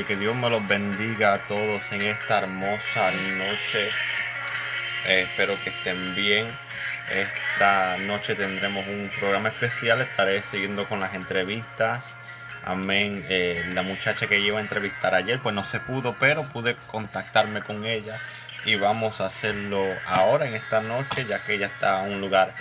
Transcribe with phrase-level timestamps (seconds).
[0.00, 3.90] Aleluya, que Dios me los bendiga a todos en esta hermosa noche.
[5.06, 6.46] Eh, espero que estén bien.
[7.10, 10.00] Esta noche tendremos un programa especial.
[10.00, 12.16] Estaré siguiendo con las entrevistas.
[12.64, 13.26] Amén.
[13.28, 17.60] Eh, la muchacha que iba a entrevistar ayer, pues no se pudo, pero pude contactarme
[17.60, 18.18] con ella.
[18.64, 22.54] Y vamos a hacerlo ahora en esta noche, ya que ella está en un lugar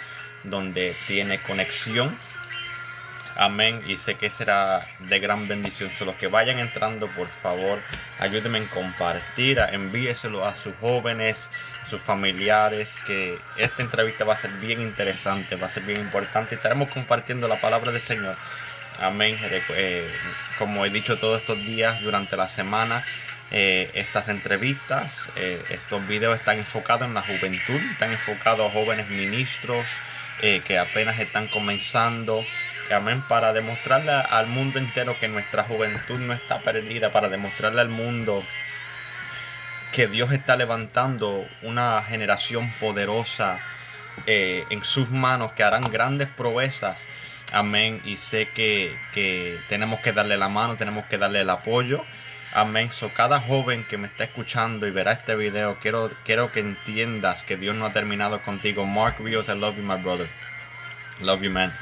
[0.43, 2.17] donde tiene conexión
[3.39, 3.81] Amén.
[3.87, 5.91] Y sé que será de gran bendición.
[5.93, 7.79] So, los que vayan entrando, por favor,
[8.19, 11.49] ayúdenme en compartir, envíeselo a sus jóvenes,
[11.85, 16.55] sus familiares, que esta entrevista va a ser bien interesante, va a ser bien importante.
[16.55, 18.35] Estaremos compartiendo la palabra del Señor.
[18.99, 19.37] Amén.
[19.41, 20.11] Eh,
[20.57, 23.05] como he dicho todos estos días durante la semana,
[23.51, 29.07] eh, estas entrevistas, eh, estos videos están enfocados en la juventud, están enfocados a jóvenes
[29.07, 29.87] ministros
[30.39, 32.45] que apenas están comenzando
[32.91, 33.23] Amén.
[33.27, 37.11] Para demostrarle al mundo entero que nuestra juventud no está perdida.
[37.11, 38.43] Para demostrarle al mundo
[39.91, 43.59] que Dios está levantando una generación poderosa
[44.25, 47.07] eh, en sus manos que harán grandes proezas.
[47.51, 48.01] Amén.
[48.05, 52.03] Y sé que, que, tenemos que darle la mano, tenemos que darle el apoyo.
[52.53, 52.91] Amén.
[52.91, 57.43] So, cada joven que me está escuchando y verá este video, quiero, quiero que entiendas
[57.43, 58.85] que Dios no ha terminado contigo.
[58.85, 60.27] Mark Rios, I love you, my brother.
[61.21, 61.73] Love you, man.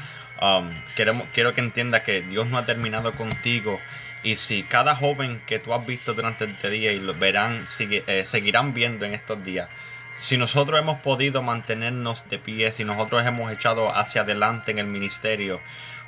[0.41, 3.79] Um, queremos, quiero que entienda que Dios no ha terminado contigo.
[4.23, 8.23] Y si cada joven que tú has visto durante este día y lo verán, eh,
[8.25, 9.69] seguirán viendo en estos días.
[10.17, 14.87] Si nosotros hemos podido mantenernos de pie, si nosotros hemos echado hacia adelante en el
[14.87, 15.61] ministerio,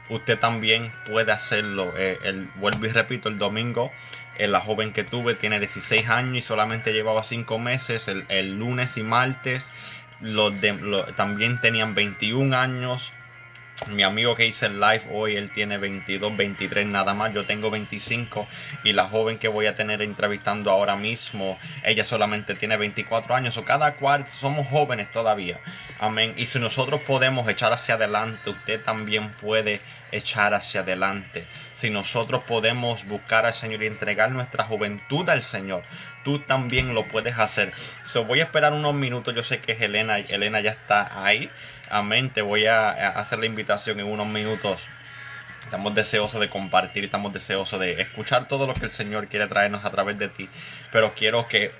[0.09, 1.93] usted también puede hacerlo.
[1.95, 3.91] Eh, el, vuelvo y repito, el domingo,
[4.37, 8.07] eh, la joven que tuve tiene 16 años y solamente llevaba 5 meses.
[8.07, 9.71] El, lunes y martes
[10.21, 10.73] los de,
[11.15, 13.13] también tenían 21 años.
[13.87, 17.71] Mi amigo que hice el live hoy, él tiene 22, 23 nada más, yo tengo
[17.71, 18.47] 25
[18.83, 23.57] y la joven que voy a tener entrevistando ahora mismo, ella solamente tiene 24 años
[23.57, 25.59] o cada cual somos jóvenes todavía.
[25.99, 26.33] Amén.
[26.37, 31.47] Y si nosotros podemos echar hacia adelante, usted también puede echar hacia adelante.
[31.73, 35.83] Si nosotros podemos buscar al Señor y entregar nuestra juventud al Señor,
[36.29, 37.73] tú también lo puedes hacer.
[38.03, 41.49] So, voy a esperar unos minutos, yo sé que Elena, Elena ya está ahí.
[41.89, 42.29] Amén.
[42.29, 44.87] Te voy a hacer la invitación en unos minutos.
[45.63, 49.83] Estamos deseosos de compartir, estamos deseosos de escuchar todo lo que el Señor quiere traernos
[49.85, 50.47] a través de ti.
[50.91, 51.71] Pero quiero que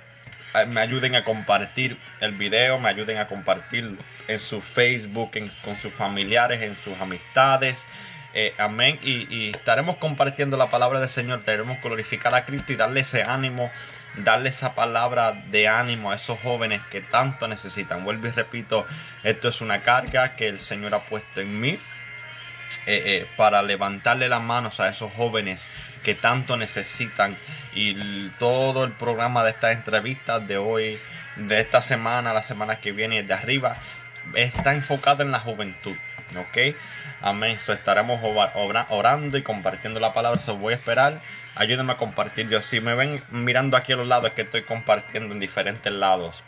[0.56, 5.32] eh, me ayuden a compartir el video, me ayuden a compartirlo en su Facebook,
[5.64, 7.86] con sus familiares, en sus amistades.
[8.34, 9.00] Eh, amén.
[9.04, 11.44] Y, y, estaremos compartiendo la palabra del Señor.
[11.44, 13.72] Debemos glorificar a Cristo y darle ese ánimo
[14.16, 18.04] darle esa palabra de ánimo a esos jóvenes que tanto necesitan.
[18.04, 18.86] Vuelvo y repito,
[19.24, 21.80] esto es una carga que el Señor ha puesto en mí
[22.86, 25.70] eh, eh, para levantarle las manos a esos jóvenes
[26.04, 27.38] que tanto necesitan.
[27.74, 31.00] Y todo el programa de estas entrevistas de hoy,
[31.36, 33.76] de esta semana, la semana que viene de arriba,
[34.36, 35.96] está enfocado en la juventud.
[36.38, 36.76] ¿Ok?
[37.22, 37.60] Amén.
[37.60, 38.20] So, estaremos
[38.90, 40.40] orando y compartiendo la palabra.
[40.40, 41.22] Se voy a esperar
[41.56, 42.50] ayúdenme a compartir.
[42.50, 45.92] Yo, si me ven mirando aquí a los lados, es que estoy compartiendo en diferentes
[45.92, 46.44] lados.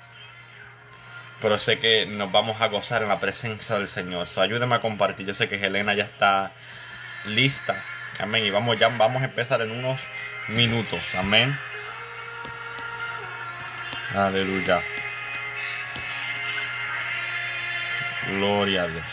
[1.41, 4.27] Pero sé que nos vamos a gozar en la presencia del Señor.
[4.27, 5.25] So, ayúdenme a compartir.
[5.25, 6.51] Yo sé que Helena ya está
[7.25, 7.83] lista.
[8.19, 8.45] Amén.
[8.45, 10.07] Y vamos ya, vamos a empezar en unos
[10.47, 11.15] minutos.
[11.15, 11.57] Amén.
[14.15, 14.81] Aleluya.
[18.27, 19.05] Gloria a Dios.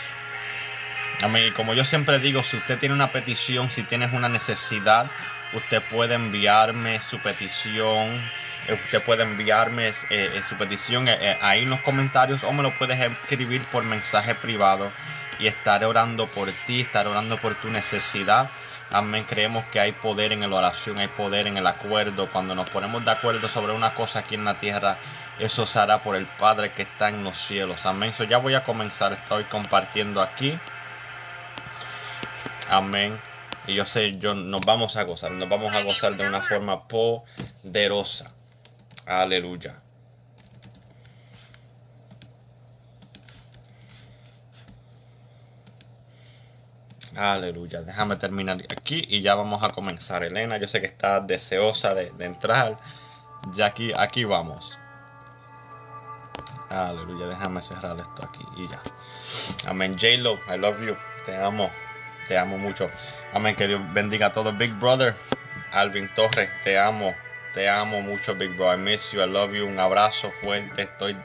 [1.21, 1.47] Amén.
[1.47, 5.09] Y como yo siempre digo, si usted tiene una petición, si tienes una necesidad,
[5.53, 8.21] usted puede enviarme su petición.
[8.67, 11.07] Eh, usted puede enviarme eh, eh, su petición
[11.41, 14.91] ahí en los comentarios o me lo puedes escribir por mensaje privado
[15.39, 18.49] y estaré orando por ti, estaré orando por tu necesidad.
[18.91, 19.25] Amén.
[19.27, 22.29] Creemos que hay poder en la oración, hay poder en el acuerdo.
[22.29, 24.97] Cuando nos ponemos de acuerdo sobre una cosa aquí en la tierra,
[25.39, 27.85] eso se hará por el Padre que está en los cielos.
[27.85, 28.13] Amén.
[28.13, 29.13] So ya voy a comenzar.
[29.13, 30.59] Estoy compartiendo aquí.
[32.69, 33.19] Amén.
[33.69, 36.87] Y yo sé, yo, nos vamos a gozar, nos vamos a gozar de una forma
[36.87, 38.33] poderosa.
[39.05, 39.79] Aleluya.
[47.15, 47.83] Aleluya.
[47.83, 50.23] Déjame terminar aquí y ya vamos a comenzar.
[50.23, 52.79] Elena, yo sé que está deseosa de, entrar.
[53.53, 54.79] Ya aquí, aquí vamos.
[56.69, 57.27] Aleluya.
[57.27, 58.81] Déjame cerrar esto aquí y ya.
[59.67, 59.95] Amén.
[59.95, 60.95] J-Lo, I love you.
[61.23, 61.69] Te amo.
[62.29, 62.89] Te amo mucho.
[63.33, 63.55] Amén.
[63.55, 64.57] Que Dios bendiga a todos.
[64.57, 65.15] Big Brother.
[65.71, 67.15] Alvin Torres, te amo.
[67.53, 68.71] Te amo mucho, big bro.
[68.71, 69.21] I miss you.
[69.21, 69.65] I love you.
[69.65, 70.83] Un abrazo fuerte.
[70.83, 71.17] Estoy.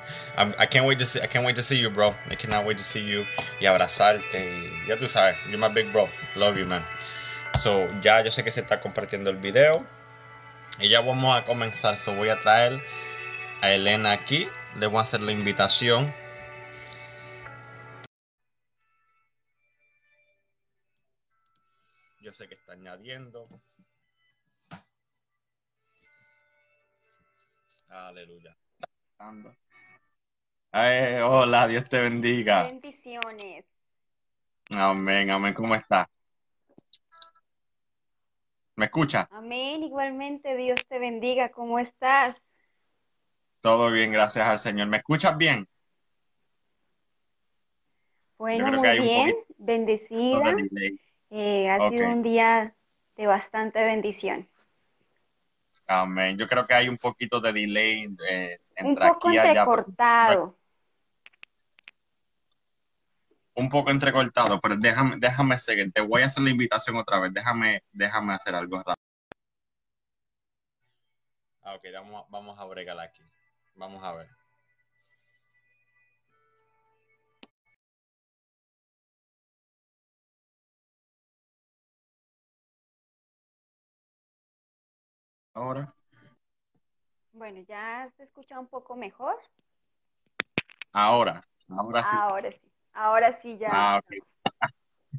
[0.58, 1.20] I can't wait to see.
[1.20, 2.14] I can't wait to see you, bro.
[2.30, 3.26] I cannot wait to see you
[3.60, 4.86] y abrazarte.
[4.88, 5.36] Ya tú sabes.
[5.46, 6.08] You're my big bro.
[6.36, 6.82] Love you, man.
[7.58, 9.84] So ya yo sé que se está compartiendo el video
[10.78, 11.98] y ya vamos a comenzar.
[11.98, 12.82] So voy a traer
[13.60, 14.48] a Elena aquí.
[14.76, 16.12] Le voy a hacer la invitación.
[22.24, 23.46] Yo sé que está añadiendo.
[27.90, 28.56] Aleluya.
[31.22, 32.62] hola, Dios te bendiga.
[32.62, 33.66] Bendiciones.
[34.74, 35.52] Amén, amén.
[35.52, 36.08] ¿Cómo está?
[38.76, 39.28] ¿Me escucha?
[39.30, 41.50] Amén, igualmente Dios te bendiga.
[41.50, 42.42] ¿Cómo estás?
[43.60, 44.88] Todo bien, gracias al Señor.
[44.88, 45.68] ¿Me escuchas bien?
[48.38, 50.56] Bueno, muy bien, bendecida.
[51.36, 52.76] Eh, ha sido un día
[53.16, 54.48] de bastante bendición.
[55.88, 56.38] Amén.
[56.38, 60.56] Yo creo que hay un poquito de delay eh, entre un poco entrecortado.
[63.56, 65.92] un poco entrecortado, pero déjame, déjame seguir.
[65.92, 67.34] Te voy a hacer la invitación otra vez.
[67.34, 68.94] Déjame, déjame hacer algo rápido.
[71.62, 73.24] Ah, ok, vamos, vamos a bregar aquí.
[73.74, 74.28] Vamos a ver.
[85.54, 85.94] Ahora?
[87.32, 89.36] Bueno, ¿ya se escucha un poco mejor?
[90.92, 92.16] Ahora, ahora sí.
[92.16, 92.60] Ahora sí,
[92.92, 93.96] ahora sí ya.
[93.96, 94.00] Ah,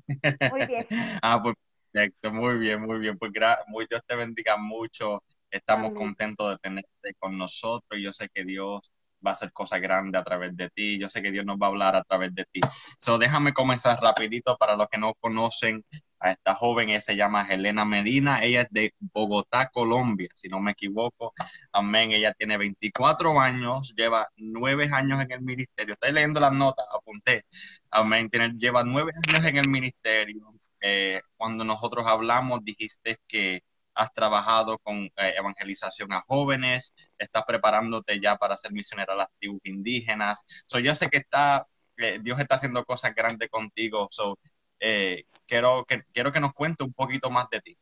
[0.51, 0.87] muy bien.
[1.21, 1.55] ah, pues
[1.91, 3.17] perfecto, muy bien, muy bien.
[3.17, 3.31] Pues
[3.67, 5.23] muy Dios te bendiga mucho.
[5.49, 7.99] Estamos contentos de tenerte con nosotros.
[8.01, 8.91] Yo sé que Dios
[9.25, 10.99] va a hacer cosas grandes a través de ti.
[10.99, 12.61] Yo sé que Dios nos va a hablar a través de ti.
[12.99, 15.83] So, déjame comenzar rapidito para los que no conocen
[16.25, 16.89] a esta joven.
[16.89, 18.43] Ella se llama Helena Medina.
[18.43, 21.33] Ella es de Bogotá, Colombia, si no me equivoco.
[21.71, 22.11] Amén.
[22.11, 25.93] Ella tiene 24 años, lleva nueve años en el ministerio.
[25.93, 27.45] Estoy leyendo las notas, apunté.
[27.91, 28.29] Amén.
[28.29, 30.53] Tiene, lleva nueve años en el ministerio.
[30.81, 33.61] Eh, cuando nosotros hablamos, dijiste que
[33.95, 39.29] has trabajado con eh, evangelización a jóvenes, estás preparándote ya para ser misionera a las
[39.39, 40.43] tribus indígenas.
[40.65, 41.65] So, yo sé que está,
[41.97, 44.07] eh, Dios está haciendo cosas grandes contigo.
[44.11, 44.37] So,
[44.79, 47.77] eh, quiero, que, quiero que nos cuente un poquito más de ti.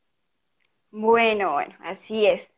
[0.92, 2.52] Bueno, bueno, así es.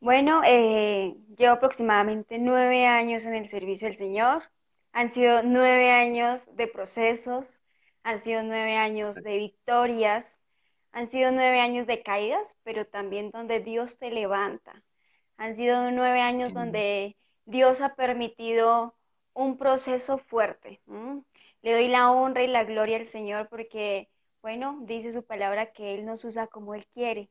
[0.00, 4.42] Bueno, llevo aproximadamente nueve años en el servicio del Señor.
[4.92, 7.62] Han sido nueve años de procesos,
[8.02, 10.38] han sido nueve años de victorias,
[10.92, 14.82] han sido nueve años de caídas, pero también donde Dios te levanta.
[15.36, 17.16] Han sido nueve años donde
[17.46, 18.94] Dios ha permitido
[19.34, 20.80] un proceso fuerte.
[21.62, 24.10] Le doy la honra y la gloria al Señor porque,
[24.42, 27.30] bueno, dice su palabra que Él nos usa como Él quiere.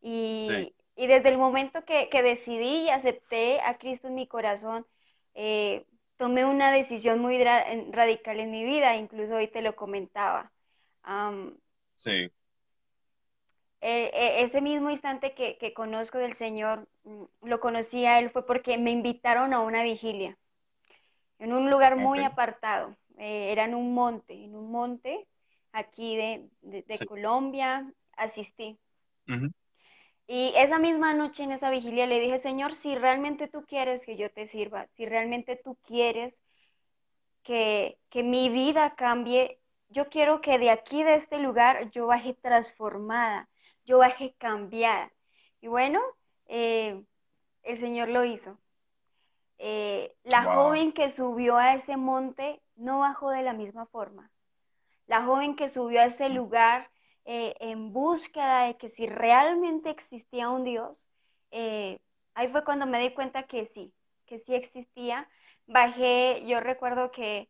[0.00, 4.86] Y, desde el momento que, decidí y acepté a Cristo en mi corazón,
[5.34, 5.84] eh,
[6.16, 10.50] tomé una decisión muy radical en mi vida, incluso hoy te lo comentaba.
[11.94, 12.30] sí.
[13.82, 18.46] E, e, ese mismo instante que, conozco del Señor, mm, lo conocí a Él fue
[18.46, 20.38] porque me invitaron a una vigilia,
[21.38, 25.28] en un lugar muy apartado, eh, era en un monte, en un monte
[25.78, 28.78] aquí de, Colombia, asistí.
[30.28, 34.16] Y esa misma noche en esa vigilia le dije, Señor, si realmente tú quieres que
[34.16, 36.42] yo te sirva, si realmente tú quieres
[37.42, 42.34] que, que mi vida cambie, yo quiero que de aquí, de este lugar, yo baje
[42.34, 43.48] transformada
[43.86, 45.10] yo bajé cambiada.
[45.60, 46.02] Y bueno,
[46.46, 47.02] eh,
[47.62, 48.58] el Señor lo hizo.
[49.58, 54.30] Eh, la joven que subió a ese monte no bajó de la misma forma.
[55.06, 56.90] La joven que subió a ese lugar
[57.24, 61.08] eh, en búsqueda de que si realmente existía un Dios,
[62.34, 63.94] ahí fue cuando me di cuenta que sí,
[64.26, 65.28] que sí existía.
[65.66, 67.48] Bajé, yo recuerdo que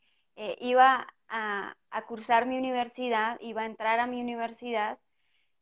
[0.61, 4.99] iba a, a cursar mi universidad, iba a entrar a mi universidad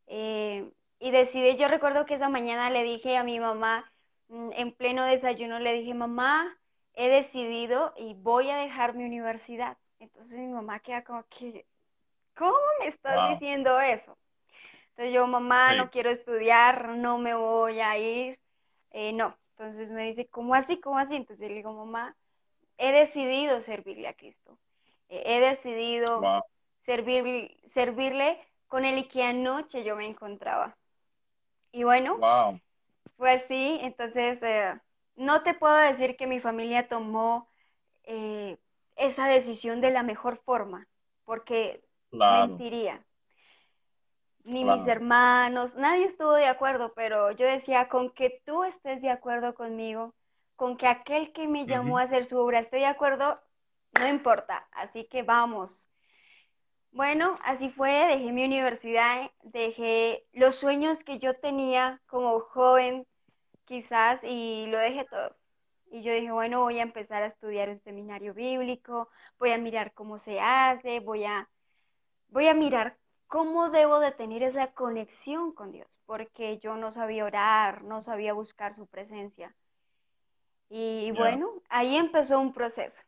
[0.06, 3.92] eh, y decidí, yo recuerdo que esa mañana le dije a mi mamá,
[4.28, 6.58] mm, en pleno desayuno, le dije, mamá,
[6.94, 9.76] he decidido y voy a dejar mi universidad.
[9.98, 11.66] Entonces mi mamá queda como que,
[12.36, 14.16] ¿cómo me estás diciendo eso?
[14.90, 18.38] Entonces yo, mamá, no quiero estudiar, no me voy a ir.
[18.90, 19.36] Eh, no.
[19.50, 20.80] Entonces me dice, ¿cómo así?
[20.80, 21.16] ¿Cómo así?
[21.16, 22.16] Entonces yo le digo, mamá,
[22.78, 24.58] he decidido servirle a Cristo.
[25.08, 26.20] he decidido
[26.80, 30.76] servir, servirle con el que anoche yo me encontraba.
[31.72, 32.18] Y bueno,
[33.16, 34.74] fue así, entonces eh,
[35.16, 37.48] no te puedo decir que mi familia tomó
[38.04, 38.58] eh,
[38.96, 40.88] esa decisión de la mejor forma,
[41.24, 41.83] porque
[42.14, 43.04] mentiría.
[44.44, 49.08] Ni mis hermanos, nadie estuvo de acuerdo, pero yo decía, con que tú estés de
[49.08, 50.14] acuerdo conmigo,
[50.54, 53.40] con que aquel que me llamó a hacer su obra esté de acuerdo,
[53.98, 55.88] no importa, así que vamos.
[56.90, 63.06] Bueno, así fue, dejé mi universidad, dejé los sueños que yo tenía como joven,
[63.64, 65.34] quizás, y lo dejé todo.
[65.90, 69.92] Y yo dije, bueno, voy a empezar a estudiar un seminario bíblico, voy a mirar
[69.94, 71.48] cómo se hace, voy a,
[72.28, 77.24] voy a mirar cómo debo de tener esa conexión con Dios, porque yo no sabía
[77.24, 79.54] orar, no sabía buscar su presencia.
[80.68, 83.02] Y bueno, ahí empezó un proceso,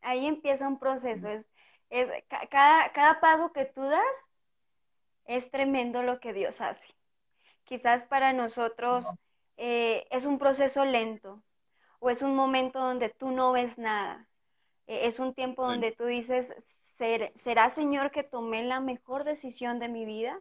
[0.00, 1.50] ahí empieza un proceso, es,
[1.90, 2.08] es
[2.50, 4.16] cada, cada paso que tú das
[5.26, 6.86] es tremendo lo que Dios hace.
[7.64, 9.06] Quizás para nosotros
[9.56, 11.42] eh, es un proceso lento,
[12.00, 14.26] o es un momento donde tú no ves nada.
[14.86, 16.54] E, es un tiempo donde tú dices,
[17.34, 20.40] ¿será Señor que tomé la mejor decisión de mi vida?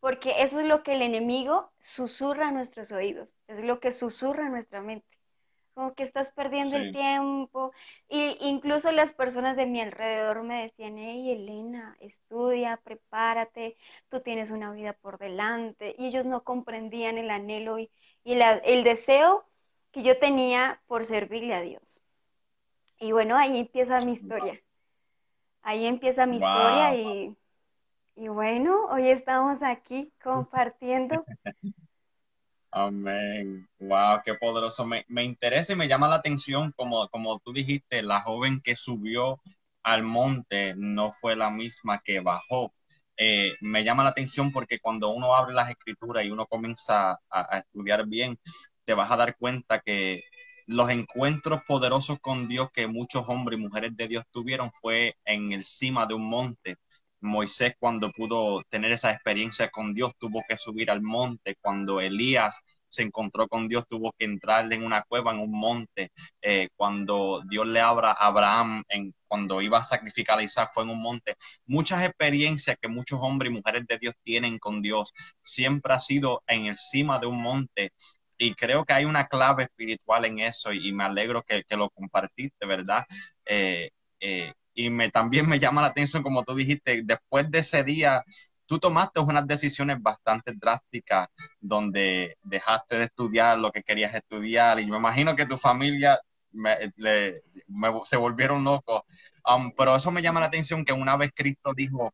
[0.00, 4.46] Porque eso es lo que el enemigo susurra a nuestros oídos, es lo que susurra
[4.46, 5.06] a nuestra mente.
[5.74, 7.72] Como que estás perdiendo el tiempo.
[8.08, 13.78] Y incluso las personas de mi alrededor me decían, hey Elena, estudia, prepárate,
[14.10, 15.94] tú tienes una vida por delante.
[15.96, 17.90] Y ellos no comprendían el anhelo y,
[18.24, 19.46] el deseo
[19.92, 22.02] que yo tenía por servirle a Dios.
[22.98, 24.60] Y bueno, ahí empieza mi historia.
[25.62, 27.36] Ahí empieza mi historia y,
[28.16, 31.24] y, bueno, hoy estamos aquí compartiendo.
[32.72, 33.68] Amén.
[33.78, 34.84] Wow, qué poderoso.
[34.86, 38.76] Me, me, interesa y me llama la atención, como, como tú dijiste, la joven que
[38.76, 39.40] subió
[39.82, 42.72] al monte no fue la misma que bajó.
[43.16, 47.18] Eh, me llama la atención porque cuando uno abre las escrituras y uno comienza a,
[47.30, 48.38] a estudiar bien,
[48.84, 50.24] te vas a dar cuenta que
[50.66, 55.52] los encuentros poderosos con Dios que muchos hombres y mujeres de Dios tuvieron fue en
[55.52, 56.76] el cima de un monte.
[57.20, 61.56] Moisés cuando pudo tener esa experiencia con Dios tuvo que subir al monte.
[61.60, 62.60] Cuando Elías
[62.92, 66.10] se encontró con Dios tuvo que entrar en una cueva, en un monte.
[66.42, 70.84] Eh, cuando Dios le abra a Abraham, en, cuando iba a sacrificar a Isaac, fue
[70.84, 71.36] en un monte.
[71.66, 76.42] Muchas experiencias que muchos hombres y mujeres de Dios tienen con Dios siempre ha sido
[76.46, 77.92] en el cima de un monte
[78.42, 81.90] y creo que hay una clave espiritual en eso y, me alegro que, que, lo
[81.90, 83.04] compartiste, ¿verdad?
[83.46, 87.84] Eh, eh, y me, también me llama la atención, como tú dijiste, después de ese
[87.84, 88.24] día,
[88.66, 91.28] tú tomaste unas decisiones bastante drásticas
[91.60, 96.18] donde dejaste de estudiar lo que querías estudiar y me imagino que tu familia
[98.04, 99.02] se volvieron locos.
[99.46, 102.12] Um, pero eso me llama la atención que una vez Cristo dijo,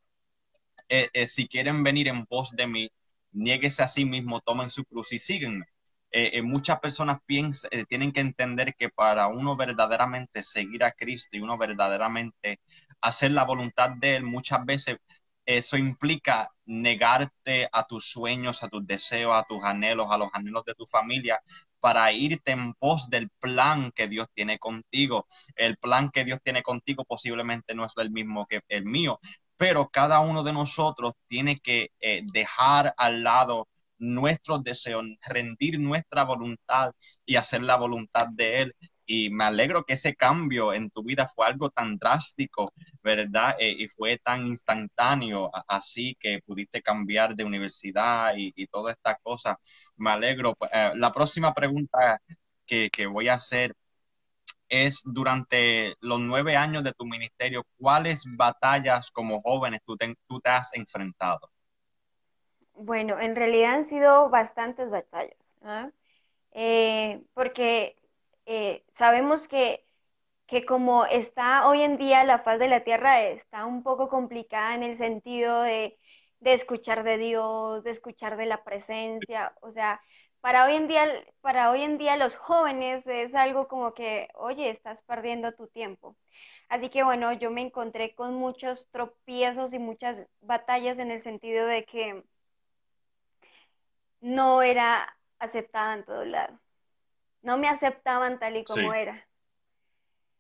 [0.91, 2.91] eh, si quieren venir en pos de mí,
[3.33, 5.65] niéguese a sí mismo, tomen su cruz y síguenme.
[6.11, 10.93] Eh, eh, muchas personas piensan, eh, tienen que entender que para uno verdaderamente seguir a
[10.93, 12.61] Cristo y uno verdaderamente
[13.01, 14.97] hacer la voluntad de Él, muchas veces
[15.45, 20.65] eso implica negarte a tus sueños, a tus deseos, a tus anhelos, a los anhelos
[20.65, 21.41] de tu familia,
[21.81, 25.27] para irte en pos del plan que Dios tiene contigo.
[25.57, 29.21] El plan que Dios tiene contigo posiblemente no es el mismo que el mío,
[29.57, 31.93] pero cada uno de nosotros tiene que
[32.33, 36.93] dejar al lado nuestros deseos, rendir nuestra voluntad
[37.27, 38.75] y hacer la voluntad de Él.
[39.07, 43.57] Y me alegro que ese cambio en tu vida fue algo tan drástico, ¿verdad?
[43.59, 49.17] Eh, y fue tan instantáneo, así que pudiste cambiar de universidad y, y todas estas
[49.23, 49.57] cosas.
[49.97, 50.55] Me alegro.
[50.55, 52.21] Pues, eh, la próxima pregunta
[52.67, 53.75] que, que voy a hacer
[54.69, 60.51] es durante los nueve años de tu ministerio, ¿cuáles batallas como jóvenes tú tú te
[60.51, 61.41] has enfrentado?
[62.81, 65.91] Bueno, en realidad han sido bastantes batallas, ¿ah?
[66.53, 67.97] eh, porque
[68.47, 69.85] eh, sabemos que,
[70.47, 74.75] que, como está hoy en día la faz de la tierra, está un poco complicada
[74.77, 75.99] en el sentido de,
[76.41, 80.01] de escuchar de Dios, de escuchar de la presencia, o sea,
[80.41, 81.07] para hoy en día,
[81.41, 86.17] para hoy en día los jóvenes es algo como que, oye, estás perdiendo tu tiempo.
[86.69, 91.67] Así que bueno, yo me encontré con muchos tropiezos y muchas batallas en el sentido
[91.67, 92.23] de que
[94.21, 96.59] no era aceptada en todo lado.
[97.43, 99.27] No me aceptaban tal y como era.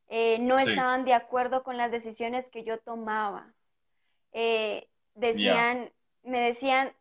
[0.08, 3.52] Eh, no estaban de acuerdo con las decisiones que yo tomaba.
[4.32, 5.92] Eh, decían,
[6.22, 6.94] me decían,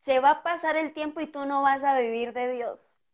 [0.00, 3.04] se va a pasar el tiempo y tú no vas a vivir de Dios.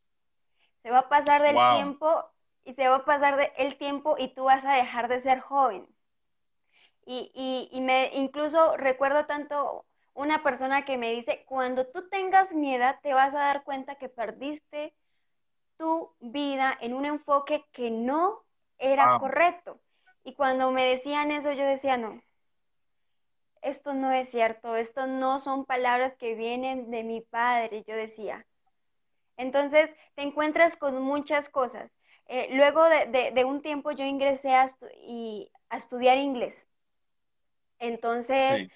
[0.82, 2.24] Se va a pasar del tiempo
[2.64, 5.86] y se va a pasar el tiempo y tú vas a dejar de ser joven.
[7.04, 9.86] Y, y, me incluso recuerdo tanto
[10.18, 13.94] una persona que me dice, cuando tú tengas mi edad te vas a dar cuenta
[13.94, 14.92] que perdiste
[15.76, 18.42] tu vida en un enfoque que no
[18.78, 19.80] era correcto.
[20.25, 22.20] Y cuando me decían eso, yo decía, no,
[23.62, 28.44] esto no es cierto, esto no son palabras que vienen de mi padre, yo decía.
[29.37, 31.92] Entonces, te encuentras con muchas cosas.
[32.26, 34.68] Eh, luego de, un tiempo yo ingresé a,
[35.00, 36.66] y, a estudiar inglés.
[37.78, 38.68] Entonces,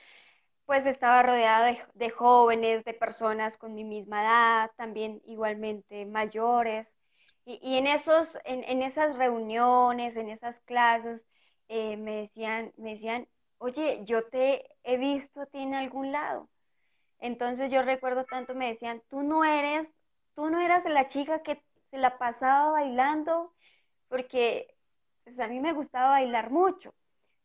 [0.66, 6.99] pues estaba rodeada de, jóvenes, de personas con mi misma edad, también igualmente mayores.
[7.45, 11.26] Y, en, esos, en, esas reuniones, en esas clases,
[11.69, 13.28] eh, me, decían, me decían,
[13.59, 16.49] oye, yo te he visto a ti en algún lado.
[17.19, 19.88] Entonces yo recuerdo tanto, me decían, tú no eres,
[20.35, 23.52] tú no eras la chica que se la pasaba bailando,
[24.09, 24.75] porque
[25.25, 26.95] pues, a mí me gustaba bailar mucho.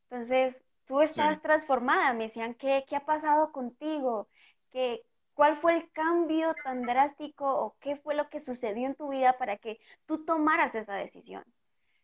[0.09, 4.27] Entonces, tú estás transformada, me decían, ¿qué, ¿qué ha pasado contigo?
[4.71, 5.03] ¿Qué,
[5.33, 9.37] ¿Cuál fue el cambio tan drástico o qué fue lo que sucedió en tu vida
[9.37, 11.43] para que tú tomaras esa decisión?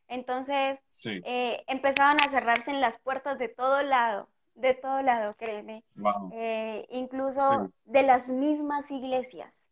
[0.08, 0.80] Entonces,
[1.24, 5.84] eh, empezaban a cerrarse en las puertas de todo lado, de todo lado, créeme.
[6.32, 9.72] Eh, incluso de las mismas iglesias.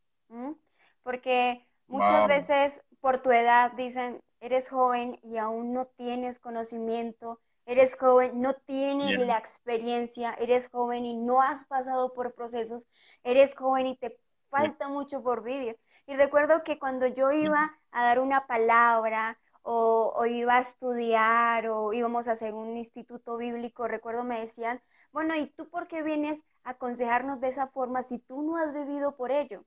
[1.03, 7.95] Porque muchas veces por tu edad dicen, eres joven y aún no tienes conocimiento, eres
[7.95, 12.87] joven, no tienes la experiencia, eres joven y no has pasado por procesos,
[13.23, 15.79] eres joven y te falta mucho por vivir.
[16.07, 21.93] Y recuerdo que cuando yo iba a dar una palabra o, iba a estudiar o
[21.93, 26.45] íbamos a hacer un instituto bíblico, recuerdo me decían, bueno, ¿y tú por qué vienes
[26.63, 29.63] a aconsejarnos de esa forma si tú no has vivido por ello?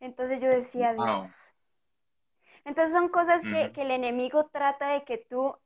[0.00, 1.54] Entonces yo decía, Dios.
[2.64, 5.56] Entonces son cosas que, que el enemigo trata de que tú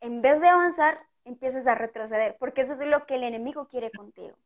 [0.00, 3.90] en vez de avanzar, empieces a retroceder, porque eso es lo que el enemigo quiere
[3.90, 4.36] contigo.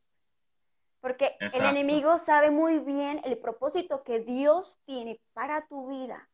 [1.01, 6.27] Porque el enemigo sabe muy bien el propósito que Dios tiene para tu vida.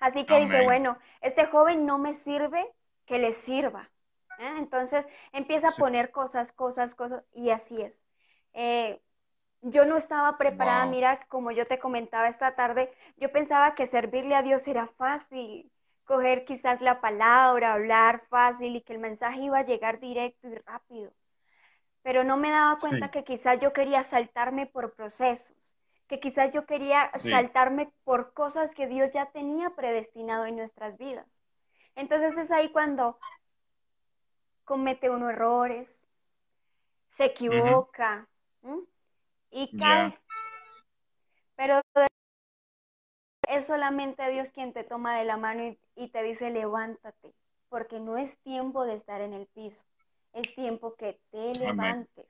[0.00, 2.66] Así que dice, bueno, este joven no me sirve,
[3.04, 3.90] que le sirva.
[4.38, 4.54] ¿eh?
[4.56, 8.02] Entonces empieza a poner cosas, cosas, cosas, y así es.
[8.54, 9.00] Eh,
[9.60, 14.34] yo no estaba preparada, mira, como yo te comentaba esta tarde, yo pensaba que servirle
[14.34, 15.70] a Dios era fácil,
[16.12, 20.56] coger quizás la palabra, hablar fácil y que el mensaje iba a llegar directo y
[20.56, 21.10] rápido.
[22.02, 26.66] Pero no me daba cuenta que quizás yo quería saltarme por procesos, que quizás yo
[26.66, 31.42] quería saltarme por cosas que Dios ya tenía predestinado en nuestras vidas.
[31.94, 33.18] Entonces es ahí cuando
[34.64, 36.10] comete uno errores,
[37.16, 38.28] se equivoca
[39.50, 40.18] y cae.
[41.56, 41.80] Pero
[43.52, 47.34] es solamente Dios quien te toma de la mano y, y te dice levántate,
[47.68, 49.84] porque no es tiempo de estar en el piso,
[50.32, 52.26] es tiempo que te levantes.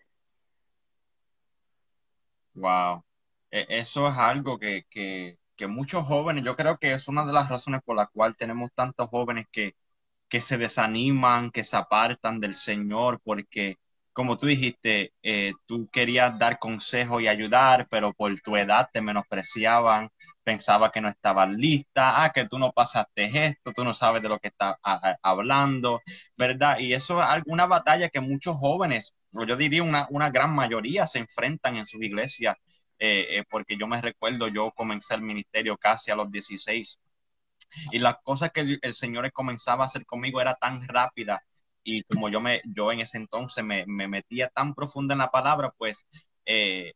[2.55, 3.05] Wow,
[3.51, 7.33] e, eso es algo que, que, que, muchos jóvenes, yo creo que es una de
[7.33, 9.77] las razones por la cual tenemos tantos jóvenes que,
[10.29, 13.79] que se desaniman, que se apartan del Señor, porque
[14.13, 19.01] como tú dijiste, eh, tú querías dar consejo y ayudar, pero por tu edad te
[19.01, 20.11] menospreciaban,
[20.43, 24.29] pensaba que no estabas lista, ah, que tú no pasaste esto, tú no sabes de
[24.29, 24.77] lo que estás
[25.23, 26.01] hablando,
[26.37, 26.79] ¿verdad?
[26.79, 31.19] Y eso es alguna batalla que muchos jóvenes, yo diría una, una gran mayoría, se
[31.19, 32.57] enfrentan en sus iglesias,
[32.99, 36.99] eh, eh, porque yo me recuerdo, yo comencé el ministerio casi a los 16
[37.93, 41.43] y las cosas que el Señor comenzaba a hacer conmigo era tan rápida
[41.85, 45.31] y como yo me yo en ese entonces me, me metía tan profunda en la
[45.31, 46.07] palabra, pues
[46.47, 46.93] eh,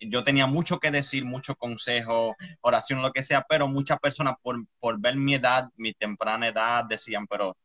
[0.00, 4.64] yo tenía mucho que decir, mucho consejo, oración, lo que sea, pero muchas personas por,
[4.80, 7.56] por ver mi edad, mi temprana edad, decían, pero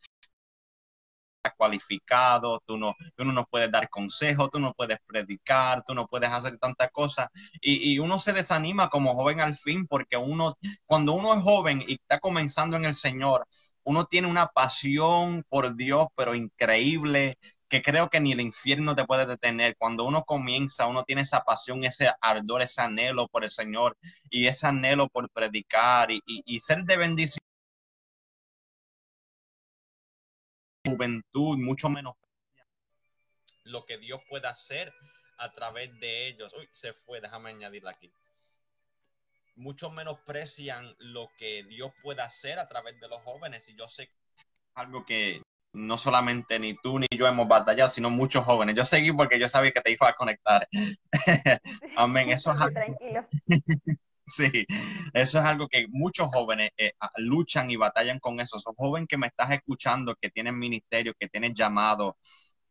[1.58, 6.08] cualificado, tú no, tú no nos puedes dar consejos, tú no puedes predicar, tú no
[6.08, 7.30] puedes hacer tantas cosas.
[7.62, 11.84] Y, y, uno se desanima como joven al fin, porque uno, cuando uno es joven
[11.88, 13.46] y está comenzando en el Señor,
[13.84, 17.38] uno tiene una pasión por Dios, pero increíble,
[17.70, 19.76] que creo que ni el infierno te puede detener.
[19.78, 23.98] Cuando uno comienza, uno tiene esa pasión, ese ardor, ese anhelo por el Señor
[24.30, 27.40] y ese anhelo por predicar y, ser de bendición.
[30.86, 32.14] Juventud, mucho menos
[33.64, 34.94] lo que Dios puede hacer
[35.38, 36.54] a través de ellos.
[36.58, 38.12] Uy, se fue, déjame añadirla aquí.
[39.56, 43.70] Mucho menosprecian lo que Dios puede hacer a través de los jóvenes.
[43.70, 44.10] Y yo sé
[44.76, 45.42] algo que
[45.74, 48.76] no solamente ni tú ni yo hemos batallado, sino muchos jóvenes.
[48.76, 50.68] Yo seguí porque yo sabía que te iba a conectar.
[51.96, 52.30] Amén.
[52.30, 52.80] Eso es algo,
[54.26, 54.66] Sí,
[55.14, 58.58] eso es algo que muchos jóvenes eh, luchan y batallan con eso.
[58.58, 62.18] Son jóvenes que me estás escuchando, que tienen ministerio, que tienen llamado.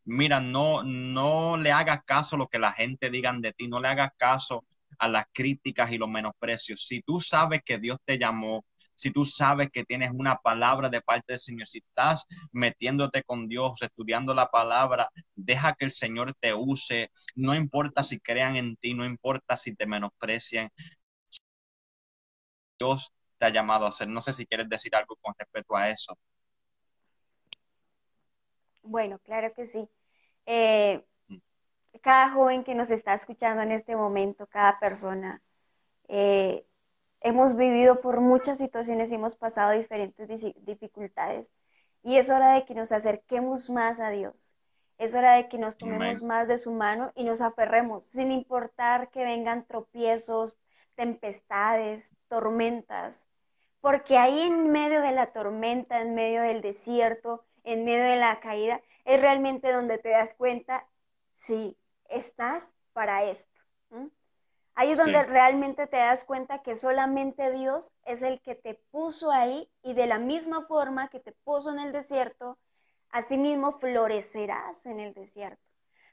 [0.05, 3.81] Mira, no, no le hagas caso a lo que la gente digan de ti, no
[3.81, 4.65] le hagas caso
[5.03, 6.87] a las críticas y los menosprecios.
[6.87, 11.01] Si tú sabes que Dios te llamó, si tú sabes que tienes una palabra de
[11.01, 16.35] parte del Señor, si estás metiéndote con Dios, estudiando la palabra, deja que el Señor
[16.39, 17.11] te use.
[17.35, 20.71] No importa si crean en ti, no importa si te menosprecian.
[22.79, 24.07] Dios te ha llamado a hacer.
[24.07, 26.17] No sé si quieres decir algo con respecto a eso.
[28.85, 29.89] Bueno, claro que sí.
[30.47, 31.05] Eh,
[32.01, 35.43] cada joven que nos está escuchando en este momento, cada persona,
[36.09, 36.67] eh,
[37.21, 40.29] hemos vivido por muchas situaciones y hemos pasado diferentes
[40.65, 41.53] dificultades.
[42.03, 44.57] Y es hora de que nos acerquemos más a Dios.
[44.99, 49.11] Es hora de que nos tomemos más de su mano y nos aferremos, sin importar
[49.11, 50.59] que vengan tropiezos,
[50.95, 53.29] tempestades, tormentas.
[53.81, 58.41] Porque ahí en medio de la tormenta, en medio del desierto, en medio de la
[58.41, 60.85] caída, es realmente donde te das cuenta
[61.31, 61.77] si
[62.13, 63.61] estás para esto.
[64.75, 69.31] Ahí es donde realmente te das cuenta que solamente Dios es el que te puso
[69.31, 72.59] ahí y de la misma forma que te puso en el desierto,
[73.11, 75.63] asimismo florecerás en el desierto.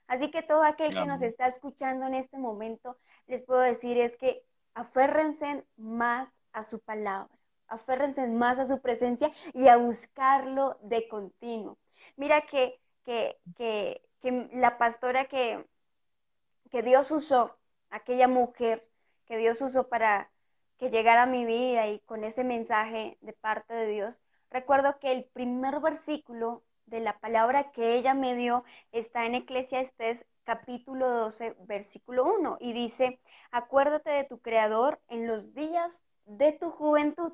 [0.07, 4.17] Así que todo aquel que nos está escuchando en este momento, les puedo decir es
[4.17, 7.29] que aférrense más a su palabra,
[7.67, 11.77] aférrense más a su presencia y a buscarlo de continuo.
[12.17, 15.63] Mira que, que, que, que la pastora que,
[16.69, 17.57] que Dios usó,
[17.89, 18.87] aquella mujer
[19.25, 20.31] que Dios usó para
[20.77, 25.11] que llegara a mi vida y con ese mensaje de parte de Dios, recuerdo que
[25.11, 31.55] el primer versículo de la palabra que ella me dio está en Eclesiastes capítulo 12,
[31.67, 33.19] versículo 1, y dice,
[33.51, 37.33] acuérdate de tu Creador en los días de tu juventud,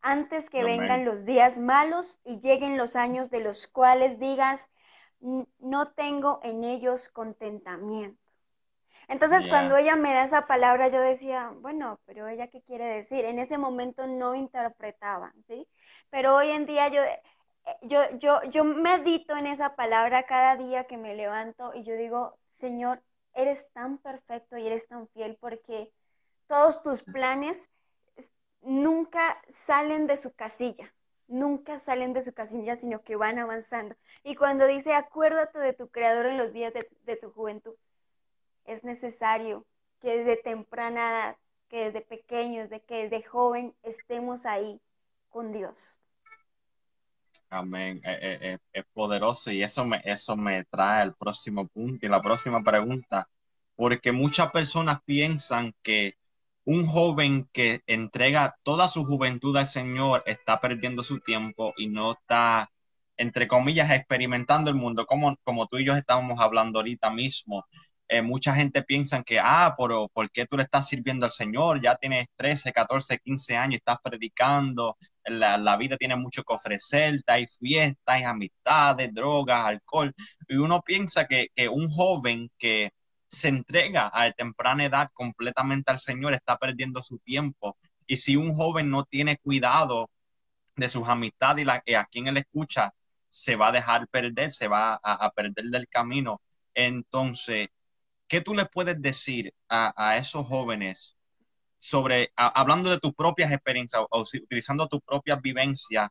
[0.00, 4.70] antes que vengan los días malos y lleguen los años de los cuales digas,
[5.20, 8.27] no tengo en ellos contentamiento.
[9.08, 13.24] Entonces, cuando ella me da esa palabra, yo decía, bueno, pero ella qué quiere decir?
[13.24, 15.66] En ese momento no interpretaba, ¿sí?
[16.10, 17.00] Pero hoy en día yo
[17.82, 22.38] yo, yo, yo medito en esa palabra cada día que me levanto y yo digo,
[22.48, 23.02] Señor,
[23.34, 25.92] eres tan perfecto y eres tan fiel porque
[26.46, 27.70] todos tus planes
[28.62, 30.92] nunca salen de su casilla,
[31.26, 33.94] nunca salen de su casilla, sino que van avanzando.
[34.24, 37.74] Y cuando dice, acuérdate de tu Creador en los días de, de tu juventud,
[38.68, 39.66] es necesario
[40.00, 41.36] que desde temprana edad,
[41.68, 44.80] que desde pequeños, de que desde joven estemos ahí
[45.30, 45.98] con Dios.
[47.50, 48.00] Amén.
[48.04, 52.08] Eh, eh, eh, es, poderoso y eso me, eso me trae al próximo punto y
[52.08, 53.28] la próxima pregunta,
[53.74, 56.14] porque muchas personas piensan que
[56.64, 62.12] un joven que entrega toda su juventud al Señor está perdiendo su tiempo y no
[62.12, 62.70] está,
[63.16, 67.64] entre comillas, experimentando el mundo, como, como tú y yo estábamos hablando ahorita mismo.
[68.22, 71.80] Mucha gente piensa que, ah, pero ¿por qué tú le estás sirviendo al Señor?
[71.80, 74.96] Ya tienes 13, 14, 15 años, estás predicando,
[75.30, 80.14] la, vida tiene mucho que ofrecer, hay fiestas, hay amistades, drogas, alcohol,
[80.48, 82.92] y uno piensa que, un joven que
[83.28, 87.76] se entrega a temprana edad completamente al Señor está perdiendo su tiempo.
[88.06, 90.10] Y si un joven no tiene cuidado
[90.76, 92.92] de sus amistades y, la, a quien él escucha,
[93.28, 96.40] se va a dejar perder, se va a, perder del camino.
[96.74, 97.68] Entonces,
[98.28, 101.16] ¿qué tú le puedes decir a, a esos jóvenes
[101.78, 106.10] sobre, hablando de tus propias experiencias o, utilizando tus propias vivencias,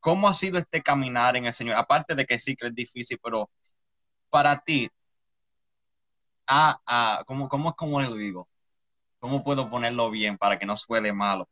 [0.00, 1.76] ¿cómo ha sido este caminar en el Señor?
[1.76, 3.50] Aparte de que sí que es difícil, pero
[4.30, 4.90] para ti,
[6.46, 8.48] ah, ah, ¿cómo, cómo, cómo lo digo?
[9.18, 11.48] ¿Cómo puedo ponerlo bien para que no suele malo?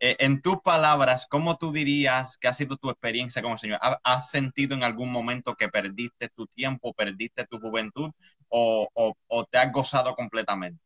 [0.00, 3.78] Eh, en tus palabras, ¿cómo tú dirías que ha sido tu experiencia el Señor?
[4.02, 8.10] ¿Has sentido en algún momento que perdiste tu tiempo, perdiste tu juventud
[8.48, 8.88] o,
[9.28, 10.80] o te has gozado completamente?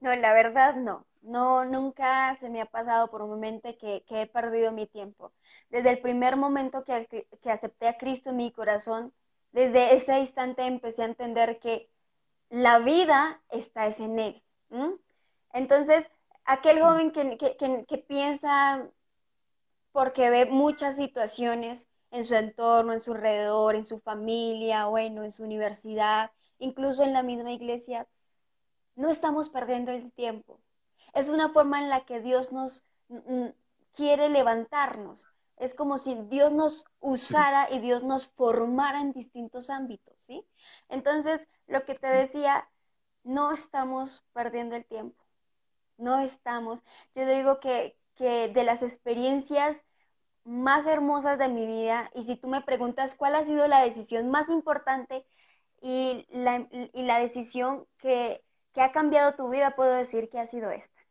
[0.00, 1.08] No, la verdad no.
[1.22, 5.32] No, nunca se me ha pasado por un momento que, he perdido mi tiempo.
[5.68, 9.12] Desde el primer momento que, acepté a Cristo en mi corazón,
[9.52, 11.90] desde ese instante empecé a entender que
[12.50, 14.44] la vida está es en Él.
[15.52, 16.08] Entonces,
[16.48, 17.36] aquel joven que,
[17.86, 18.88] que, piensa
[19.92, 25.30] porque ve muchas situaciones en su entorno, en su alrededor, en su familia, bueno, en
[25.30, 28.08] su universidad, incluso en la misma iglesia,
[28.96, 30.58] no estamos perdiendo el tiempo.
[31.12, 33.54] Es una forma en la que Dios nos mm, mm,
[33.94, 35.28] quiere levantarnos.
[35.58, 40.46] Es como si Dios nos usara y Dios nos formara en distintos ámbitos, ¿sí?
[40.88, 42.70] Entonces, lo que te decía,
[43.22, 45.27] no estamos perdiendo el tiempo.
[45.98, 46.82] No estamos.
[47.14, 49.84] Yo digo que, que de las experiencias
[50.44, 54.30] más hermosas de mi vida, y si tú me preguntas cuál ha sido la decisión
[54.30, 55.26] más importante
[55.82, 60.46] y la, y la decisión que, que ha cambiado tu vida, puedo decir que ha
[60.46, 61.02] sido esta.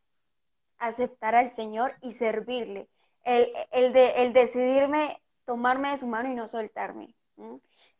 [0.78, 2.88] Aceptar al Señor y servirle.
[3.24, 7.14] El, el, de, el decidirme tomarme de su mano y no soltarme.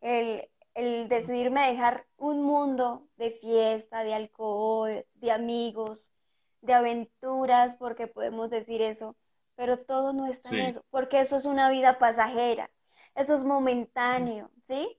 [0.01, 6.13] El, el decidirme dejar un mundo de fiesta, de alcohol, de amigos,
[6.61, 9.15] de aventuras, porque podemos decir eso,
[9.55, 12.69] pero todo no está en eso, porque eso es una vida pasajera,
[13.15, 14.97] eso es momentáneo, ¿sí?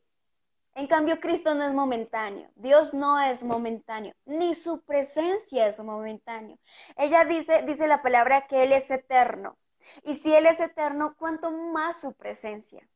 [0.75, 6.59] En cambio, Cristo no es momentáneo, Dios no es momentáneo, ni su presencia es momentáneo.
[6.96, 9.59] Ella dice, dice la palabra que Él es eterno.
[10.05, 12.87] Y si Él es eterno, ¿cuánto más su presencia?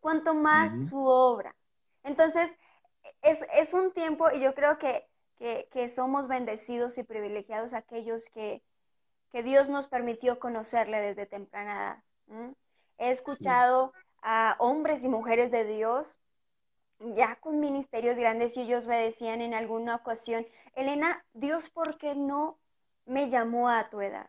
[0.00, 1.54] ¿Cuánto más su obra?
[2.02, 2.56] Entonces,
[3.22, 5.06] es, un tiempo, y yo creo que,
[5.88, 8.62] somos bendecidos y privilegiados aquellos que,
[9.44, 12.54] Dios nos permitió conocerle desde temprana edad.
[12.98, 16.18] He escuchado a hombres y mujeres de Dios
[16.98, 22.14] ya con ministerios grandes y ellos me decían en alguna ocasión, Elena, Dios, ¿por qué
[22.14, 22.58] no
[23.04, 24.28] me llamó a tu edad?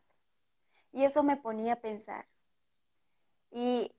[0.91, 2.27] Y eso me ponía a pensar.
[3.51, 3.91] Y,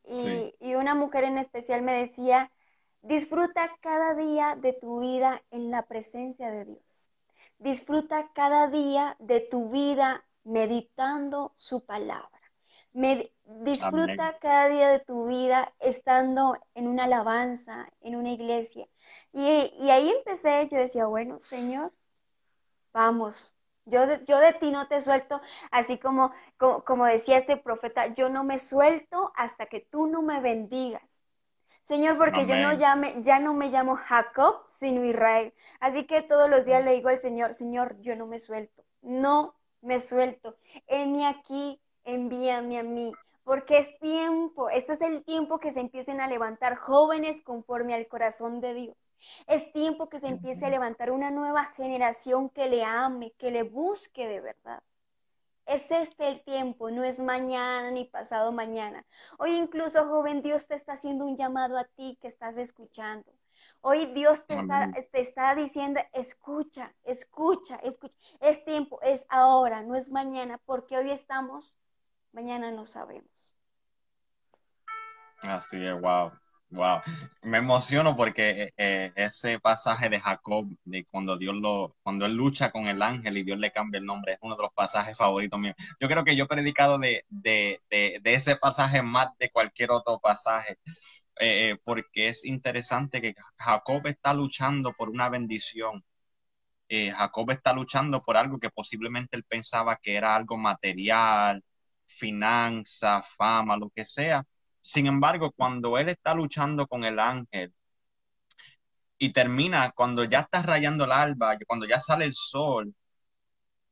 [0.61, 2.53] y una mujer en especial me decía,
[3.03, 7.11] Disfruta cada día de tu vida en la presencia de Dios.
[7.59, 12.29] Disfruta cada día de tu vida meditando su palabra.
[12.93, 18.87] disfruta cada día de tu vida estando en una alabanza, en una iglesia.
[19.33, 19.49] Y,
[19.91, 21.93] ahí empecé, yo decía, bueno, Señor,
[22.93, 28.09] vamos, yo de, yo de ti no te suelto, así como, como decía este profeta,
[28.15, 31.25] yo no me suelto hasta que tú no me bendigas.
[31.91, 35.53] Señor, porque yo no llame, ya no me llamo Jacob, sino Israel.
[35.81, 39.57] Así que todos los días le digo al Señor, Señor, yo no me suelto, no
[39.81, 40.57] me suelto.
[40.87, 46.21] Heme aquí, envíame a mí, porque es tiempo, este es el tiempo que se empiecen
[46.21, 48.97] a levantar jóvenes conforme al corazón de Dios.
[49.49, 53.65] Es tiempo que se empiece a levantar una nueva generación que le ame, que le
[53.65, 54.81] busque de verdad.
[55.67, 59.07] Es este el tiempo, no es mañana ni pasado mañana.
[59.39, 63.33] Hoy incluso, joven, Dios te está haciendo un llamado a ti que estás escuchando.
[63.83, 68.17] Hoy Dios te está, te está, diciendo, escucha, escucha, escucha.
[68.41, 71.75] Es tiempo, es ahora, no es mañana, porque hoy estamos,
[72.33, 73.55] mañana no sabemos.
[75.43, 76.33] Así es, wow.
[76.73, 77.01] Wow,
[77.43, 82.35] me emociono porque eh, eh, ese pasaje de Jacob, de cuando Dios lo, cuando él
[82.35, 85.17] lucha con el ángel y Dios le cambia el nombre, es uno de los pasajes
[85.17, 85.75] favoritos míos.
[86.01, 90.21] Yo creo que yo he predicado de, de, de, ese pasaje más de cualquier otro
[90.21, 90.79] pasaje,
[91.41, 96.05] eh, porque es interesante que Jacob está luchando por una bendición.
[96.91, 101.63] Jacob está luchando por algo que posiblemente él pensaba que era algo material,
[102.07, 104.45] finanza, fama, lo que sea
[104.81, 107.73] sin embargo, cuando él está luchando con el ángel
[109.19, 112.95] y termina, cuando ya está rayando el alba, cuando ya sale el sol,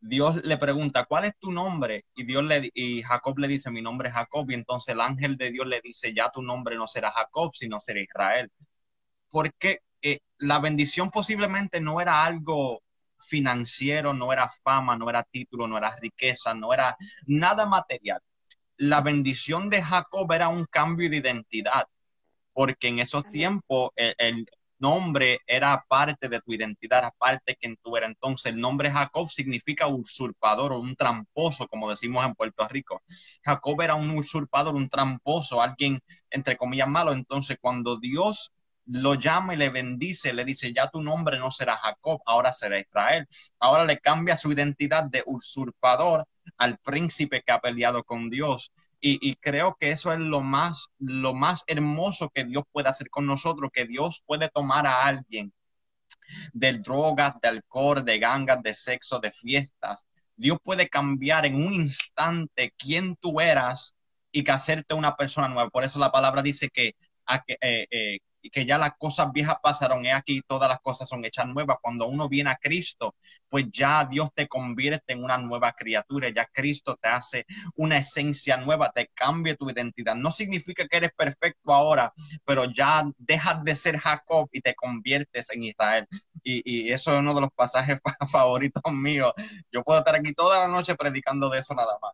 [0.01, 2.05] Dios le pregunta, ¿cuál es tu nombre?
[2.15, 4.51] Y Dios le y Jacob le dice, mi nombre es Jacob.
[4.51, 7.81] Y entonces el ángel de Dios le dice, ya tu nombre no será Jacob, sino
[7.81, 8.51] será Israel.
[9.31, 12.83] Porque eh, la bendición posiblemente no era algo
[13.19, 16.97] financiero, no era fama, no era título, no era riqueza, no era
[17.27, 18.21] nada material
[18.79, 21.87] la bendición de Jacob era un cambio de identidad,
[22.53, 27.77] porque en esos tiempos el, nombre era parte de tu identidad, era parte de quien
[27.83, 28.11] tú eras.
[28.11, 33.03] Entonces el nombre Jacob significa usurpador o un tramposo, como decimos en Puerto Rico.
[33.43, 37.13] Jacob era un usurpador, un tramposo, alguien entre comillas malo.
[37.13, 38.53] Entonces cuando Dios
[38.87, 42.79] lo llama y le bendice, le dice, ya tu nombre no será Jacob, ahora será
[42.79, 43.27] Israel.
[43.59, 48.73] Ahora le cambia su identidad de usurpador al príncipe que ha peleado con Dios.
[49.01, 53.27] Y, creo que eso es lo más, lo más hermoso que Dios puede hacer con
[53.27, 55.53] nosotros, que Dios puede tomar a alguien
[56.53, 60.07] de drogas, de alcohol, de gangas, de sexo, de fiestas.
[60.37, 63.95] Dios puede cambiar en un instante quién tú eras
[64.33, 65.71] y que hacerte una persona nueva.
[65.71, 66.95] Por eso la palabra dice que,
[67.61, 71.25] eh, eh, y que ya las cosas viejas pasaron, y aquí todas las cosas son
[71.25, 71.79] hechas nuevas.
[71.81, 73.15] Cuando uno viene a Cristo,
[73.49, 77.47] pues ya Dios te convierte en una nueva criatura, ya Cristo te hace
[77.77, 80.15] una esencia nueva, te cambia tu identidad.
[80.15, 82.13] No significa que eres perfecto ahora,
[82.45, 86.07] pero ya dejas de ser Jacob y te conviertes en Israel.
[86.43, 88.01] Y, eso es uno de los pasajes
[88.33, 89.33] favoritos míos.
[89.71, 92.13] Yo puedo estar aquí toda la noche predicando de eso nada más.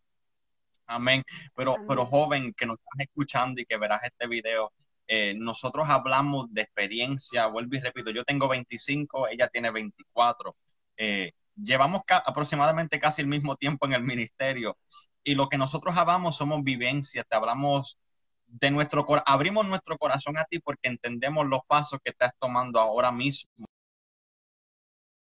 [0.87, 1.23] Amén.
[1.55, 4.73] Pero, pero joven que nos estás escuchando y que verás este video,
[5.07, 10.57] eh, nosotros hablamos de experiencia, vuelvo y repito, yo tengo 25, ella tiene 24.
[10.97, 14.77] Eh, llevamos aproximadamente casi el mismo tiempo en el ministerio
[15.23, 17.99] y lo que nosotros hablamos somos vivencias, te hablamos
[18.47, 23.11] de nuestro abrimos nuestro corazón a ti porque entendemos los pasos que estás tomando ahora
[23.12, 23.67] mismo.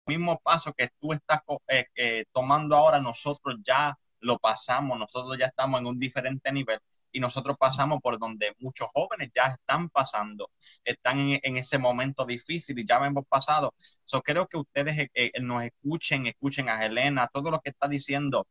[0.07, 5.47] Mismo paso que tú estás eh, eh, tomando ahora, nosotros ya lo pasamos, nosotros ya
[5.47, 6.81] estamos en un diferente nivel
[7.12, 10.51] y nosotros pasamos por donde muchos jóvenes ya están pasando,
[10.85, 13.75] están en, ese momento difícil y ya hemos pasado.
[14.05, 17.88] So, creo que ustedes eh, eh, nos escuchen, escuchen a Helena, todo lo que está
[17.88, 18.46] diciendo.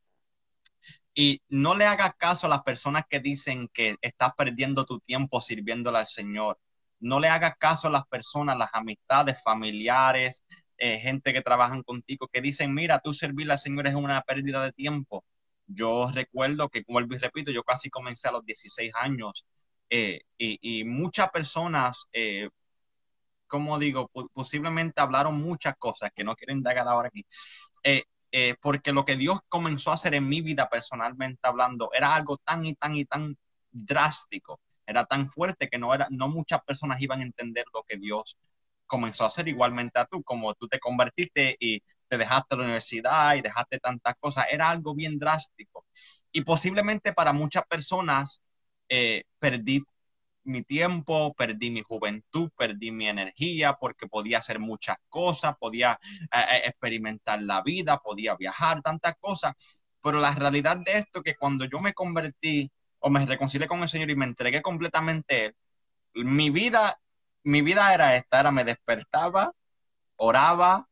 [1.14, 5.42] Y no le hagas caso a las personas que dicen que estás perdiendo tu tiempo
[5.42, 6.60] sirviéndole al Señor.
[7.00, 10.46] No le hagas caso a las personas, las amistades, familiares,
[10.78, 14.64] eh, gente que trabajan contigo, que dicen, mira, tú servirle al Señor es una pérdida
[14.64, 15.26] de tiempo.
[15.72, 19.46] Yo recuerdo que, vuelvo y repito, yo casi comencé a los 16 años
[19.90, 22.50] eh, y, muchas personas, eh,
[23.48, 27.26] como digo, posiblemente hablaron muchas cosas que no quiero indagar ahora aquí.
[27.84, 32.38] Eh, porque lo que Dios comenzó a hacer en mi vida personalmente hablando era algo
[32.38, 33.38] tan y tan y tan
[33.72, 37.98] drástico, era tan fuerte que no, era, no muchas personas iban a entender lo que
[37.98, 38.38] Dios
[38.88, 43.36] comenzó a hacer igualmente a tú, como tú te convertiste y te dejaste la universidad
[43.36, 45.86] y dejaste tantas cosas, era algo bien drástico.
[46.32, 48.42] Y posiblemente para muchas personas
[48.90, 49.84] eh, perdí
[50.44, 56.28] mi tiempo, perdí mi juventud, perdí mi energía porque podía hacer muchas cosas, podía eh,
[56.32, 59.54] eh, experimentar la vida, podía viajar, tantas cosas.
[60.02, 63.90] Pero la realidad de esto que cuando yo me convertí o me reconcilié con el
[63.90, 65.56] Señor y me entregué completamente
[66.16, 67.00] mi vida,
[67.44, 69.54] mi vida era esta, era me despertaba,
[70.18, 70.89] oraba,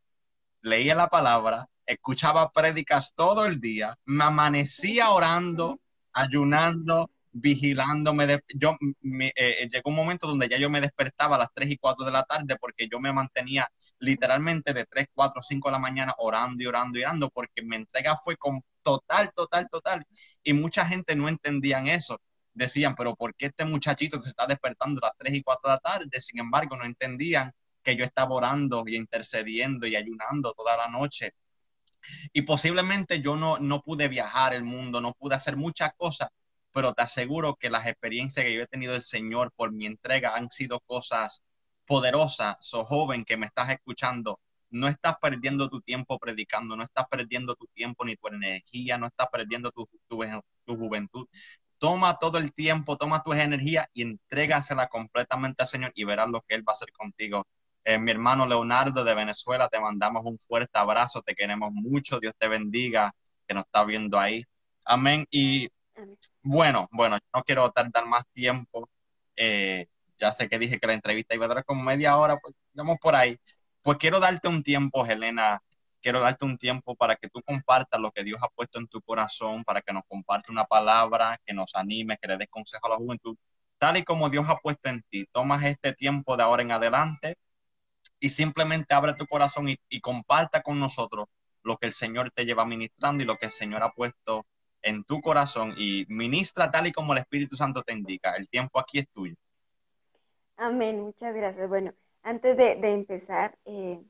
[0.61, 5.79] leía la palabra, escuchaba prédicas todo el día, me amanecía orando,
[6.13, 8.41] ayunando, vigilándome.
[8.55, 11.71] yo me, eh, eh, llegó un momento donde ya yo me despertaba a las 3
[11.71, 15.71] y 4 de la tarde porque yo me mantenía literalmente de 3, 4, 5 de
[15.73, 20.05] la mañana orando y orando y orando porque mi entrega fue con total, total, total.
[20.43, 22.19] Y mucha gente no entendían eso.
[22.53, 25.75] Decían, pero ¿por qué este muchachito se está despertando a las 3 y 4 de
[25.75, 26.21] la tarde?
[26.21, 27.53] Sin embargo, no entendían
[27.87, 31.33] que yo estaba orando y intercediendo y ayunando toda la noche.
[32.33, 36.27] Y posiblemente yo no, no pude viajar el mundo, no pude hacer muchas cosas,
[36.73, 40.35] pero te aseguro que las experiencias que yo he tenido del Señor por mi entrega
[40.35, 41.43] han sido cosas
[41.85, 42.57] poderosas.
[42.59, 47.55] So joven que me estás escuchando, no estás perdiendo tu tiempo predicando, no estás perdiendo
[47.55, 50.19] tu tiempo ni tu energía, no estás perdiendo tu, tu,
[50.65, 51.25] tu juventud.
[51.77, 56.41] Toma todo el tiempo, toma tu energía y entrégasela completamente al Señor y verás lo
[56.41, 57.47] que Él va a hacer contigo
[57.87, 62.33] eh, mi hermano Leonardo de Venezuela, te mandamos un fuerte abrazo, te queremos mucho, Dios
[62.37, 63.13] te bendiga,
[63.47, 64.43] que nos está viendo ahí.
[64.85, 65.25] Amén.
[65.31, 65.69] Y
[66.41, 68.89] bueno, bueno, no quiero tardar más tiempo.
[69.37, 72.53] Eh, ya sé que dije que la entrevista iba a durar como media hora, pues
[72.73, 73.37] vamos por ahí.
[73.81, 75.61] Pues quiero darte un tiempo, Helena,
[76.01, 79.01] quiero darte un tiempo para que tú compartas lo que Dios ha puesto en tu
[79.01, 82.89] corazón, para que nos comparte una palabra, que nos anime, que le des consejo a
[82.89, 83.37] la juventud,
[83.77, 85.25] tal y como Dios ha puesto en ti.
[85.31, 87.37] Tomas este tiempo de ahora en adelante
[88.19, 91.27] y simplemente abre tu corazón y, comparta con nosotros
[91.63, 94.45] lo que el Señor te lleva ministrando y lo que el Señor ha puesto
[94.81, 98.35] en tu corazón y ministra tal y como el Espíritu Santo te indica.
[98.35, 99.35] El tiempo aquí es tuyo.
[100.55, 101.67] Amén, muchas gracias.
[101.67, 104.01] Bueno, antes de, empezar, eh,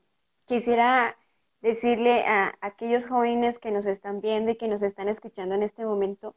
[0.46, 1.16] quisiera
[1.60, 5.84] decirle a, aquellos jóvenes que nos están viendo y que nos están escuchando en este
[5.84, 6.36] momento,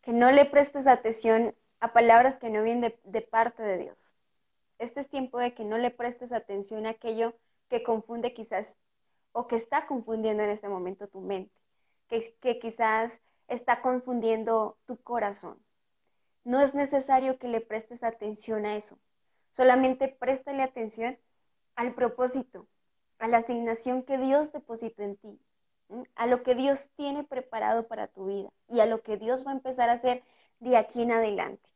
[0.00, 4.17] que no le prestes atención a palabras que no vienen de parte de Dios.
[4.78, 7.34] Este es tiempo de que no le prestes atención a aquello
[7.68, 8.78] que confunde quizás
[9.32, 11.60] o que está confundiendo en este momento tu mente,
[12.08, 15.62] que, quizás está confundiendo tu corazón.
[16.44, 18.98] No es necesario que le prestes atención a eso.
[19.50, 21.18] Solamente préstale atención
[21.74, 22.66] al propósito,
[23.18, 25.40] a la asignación que Dios depositó en ti,
[26.14, 29.50] a lo que Dios tiene preparado para tu vida y a lo que Dios va
[29.50, 30.22] a empezar a hacer
[30.60, 31.68] de aquí en adelante.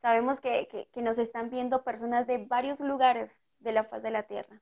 [0.00, 4.60] Sabemos que, nos están viendo personas de varios lugares de la faz de la tierra.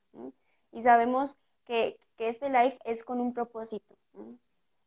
[0.72, 3.95] Y sabemos que, este live es con un propósito.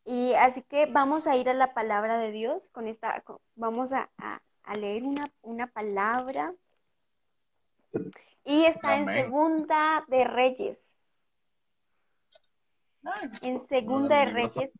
[0.03, 2.69] Y así que vamos a ir a la palabra de Dios.
[2.69, 3.23] Con esta,
[3.55, 4.09] vamos a,
[4.75, 5.03] leer
[5.41, 6.55] una, palabra.
[8.43, 10.97] Y está en Segunda de Reyes.
[13.43, 14.71] En Segunda de Reyes,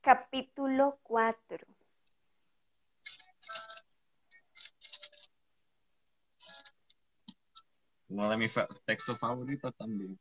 [0.00, 1.67] capítulo 4.
[8.08, 8.54] Uno de mis
[8.84, 10.18] textos favoritos también.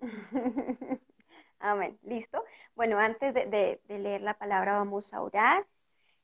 [1.60, 1.98] Amén.
[2.02, 2.44] ¿Listo?
[2.74, 5.66] Bueno, antes de, leer la palabra vamos a orar.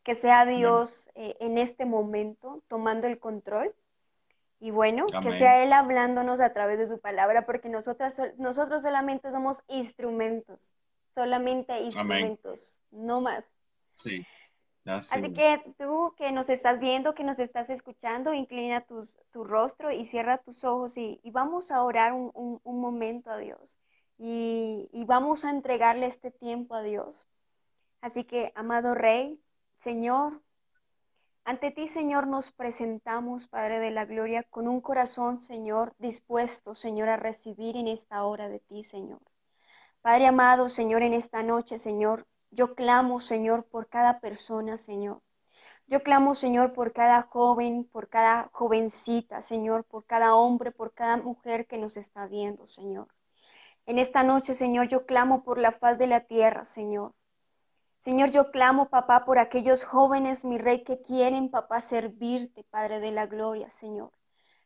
[0.02, 3.74] Que sea Dios eh, en este momento tomando el control
[4.60, 9.30] Y bueno, que sea Él hablándonos a través de su palabra, porque nosotras, nosotros solamente
[9.30, 10.76] somos instrumentos,
[11.10, 13.46] solamente instrumentos, no más.
[13.92, 14.26] Sí.
[14.86, 20.04] Así que tú que nos estás viendo, que nos estás escuchando, inclina tu rostro y
[20.04, 23.80] cierra tus ojos y, vamos a orar un, momento a Dios
[24.18, 27.28] y, y, vamos a entregarle este tiempo a Dios.
[28.02, 29.40] Así que, amado Rey,
[29.78, 30.42] Señor,
[31.46, 37.08] ante ti, Señor, nos presentamos, Padre de la Gloria, con un corazón, Señor, dispuesto, Señor,
[37.08, 39.20] a recibir en esta hora de ti, Señor.
[40.02, 45.20] Padre amado, Señor, en esta noche, Señor, yo clamo, Señor, por cada persona, Señor.
[45.86, 51.16] Yo clamo, Señor, por cada joven, por cada jovencita, Señor, por cada hombre, por cada
[51.18, 53.08] mujer que nos está viendo, Señor.
[53.86, 57.14] En esta noche, Señor, yo clamo por la faz de la tierra, Señor.
[57.98, 63.12] Señor, yo clamo, papá, por aquellos jóvenes, mi rey, que quieren, papá, servirte, Padre de
[63.12, 64.12] la gloria, Señor.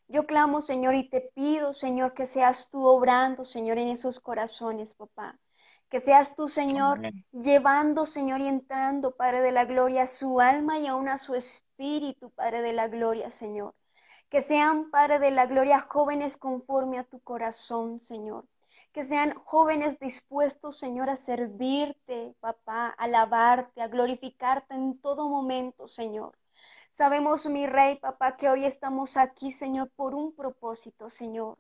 [0.09, 4.95] Yo clamo, Señor, y te pido, Señor, que seas tú obrando, Señor, en esos corazones,
[4.95, 5.39] papá.
[5.89, 7.01] Que seas tú, Señor,
[7.33, 11.35] llevando, Señor, y entrando, Padre de la gloria, a su alma y aún a su
[11.35, 13.75] espíritu, Padre de la gloria, Señor.
[14.29, 18.45] Que sean, Padre de la gloria, jóvenes conforme a tu corazón, Señor
[18.93, 25.89] que sean jóvenes dispuestos, Señor, a servirte, papá, a alabarte, a glorificarte en todo momento,
[25.89, 26.39] Señor.
[26.91, 31.59] Sabemos, mi Rey, papá, que hoy estamos aquí, Señor, por un propósito, Señor.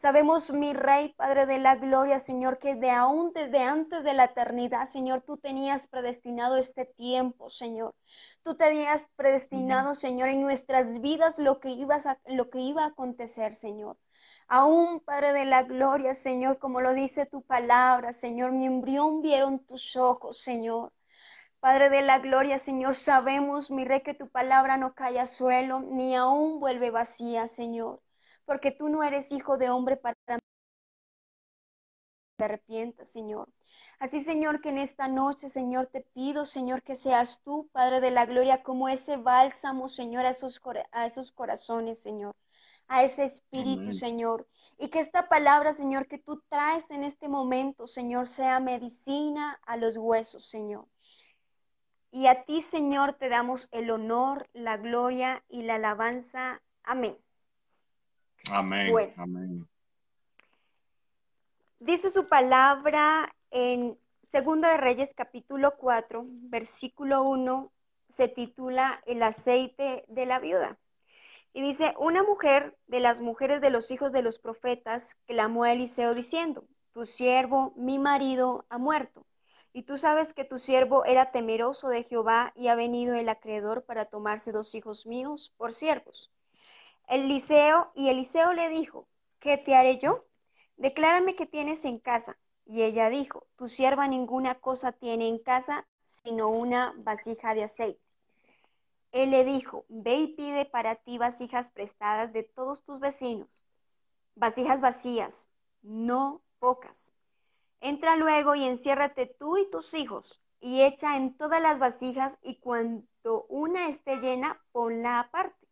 [0.00, 4.26] Sabemos, mi Rey, Padre de la Gloria, Señor, que de aún desde antes de la
[4.26, 7.96] eternidad, Señor, tú tenías predestinado este tiempo, Señor.
[8.42, 12.88] Tú tenías predestinado, Señor, en nuestras vidas lo que, ibas a, lo que iba a
[12.88, 13.98] acontecer, Señor.
[14.46, 19.58] Aún, Padre de la gloria, Señor, como lo dice tu palabra, Señor, mi embrión vieron
[19.58, 20.92] tus ojos, Señor.
[21.58, 25.80] Padre de la gloria, Señor, sabemos, mi rey, que tu palabra no cae a suelo,
[25.80, 28.00] ni aún vuelve vacía, Señor,
[28.48, 30.16] porque tú no eres hijo de hombre para
[32.36, 33.48] te arrepientas, Señor.
[33.98, 38.10] Así, Señor, que en esta noche, Señor, te pido, Señor, que seas tú, Padre de
[38.10, 40.60] la gloria, como ese bálsamo, Señor, a esos,
[40.92, 42.34] a esos corazones, Señor
[42.88, 44.48] a ese espíritu, Señor.
[44.78, 49.76] Y que esta palabra, Señor, que tú traes en este momento, Señor, sea medicina a
[49.76, 50.86] los huesos, Señor.
[52.10, 56.62] Y a ti, Señor, te damos el honor, la gloria y la alabanza.
[56.82, 57.18] Amén.
[58.50, 59.12] Amén.
[59.16, 59.68] Amén.
[61.80, 67.72] Dice su palabra en Segunda de Reyes capítulo 4, versículo 1,
[68.08, 70.78] se titula El aceite de la viuda.
[71.52, 75.72] Y dice, una mujer de las mujeres de los hijos de los profetas clamó a
[75.72, 79.24] Eliseo diciendo, tu siervo, mi marido, ha muerto.
[79.72, 83.84] Y tú sabes que tu siervo era temeroso de Jehová y ha venido el acreedor
[83.84, 86.30] para tomarse dos hijos míos por siervos.
[87.08, 90.26] Eliseo y Eliseo le dijo, ¿qué te haré yo?
[90.76, 92.38] Declárame qué tienes en casa.
[92.66, 98.00] Y ella dijo, tu sierva ninguna cosa tiene en casa sino una vasija de aceite.
[99.12, 103.64] Él le dijo, ve y pide para ti vasijas prestadas de todos tus vecinos,
[104.34, 105.48] vasijas vacías,
[105.82, 107.14] no pocas.
[107.80, 112.56] Entra luego y enciérrate tú y tus hijos, y echa en todas las vasijas, y
[112.56, 115.67] cuando una esté llena, ponla aparte.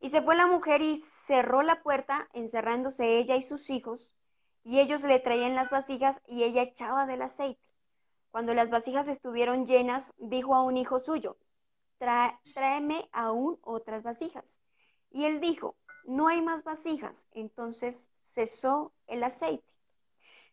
[0.00, 4.14] Y se fue la mujer y cerró la puerta, encerrándose ella y sus hijos,
[4.64, 7.68] y ellos le traían las vasijas, y ella echaba del aceite.
[8.30, 11.36] Cuando las vasijas estuvieron llenas, dijo a un hijo suyo,
[11.98, 14.60] tráeme aún otras vasijas.
[15.10, 17.28] Y él dijo, no hay más vasijas.
[17.32, 19.74] Entonces cesó el aceite.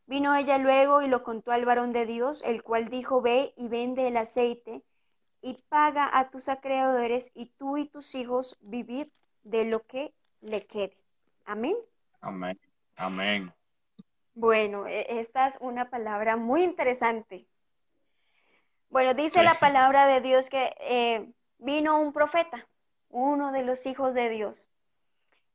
[0.08, 3.68] Vino ella luego y lo contó al varón de Dios, el cual dijo, ve y
[3.68, 4.84] vende el aceite
[5.42, 9.08] y paga a tus acreedores y tú y tus hijos vivid
[9.46, 10.96] de lo que le quede.
[11.46, 11.78] Amén.
[12.20, 12.60] Amén.
[12.98, 13.54] Amén.
[14.34, 17.48] Bueno, e, esta es una palabra muy interesante.
[18.90, 22.68] Bueno, dice la palabra de Dios que eh, vino un profeta,
[23.10, 24.70] uno de los hijos de Dios.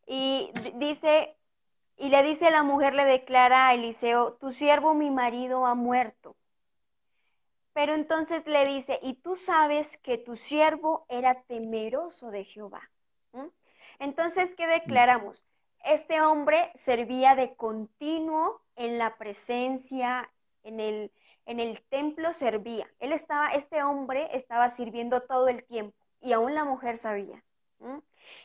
[0.07, 1.37] Y dice,
[1.97, 5.75] y le dice a la mujer, le declara a Eliseo, tu siervo, mi marido, ha
[5.75, 6.37] muerto.
[7.73, 12.91] Pero entonces le dice, y tú sabes que tu siervo era temeroso de Jehová.
[14.01, 15.45] Entonces, ¿qué declaramos?
[15.85, 20.31] Este hombre servía de continuo en la presencia,
[20.63, 21.13] en el,
[21.47, 22.91] en el templo servía.
[22.99, 27.45] Él estaba, este hombre estaba sirviendo todo el tiempo y aún la mujer sabía.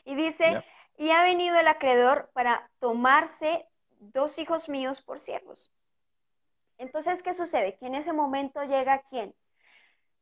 [0.04, 0.62] Y dice,
[0.98, 3.66] y ha venido el acreedor para tomarse
[3.98, 5.72] dos hijos míos por siervos.
[6.78, 7.76] Entonces, ¿qué sucede?
[7.76, 9.34] Que en ese momento llega quién?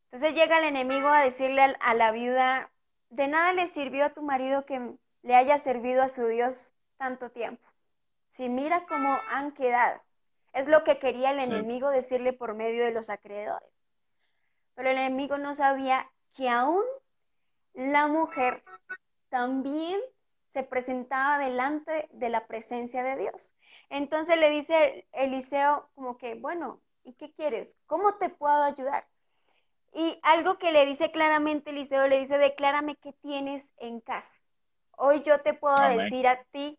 [0.04, 2.70] Entonces llega el enemigo a decirle a, la viuda,
[3.10, 4.94] de nada le sirvió a tu marido que
[5.24, 7.66] le haya servido a su Dios tanto tiempo.
[8.28, 10.00] Si mira cómo han quedado.
[10.52, 13.68] Es lo que quería el enemigo decirle por medio de los acreedores.
[14.74, 16.84] Pero el enemigo no sabía que aún
[17.72, 18.62] la mujer
[19.30, 19.98] también
[20.52, 23.52] se presentaba delante de la presencia de Dios.
[23.88, 27.78] Entonces le dice Eliseo como que, bueno, ¿y qué quieres?
[27.86, 29.08] ¿Cómo te puedo ayudar?
[29.92, 34.36] Y algo que le dice claramente Eliseo, le dice, declárame qué tienes en casa.
[34.96, 36.78] Hoy yo te puedo decir a ti,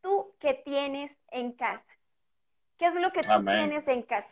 [0.00, 1.86] tú qué tienes en casa.
[2.78, 4.30] ¿Qué es lo que tú tienes en casa?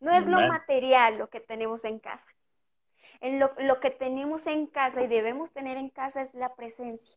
[0.00, 2.26] No es lo material lo que tenemos en casa.
[3.20, 7.16] En lo, que tenemos en casa y debemos tener en casa es la presencia.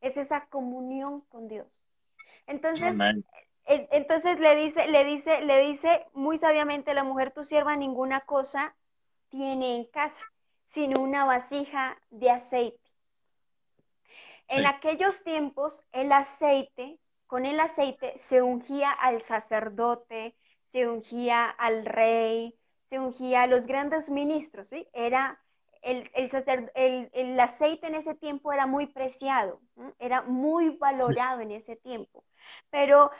[0.00, 1.90] Es esa comunión con Dios.
[2.46, 2.96] Entonces,
[3.66, 8.76] entonces le dice, le dice, le dice muy sabiamente la mujer, tu sierva ninguna cosa
[9.30, 10.22] tiene en casa,
[10.64, 12.83] sino una vasija de aceite.
[14.48, 20.36] En aquellos tiempos, el aceite, con el aceite se ungía al sacerdote,
[20.66, 24.88] se ungía al rey, se ungía a los grandes ministros, ¿sí?
[24.92, 25.40] Era
[25.84, 29.60] el, el, aceite en ese tiempo era muy preciado,
[29.98, 32.24] era muy valorado en ese tiempo.
[32.70, 33.10] Pero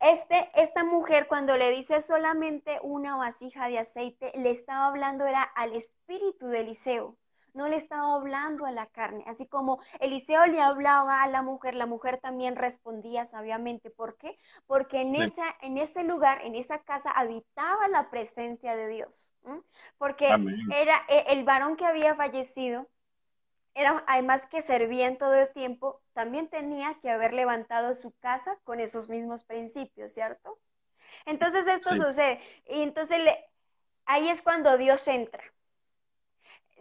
[0.00, 5.42] este, esta mujer cuando le dice solamente una vasija de aceite, le estaba hablando era
[5.42, 7.16] al espíritu de Eliseo
[7.54, 9.24] no le estaba hablando a la carne.
[9.26, 13.90] Así como Eliseo le hablaba a la mujer, la mujer también respondía sabiamente.
[13.90, 14.38] ¿Por qué?
[14.66, 19.34] Porque en, esa, en ese lugar, en esa casa, habitaba la presencia de Dios.
[19.98, 20.26] Porque
[20.74, 22.88] era e, el varón que había fallecido,
[23.74, 28.58] era, además que servía en todo el tiempo, también tenía que haber levantado su casa
[28.64, 30.58] con esos mismos principios, ¿cierto?
[31.24, 32.40] Entonces esto sucede.
[32.66, 33.18] Y entonces
[34.04, 35.42] ahí es cuando Dios entra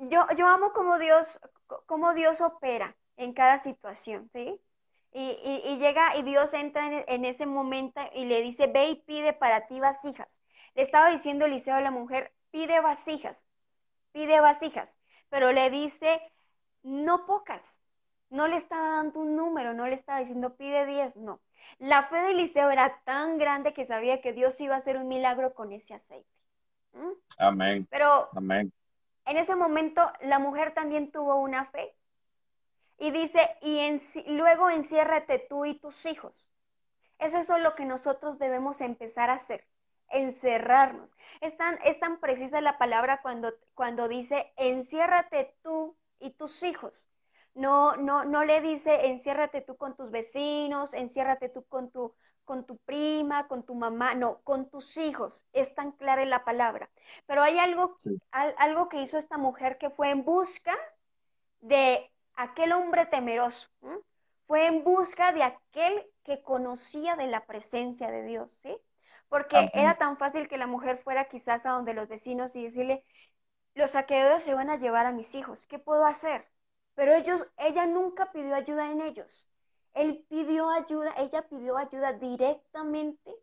[0.10, 1.40] yo, yo amo cómo Dios,
[1.86, 4.60] cómo Dios opera en cada situación, ¿sí?
[5.14, 9.68] Y, llega y Dios entra en, ese momento y le dice, ve y pide para
[9.68, 10.42] ti vasijas.
[10.74, 13.46] Le estaba diciendo Eliseo a la mujer, pide vasijas,
[14.14, 14.98] pide vasijas,
[15.30, 16.22] pero le dice,
[16.84, 17.82] no pocas.
[18.30, 21.42] No le estaba dando un número, no le estaba diciendo pide diez, no.
[21.78, 25.10] La fe de Eliseo era tan grande que sabía que Dios iba a hacer un
[25.10, 26.30] milagro con ese aceite.
[27.38, 27.86] Amén.
[27.90, 28.72] Pero Amén.
[29.32, 31.96] En ese momento la mujer también tuvo una fe.
[32.98, 36.50] Y dice, y luego enciérrate tú y tus hijos.
[37.18, 39.66] Es eso lo que nosotros debemos empezar a hacer,
[40.10, 41.16] encerrarnos.
[41.40, 47.10] Es tan, es tan precisa la palabra cuando, cuando dice, enciérrate tú y tus hijos.
[47.54, 52.14] No, no, no le dice, enciérrate tú con tus vecinos, enciérrate tú con tu,
[52.52, 55.46] con tu prima, con tu mamá, no, con tus hijos.
[55.54, 56.90] Es tan clara la palabra.
[57.26, 57.96] Pero hay algo,
[58.34, 60.78] algo que hizo esta mujer que fue en busca
[61.62, 63.70] de aquel hombre temeroso.
[64.48, 68.78] Fue en busca de aquel que conocía de la presencia de Dios, ¿sí?
[69.30, 73.06] Porque era tan fácil que la mujer fuera quizás a donde los vecinos y decirle,
[73.76, 76.46] los saqueadores se van a llevar a mis hijos, ¿qué puedo hacer?
[76.96, 79.51] Pero ellos, ella nunca pidió ayuda en ellos.
[79.94, 83.36] Él pidió ayuda, ella pidió ayuda directamente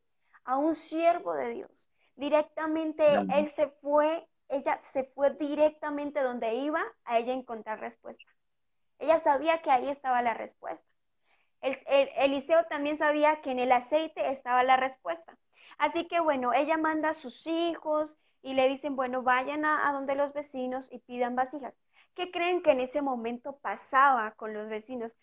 [0.45, 1.91] a un siervo de Dios.
[2.17, 8.25] Directamente él se fue, ella se fue directamente donde iba a ella encontrar respuesta.
[8.99, 10.89] Ella sabía que ahí estaba la respuesta.
[11.61, 15.39] El, Eliseo también sabía que en el aceite estaba la respuesta.
[15.77, 19.93] Así que bueno, ella manda a sus hijos y le dicen, bueno, vayan a, a
[19.93, 21.79] donde los vecinos y pidan vasijas.
[22.15, 25.17] ¿Qué creen que en ese momento pasaba con los vecinos?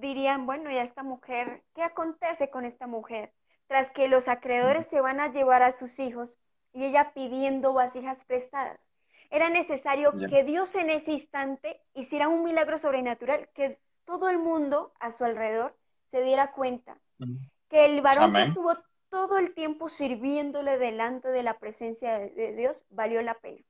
[0.00, 1.62] Dirían, bueno, ¿y esta mujer?
[1.74, 3.32] ¿Qué acontece con esta mujer?
[3.66, 6.38] Tras que los acreedores se van a llevar a sus hijos
[6.72, 8.90] y ella pidiendo vasijas prestadas.
[9.30, 14.92] Era necesario que Dios en ese instante hiciera un milagro sobrenatural, que todo el mundo
[15.00, 15.76] a su alrededor
[16.06, 16.96] se diera cuenta
[17.68, 18.76] que el varón que estuvo
[19.08, 23.64] todo el tiempo sirviéndole delante de la presencia de Dios valió la pena.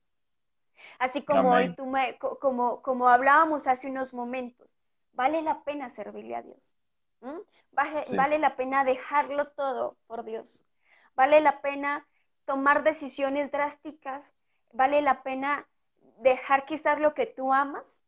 [0.99, 1.91] Así como hoy tú
[2.39, 4.76] como, como hablábamos hace unos momentos,
[5.17, 6.77] vale la pena servirle a Dios.
[7.71, 10.63] Vale, la pena dejarlo todo por Dios.
[11.15, 12.07] Vale la pena
[12.45, 14.35] tomar decisiones drásticas.
[14.71, 15.67] Vale la pena
[16.19, 18.05] dejar quizás lo que tú amas,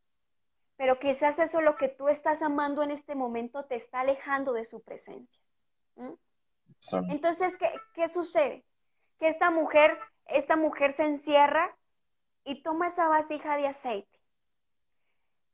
[0.76, 4.64] pero quizás eso lo que tú estás amando en este momento te está alejando de
[4.64, 5.42] su presencia.
[7.08, 8.64] Entonces, ¿qué, ¿qué, sucede?
[9.18, 11.76] Que esta mujer, esta mujer se encierra
[12.44, 14.19] y toma esa vasija de aceite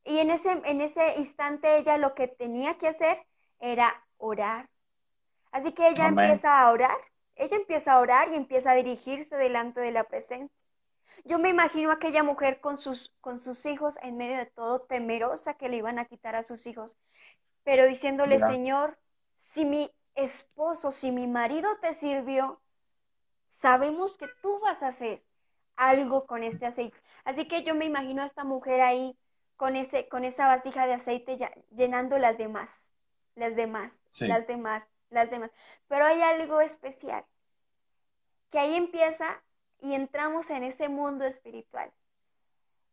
[0.06, 3.26] y en ese, en ese instante ella lo que tenía que hacer
[3.58, 4.70] era orar.
[5.50, 6.96] Así que ella empieza a orar,
[7.34, 10.56] ella empieza a orar y empieza a dirigirse delante de la presencia.
[11.24, 14.82] Yo me imagino a aquella mujer con sus, con sus hijos en medio de todo,
[14.82, 16.96] temerosa que le iban a quitar a sus hijos,
[17.64, 18.98] pero diciéndole, Señor,
[19.34, 22.60] si mi esposo, si mi marido te sirvió,
[23.48, 25.24] sabemos que tú vas a hacer
[25.74, 26.96] algo con este aceite.
[27.24, 29.18] Así que yo me imagino a esta mujer ahí
[29.56, 32.92] con, ese, con esa vasija de aceite ya, llenando las demás,
[33.34, 35.50] las demás, las demás, las demás.
[35.88, 37.24] Pero hay algo especial,
[38.50, 39.42] que ahí empieza
[39.80, 41.92] y entramos en ese mundo espiritual.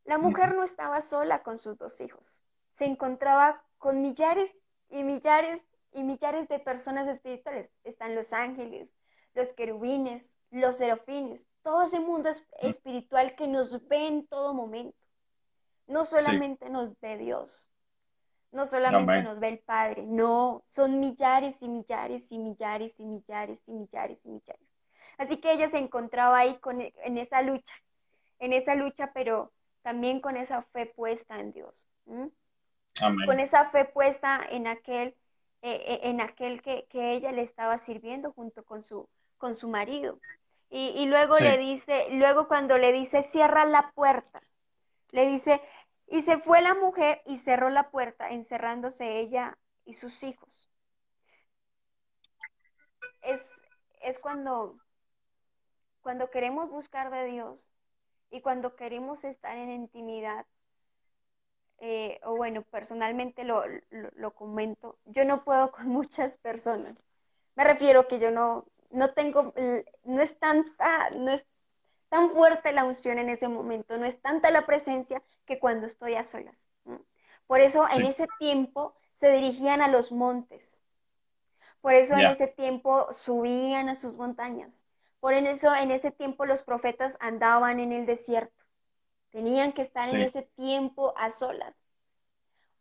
[0.06, 4.56] La mujer no estaba sola con sus dos hijos, se encontraba con millares
[4.90, 5.62] y millares
[5.94, 7.72] y millares de personas espirituales.
[7.84, 8.94] Están los ángeles,
[9.34, 14.98] los querubines, los serafines, todo ese mundo espiritual que nos ve en todo momento.
[15.88, 17.72] No solamente nos ve Dios,
[18.52, 23.64] no solamente nos ve el Padre, no, son millares y millares y millares y millares
[23.68, 24.74] y millares y millares.
[25.18, 27.74] Así que ella se encontraba ahí con, e, en esa lucha,
[28.40, 31.88] en esa lucha, pero también con esa fe puesta en Dios.
[32.06, 35.16] Con esa fe puesta en aquel,
[35.62, 40.20] eh, en aquel que, ella le estaba sirviendo junto con su, con su marido.
[40.70, 44.42] Y, luego le dice, luego cuando le dice, cierra la puerta,
[45.14, 45.62] le dice,
[46.08, 50.70] y se fue la mujer y cerró la puerta, encerrándose ella y sus hijos.
[53.22, 53.62] Es,
[54.02, 54.78] es cuando,
[56.02, 57.70] cuando queremos buscar de Dios
[58.32, 60.48] y cuando queremos estar en intimidad,
[61.78, 67.06] eh, o bueno, personalmente lo, lo, comento, yo no puedo con muchas personas.
[67.56, 69.54] Me refiero que yo no, no tengo,
[70.06, 71.46] no es tanta, no es
[72.14, 76.14] tan fuerte la unción en ese momento, no es tanta la presencia que cuando estoy
[76.14, 76.70] a solas.
[77.48, 80.84] Por eso en ese tiempo se dirigían a los montes.
[81.82, 84.86] Por eso en ese tiempo subían a sus montañas.
[85.20, 88.64] Por eso en ese tiempo los profetas andaban en el desierto.
[89.32, 91.84] Tenían que estar en ese tiempo a solas.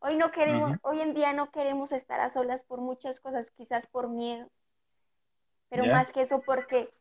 [0.00, 3.86] Hoy no queremos, hoy en día no queremos estar a solas por muchas cosas, quizás
[3.86, 4.50] por miedo,
[5.70, 6.92] pero más que eso porque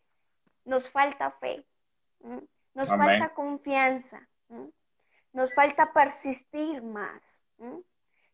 [0.64, 1.66] nos falta fe,
[2.74, 4.28] nos falta confianza,
[5.34, 7.46] nos falta persistir más.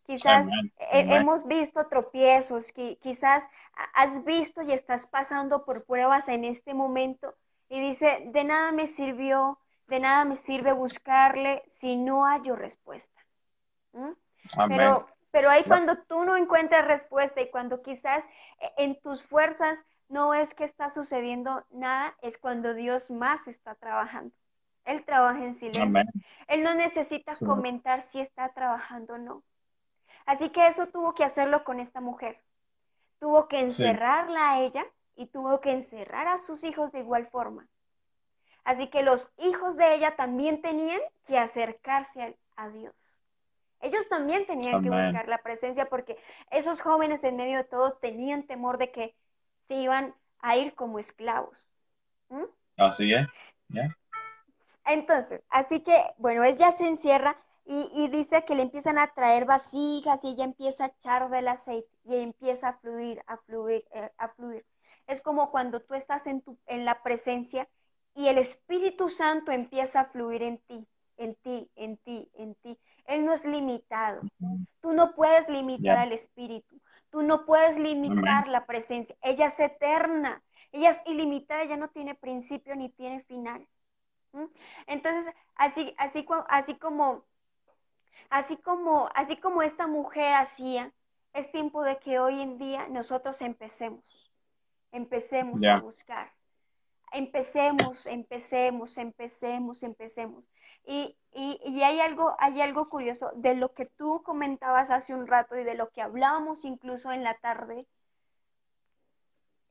[0.04, 0.48] Quizás
[0.92, 3.48] hemos visto tropiezos, quizás
[3.94, 7.36] has visto y estás pasando por pruebas en este momento
[7.70, 13.22] y dice, de nada me sirvió, de nada me sirve buscarle si no hallo respuesta.
[14.70, 18.26] Pero, pero ahí cuando tú no encuentras respuesta y cuando quizás
[18.60, 23.76] e, en tus fuerzas no es que está sucediendo nada, es cuando Dios más está
[23.76, 24.34] trabajando.
[24.86, 26.04] Él trabaja en silencio.
[26.48, 29.44] Él no necesita comentar si está trabajando o no.
[30.26, 32.42] Así que eso tuvo que hacerlo con esta mujer.
[33.20, 34.86] Tuvo que encerrarla a ella
[35.16, 37.68] y tuvo que encerrar a sus hijos de igual forma.
[38.64, 43.26] Así que los hijos de ella también tenían que acercarse a, Dios.
[43.80, 46.18] Ellos también tenían que buscar la presencia porque
[46.50, 49.16] esos jóvenes en medio de todo tenían temor de que
[49.68, 51.68] se iban a ir como esclavos.
[52.78, 53.28] Así es.
[54.86, 60.24] Entonces, así que, bueno, ella se encierra y, dice que le empiezan a traer vasijas
[60.24, 64.30] y ella empieza a echar del aceite y empieza a fluir, a fluir, eh, a
[64.30, 64.66] fluir.
[65.06, 67.68] Es como cuando tú estás en, tu, en la presencia
[68.16, 70.88] y el Espíritu Santo empieza a fluir en ti,
[71.18, 72.80] en ti, en ti, en ti.
[73.06, 74.22] Él no es limitado.
[74.80, 76.80] Tú no puedes limitar al Espíritu.
[77.10, 79.16] Tú no puedes limitar la presencia.
[79.22, 80.44] Ella es eterna.
[80.72, 81.64] Ella es ilimitada.
[81.64, 83.68] Ella no tiene principio ni tiene final.
[84.86, 87.26] Entonces, así, así, así como,
[88.30, 90.94] así como, así como esta mujer hacía,
[91.34, 94.32] es tiempo de que hoy en día nosotros empecemos,
[94.92, 96.32] empecemos a buscar,
[97.12, 100.44] empecemos, empecemos, empecemos, empecemos.
[100.86, 105.58] Y, y, hay, algo, hay algo curioso de lo que tú comentabas hace un rato
[105.58, 107.88] y de lo que hablábamos incluso en la tarde.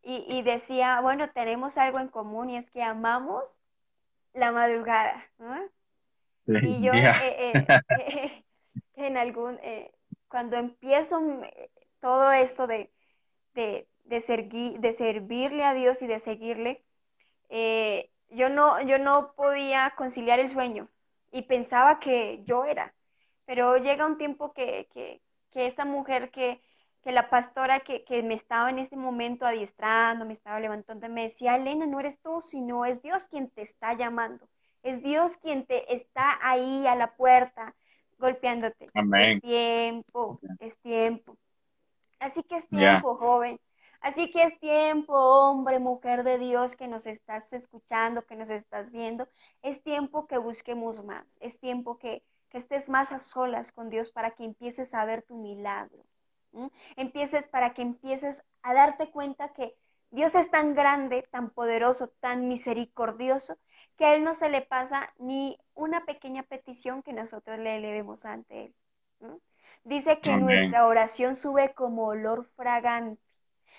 [0.09, 3.61] Y, decía, bueno, tenemos algo en común y es que amamos
[4.35, 5.29] la madrugada.
[6.47, 7.67] Y yo eh, eh,
[7.99, 8.45] eh,
[8.95, 9.59] en algún,
[10.29, 11.21] cuando empiezo
[11.99, 12.93] todo esto de,
[13.55, 16.86] de, de, de servirle a Dios y de seguirle,
[18.31, 20.89] yo, no, yo no podía conciliar el sueño
[21.33, 22.95] y pensaba que yo era.
[23.45, 25.21] Pero llega un tiempo que, que,
[25.53, 26.61] que esta mujer que,
[27.03, 31.23] que la pastora que, que, me estaba en ese momento adiestrando, me estaba levantando, me
[31.23, 34.49] decía, Elena, no eres tú, sino es Dios quien te está llamando.
[34.83, 37.75] Es Dios quien te está ahí a la puerta,
[38.19, 38.85] golpeándote.
[38.85, 41.37] Es tiempo, es tiempo.
[42.19, 43.61] Así que es tiempo, joven.
[44.01, 48.91] Así que es tiempo, hombre, mujer de Dios, que nos estás escuchando, que nos estás
[48.91, 49.29] viendo.
[49.63, 51.39] Es tiempo que busquemos más.
[51.41, 52.23] Es tiempo que,
[52.53, 56.07] estés más a solas con Dios para que empieces a ver tu milagro.
[56.97, 59.77] Empieces para que empieces a darte cuenta que
[60.11, 63.59] Dios es tan grande, tan poderoso, tan misericordioso,
[63.97, 68.25] que a Él no se le pasa ni una pequeña petición que nosotros le elevemos
[68.25, 68.75] ante Él.
[69.85, 73.26] Dice que nuestra oración sube como olor fragante.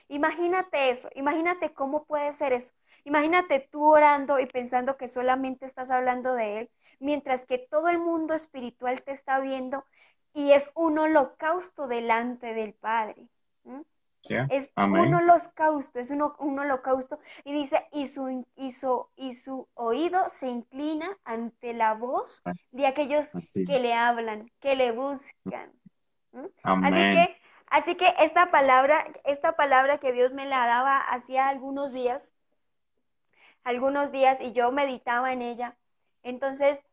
[0.10, 2.74] Imagínate eso, imagínate cómo puede ser eso.
[3.04, 8.00] Imagínate tú orando y pensando que solamente estás hablando de Él, mientras que todo el
[8.00, 9.86] mundo espiritual te está viendo
[10.34, 13.28] y es un holocausto delante del Padre.
[14.50, 17.20] es un holocausto, es un, holocausto.
[17.44, 18.46] Y dice, y su, y,
[19.16, 24.76] y su oído se inclina ante la voz ah, de aquellos que le hablan, que
[24.76, 25.72] le buscan.
[26.64, 27.37] Así que,
[27.68, 32.34] así que esta palabra, esta palabra que Dios me la daba hacía algunos días,
[33.64, 35.78] algunos días, y yo meditaba en ella.
[36.24, 36.86] Entonces,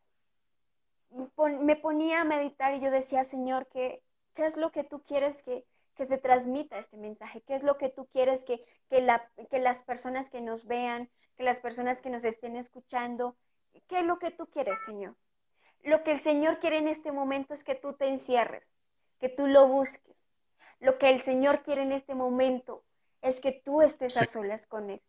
[1.61, 4.03] me ponía a meditar y yo decía, Señor, ¿qué,
[4.35, 5.65] qué es lo que tú quieres que,
[5.97, 7.41] se transmita este mensaje?
[7.43, 11.61] ¿Qué es lo que tú quieres que, que las personas que nos vean, que las
[11.61, 13.37] personas que nos estén escuchando,
[13.87, 15.15] qué es lo que tú quieres, Señor?
[15.83, 18.73] Lo que el Señor quiere en este momento es que tú te encierres,
[19.21, 20.17] que tú lo busques.
[20.85, 22.85] Lo que el Señor quiere en este momento
[23.23, 25.01] es que tú estés a solas con Él.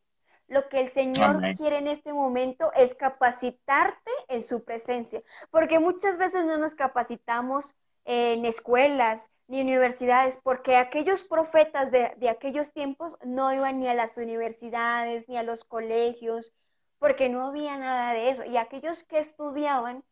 [0.47, 5.21] Lo que el Señor quiere en este momento es capacitarte en su presencia,
[5.51, 12.29] porque muchas veces no nos capacitamos en escuelas ni universidades, porque aquellos profetas de, de,
[12.29, 16.53] aquellos tiempos no iban ni a las universidades ni a los colegios,
[16.99, 18.45] porque no había nada de eso.
[18.45, 20.05] Y aquellos que estudiaban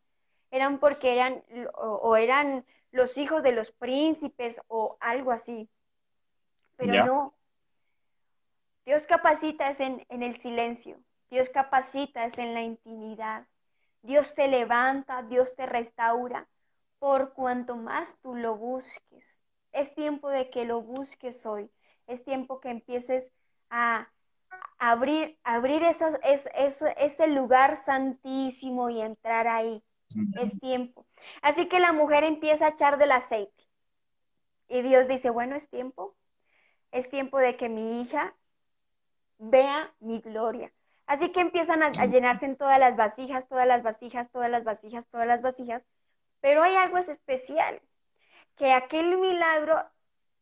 [0.50, 1.42] eran porque eran
[1.74, 5.68] o eran los hijos de los príncipes o algo así.
[6.76, 7.34] Pero no.
[8.86, 11.00] Dios capacita es en, en el silencio.
[11.28, 13.48] Dios capacita es en la intimidad.
[14.02, 16.46] Dios te levanta, Dios te restaura
[17.00, 19.42] por cuanto más tú lo busques.
[19.72, 21.68] Es tiempo de que lo busques hoy.
[22.06, 23.32] Es tiempo que empieces
[23.70, 24.08] a
[24.78, 26.48] abrir, abrir esos, es,
[26.96, 29.82] ese lugar santísimo y entrar ahí.
[30.40, 31.03] Es tiempo.
[31.42, 33.68] Así que la mujer empieza a echar del aceite.
[34.68, 36.16] Y Dios dice, bueno, es tiempo.
[36.90, 38.34] Es tiempo de que mi hija
[39.38, 40.72] vea mi gloria.
[41.06, 45.06] Así que empiezan a, llenarse en todas las vasijas, todas las vasijas, todas las vasijas,
[45.08, 45.86] todas las vasijas.
[46.40, 47.82] Pero hay algo especial,
[48.56, 49.84] que aquel milagro,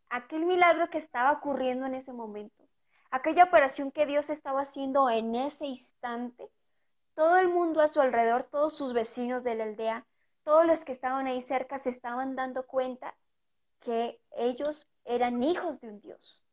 [0.08, 2.68] aquel milagro que estaba ocurriendo en ese momento,
[3.10, 6.50] aquella operación que Dios estaba haciendo en ese instante,
[7.14, 10.06] todo el mundo a su alrededor, todos sus vecinos de la aldea,
[10.44, 13.14] todos los que estaban ahí cerca se estaban dando cuenta
[13.80, 16.46] que ellos eran hijos de un Dios,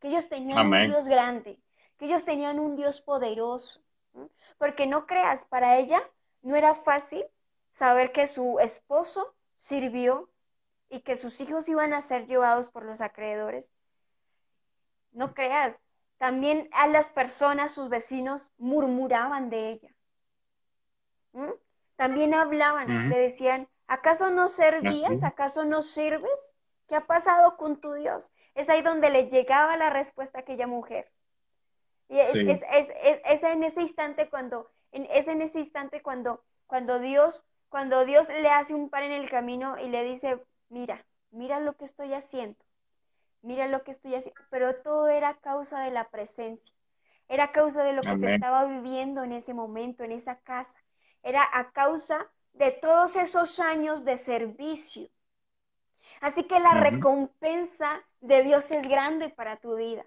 [0.00, 1.60] que ellos tenían un Dios grande,
[1.96, 3.80] que ellos tenían un Dios poderoso.
[4.58, 6.00] Porque no creas, para ella
[6.42, 7.24] no era fácil
[7.70, 10.30] saber que su esposo sirvió
[10.88, 13.72] y que sus hijos iban a ser llevados por los acreedores.
[15.12, 15.80] No creas,
[16.18, 19.94] también a las personas, sus vecinos, murmuraban de ella.
[21.96, 25.22] También hablaban, le decían, ¿acaso no servías?
[25.22, 26.54] ¿Acaso no sirves?
[26.88, 28.32] ¿Qué ha pasado con tu Dios?
[28.54, 31.10] Es ahí donde le llegaba la respuesta a aquella mujer.
[32.08, 38.28] Y es, en ese instante cuando, es en ese instante cuando, cuando Dios, cuando Dios
[38.28, 40.38] le hace un par en el camino y le dice,
[40.68, 42.58] mira, mira lo que estoy haciendo,
[43.42, 46.74] mira lo que estoy haciendo, pero todo era causa de la presencia,
[47.28, 50.83] era causa de lo que se estaba viviendo en ese momento, en esa casa
[51.24, 55.10] era a causa de todos esos años de servicio.
[56.20, 60.04] Así que la recompensa de Dios es grande para tu vida.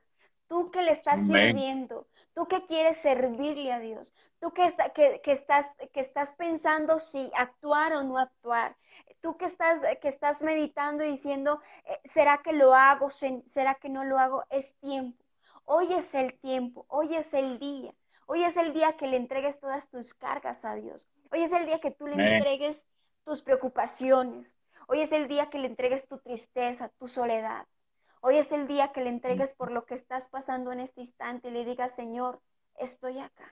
[0.47, 4.73] Tú que le estás sirviendo, tú que quieres servirle a Dios, tú que,
[5.21, 8.77] que, estás, que estás pensando si actuar o no actuar,
[9.19, 13.09] tú que estás, que estás meditando y diciendo, eh, ¿será que lo hago?
[13.09, 14.45] ¿Será que no lo hago?
[14.49, 15.21] Es tiempo.
[15.65, 17.93] Hoy es el tiempo, hoy es el día.
[18.29, 21.07] Hoy es el día que le entregues todas tus cargas a Dios.
[21.31, 22.85] Hoy es el día que tú le entregues
[23.23, 24.57] tus preocupaciones.
[24.87, 27.65] Hoy es el día que le entregues tu tristeza, tu soledad.
[28.19, 31.47] Hoy es el día que le entregues por lo que estás pasando en este instante
[31.47, 32.41] y le digas, Señor,
[32.75, 33.49] estoy acá.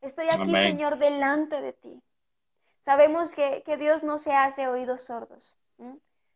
[0.00, 2.00] Estoy aquí, Señor, delante de ti.
[2.78, 5.58] Sabemos que, Dios no se hace oídos sordos.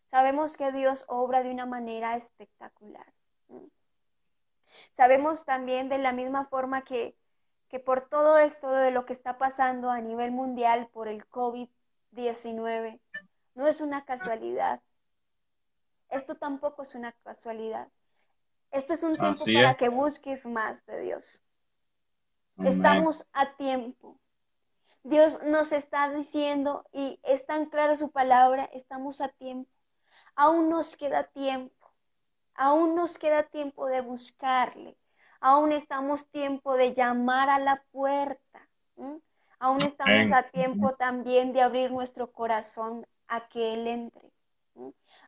[0.07, 3.07] Sabemos que Dios obra de una manera espectacular.
[4.91, 7.14] Sabemos también de la misma forma que
[7.68, 13.00] que por todo esto de lo que está pasando a nivel mundial por el COVID-19,
[13.54, 14.80] no es una casualidad.
[16.08, 17.88] Esto tampoco es una casualidad.
[18.70, 21.42] Este es un tiempo para que busques más de Dios.
[22.58, 24.18] Estamos a tiempo.
[25.04, 29.70] Dios nos está diciendo, y es tan clara su palabra, estamos a tiempo.
[30.34, 31.74] Aún nos queda tiempo.
[32.54, 34.96] Aún nos queda tiempo de buscarle.
[35.41, 38.68] Aún estamos tiempo de llamar a la puerta.
[39.61, 44.32] Aún estamos a tiempo también de abrir nuestro corazón a que Él entre.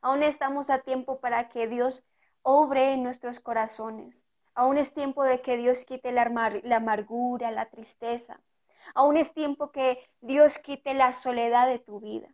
[0.02, 2.04] Aún estamos a tiempo para que Dios
[2.42, 4.26] obre en nuestros corazones.
[4.54, 6.22] Aún es tiempo de que Dios quite la,
[6.76, 8.40] amargura, la tristeza.
[8.94, 12.28] Aún es tiempo que Dios quite la soledad de tu vida.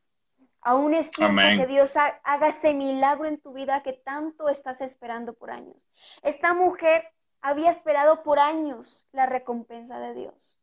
[0.61, 5.33] Aún es tiempo que Dios haga ese milagro en tu vida que tanto estás esperando
[5.35, 5.89] por años.
[6.22, 7.05] Esta mujer
[7.47, 10.59] había esperado por años la recompensa de Dios.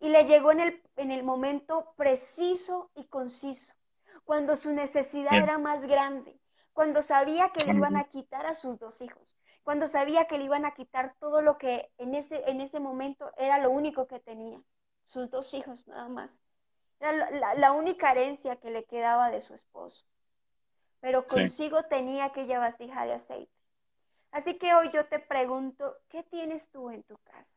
[0.00, 3.76] Y le llegó en el, en el momento preciso y conciso,
[4.24, 6.36] cuando su necesidad era más grande,
[6.72, 10.44] cuando sabía que le iban a quitar a sus dos hijos, cuando sabía que le
[10.44, 14.18] iban a quitar todo lo que en ese, en ese momento era lo único que
[14.18, 14.60] tenía,
[15.04, 16.42] sus dos hijos nada más.
[16.98, 20.04] Era la, única herencia que le quedaba de su esposo.
[20.98, 23.57] Pero consigo tenía aquella vasija de aceite.
[24.30, 27.56] Así que hoy yo te pregunto, ¿qué tienes tú en tu casa?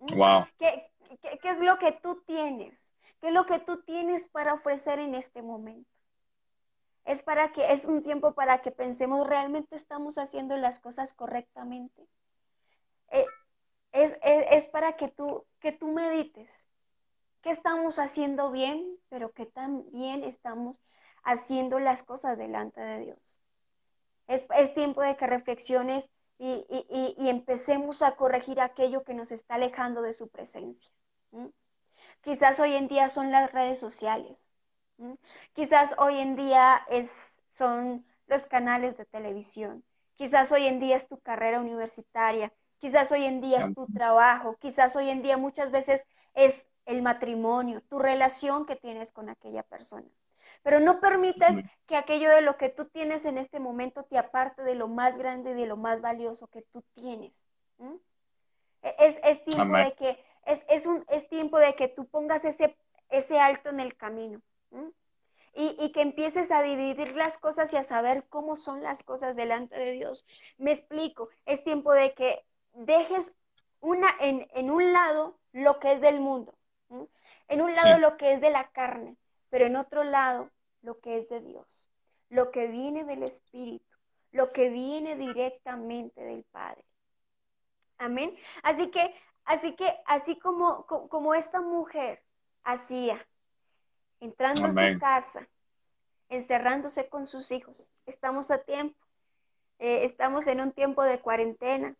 [0.00, 0.16] ¿Mm?
[0.16, 0.46] Wow.
[0.58, 2.94] ¿Qué, qué es lo que tú tienes?
[3.20, 5.90] ¿Qué es lo que tú tienes para ofrecer en este momento?
[7.04, 12.06] es para que es un tiempo para que pensemos realmente estamos haciendo las cosas correctamente.
[13.10, 13.26] Eh,
[13.92, 16.68] es, para que tú, que tú medites
[17.42, 20.80] que estamos haciendo bien, pero que también estamos
[21.24, 23.39] haciendo las cosas delante de Dios.
[24.30, 26.64] Es, tiempo de que reflexiones y,
[27.28, 30.90] empecemos a corregir aquello que nos está alejando de su presencia.
[32.22, 34.50] Quizás hoy en día son las redes sociales
[35.54, 39.82] Quizás hoy en día es, son los canales de televisión,
[40.14, 44.56] quizás hoy en día es tu carrera universitaria, quizás hoy en día es tu trabajo,
[44.60, 46.04] quizás hoy en día muchas veces
[46.34, 50.08] es el matrimonio, tu relación que tienes con aquella persona.
[50.62, 54.62] Pero no permitas que aquello de lo que tú tienes en este momento te aparte
[54.62, 57.50] de lo más grande y de lo más valioso que tú tienes.
[58.82, 62.76] E, es, tiempo de que es, un, es tiempo de que tú pongas ese,
[63.08, 64.40] ese alto en el camino.
[65.52, 69.76] Y, que empieces a dividir las cosas y a saber cómo son las cosas delante
[69.76, 70.24] de Dios.
[70.58, 73.36] Me explico, es tiempo de que dejes
[73.80, 76.56] una, en, un lado lo que es del mundo,
[77.48, 79.16] en un lado lo que es de la carne,
[79.50, 80.50] pero en otro lado
[80.82, 81.90] lo que es de Dios,
[82.28, 83.98] lo que viene del Espíritu,
[84.32, 86.84] lo que viene directamente del Padre.
[87.98, 88.34] Amén.
[88.62, 92.22] Así que, así que, así como, como esta mujer
[92.62, 93.26] hacía,
[94.20, 95.48] entrando a su casa,
[96.28, 97.92] encerrándose con sus hijos.
[98.06, 98.96] Estamos a tiempo.
[99.78, 101.96] Eh, estamos en un tiempo de cuarentena.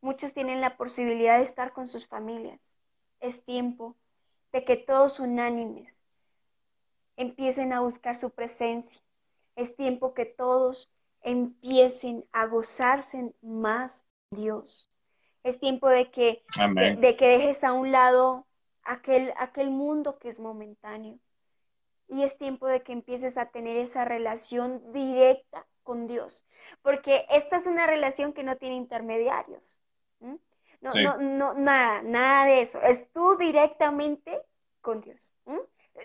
[0.00, 2.78] Muchos tienen la posibilidad de estar con sus familias.
[3.20, 3.96] Es tiempo
[4.52, 6.03] de que todos unánimes
[7.16, 9.02] empiecen a buscar su presencia.
[9.56, 10.92] Es tiempo que todos
[11.22, 14.90] empiecen a gozarse más Dios.
[15.42, 16.44] Es tiempo de que,
[16.98, 18.46] de, que dejes a un lado
[18.82, 21.18] aquel, aquel mundo que es momentáneo
[22.08, 26.46] y es tiempo de que empieces a tener esa relación directa con Dios,
[26.82, 29.82] porque esta es una relación que no tiene intermediarios.
[30.80, 32.80] No, no, no, nada, nada de eso.
[32.82, 34.42] Es tú directamente
[34.82, 35.34] con Dios.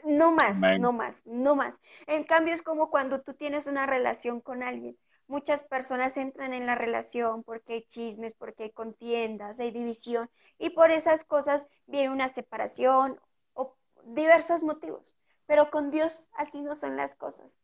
[0.03, 1.79] No más, no más, no más.
[2.07, 4.97] En cambio, es como cuando tú tienes una relación con alguien.
[5.27, 10.71] Muchas personas entran en la relación porque hay chismes, porque hay contiendas, hay división, y
[10.71, 13.19] por esas cosas viene una separación
[13.53, 15.15] o diversos motivos
[15.49, 17.57] pero con Dios así no son las cosas.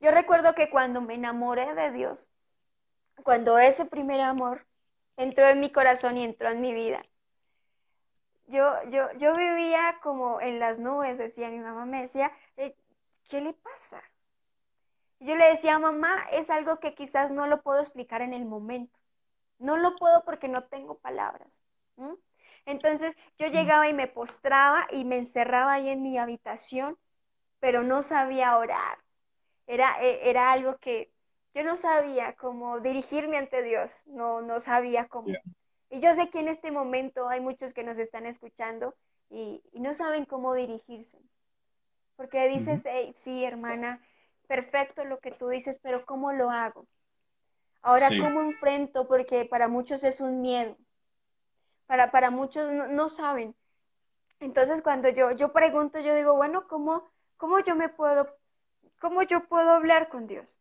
[0.00, 2.32] Yo recuerdo que cuando me enamoré de Dios,
[3.22, 4.66] cuando ese primer amor
[5.16, 7.06] entró en mi corazón y entró en mi vida,
[8.48, 12.76] yo, yo, yo vivía como en las nubes, decía mi mamá, me decía, eh,
[13.28, 14.02] ¿qué le pasa?
[15.20, 18.98] Yo le decía, mamá, es algo que quizás no lo puedo explicar en el momento.
[19.58, 21.62] No lo puedo porque no tengo palabras.
[22.66, 26.98] Entonces yo llegaba y me postraba y me encerraba ahí en mi habitación
[27.60, 28.98] pero no sabía orar.
[29.66, 31.12] Era, e, era algo que
[31.54, 35.34] yo no sabía cómo dirigirme ante Dios, no, no sabía cómo.
[35.90, 38.94] Y yo sé que en este momento hay muchos que nos están escuchando
[39.30, 41.18] y, no saben cómo dirigirse.
[42.16, 42.82] Porque dices,
[43.14, 44.00] sí, hermana,
[44.48, 46.86] perfecto lo que tú dices, pero ¿cómo lo hago?
[47.80, 49.06] Ahora, ¿cómo enfrento?
[49.06, 50.76] Porque para muchos es un miedo.
[51.86, 53.54] Para, para muchos no, no saben.
[54.40, 57.08] Entonces, cuando yo, yo pregunto, yo digo, bueno, ¿cómo,
[57.38, 58.36] ¿Cómo yo me puedo,
[59.00, 60.60] cómo yo puedo hablar con Dios?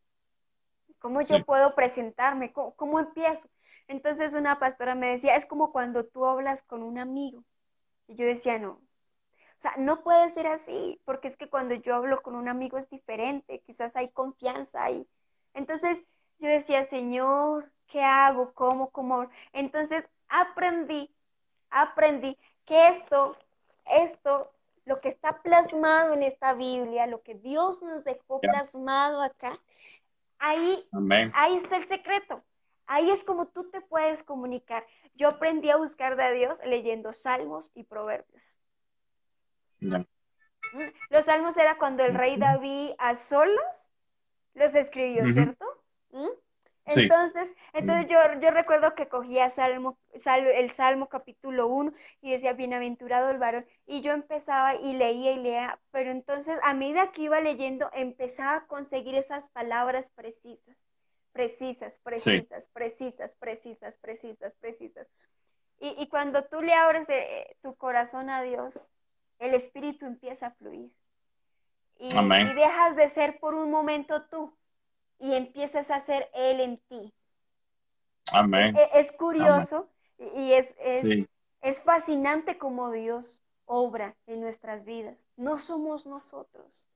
[0.99, 2.51] ¿Cómo yo puedo presentarme?
[2.51, 3.49] ¿Cómo, empiezo?
[3.87, 7.43] Entonces una pastora me decía, es como cuando tú hablas con un amigo.
[8.07, 8.71] Y yo decía, no.
[8.71, 12.77] O sea, no puede ser así, porque es que cuando yo hablo con un amigo
[12.77, 15.07] es diferente, quizás hay confianza ahí.
[15.53, 16.01] Entonces
[16.39, 18.53] yo decía, Señor, ¿qué hago?
[18.53, 18.91] ¿Cómo?
[18.91, 19.27] ¿Cómo?
[19.53, 21.13] Entonces aprendí,
[21.69, 23.35] aprendí que esto,
[23.85, 24.51] esto,
[24.85, 29.51] lo que está plasmado en esta Biblia, lo que Dios nos dejó plasmado acá,
[30.39, 30.89] ahí,
[31.33, 32.43] ahí está el secreto.
[32.85, 34.85] Ahí es como tú te puedes comunicar.
[35.15, 38.57] Yo aprendí a buscar de Dios leyendo salmos y proverbios.
[41.09, 43.91] Los salmos era cuando el rey David a solas
[44.53, 45.65] los escribió, ¿cierto?
[46.11, 46.27] ¿Mm?
[46.95, 53.29] Entonces, entonces yo, yo recuerdo que cogía salmo, el Salmo capítulo 1 y decía, bienaventurado
[53.29, 57.41] el varón, y yo empezaba y leía y leía, pero entonces a medida que iba
[57.41, 60.85] leyendo, empezaba a conseguir esas palabras precisas,
[61.33, 65.07] precisas, precisas, precisas, precisas, precisas, precisas.
[65.79, 67.05] Y, y, cuando tú le abres
[67.61, 68.89] tu corazón a Dios,
[69.37, 70.91] el Espíritu empieza a fluir.
[71.99, 74.57] Y, y dejas de ser por un momento tú
[75.19, 77.13] y empiezas a ser Él en ti.
[78.33, 78.75] Amén.
[78.75, 79.89] E, es, curioso
[80.35, 85.29] y es, es, fascinante como Dios obra en nuestras vidas.
[85.37, 86.87] No somos nosotros.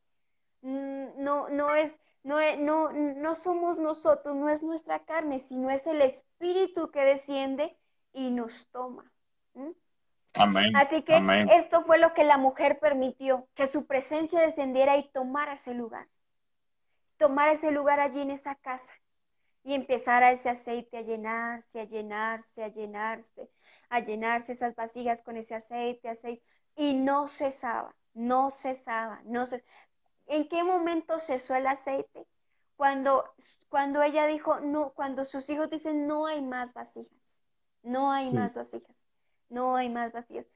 [0.61, 5.87] Mm, no, no es, no, no, no somos nosotros, no es nuestra carne, sino es
[5.87, 7.77] el Espíritu que desciende
[8.13, 9.11] y nos toma.
[10.39, 10.75] Amén.
[10.75, 11.19] Así que
[11.51, 16.07] esto fue lo que la mujer permitió, que su presencia descendiera y tomara ese lugar
[17.21, 18.95] tomar ese lugar allí en esa casa
[19.63, 23.47] y empezar a ese aceite a llenarse, a llenarse, a llenarse,
[23.89, 26.43] a llenarse esas vasijas con ese aceite, aceite,
[26.75, 29.69] y no cesaba, no cesaba, no cesaba.
[30.25, 32.25] ¿En qué momento cesó el aceite?
[32.75, 33.23] Cuando,
[33.69, 37.43] cuando ella dijo, no, cuando sus hijos dicen, no hay más vasijas,
[37.83, 38.97] no hay más vasijas,
[39.47, 40.47] no hay más vasijas.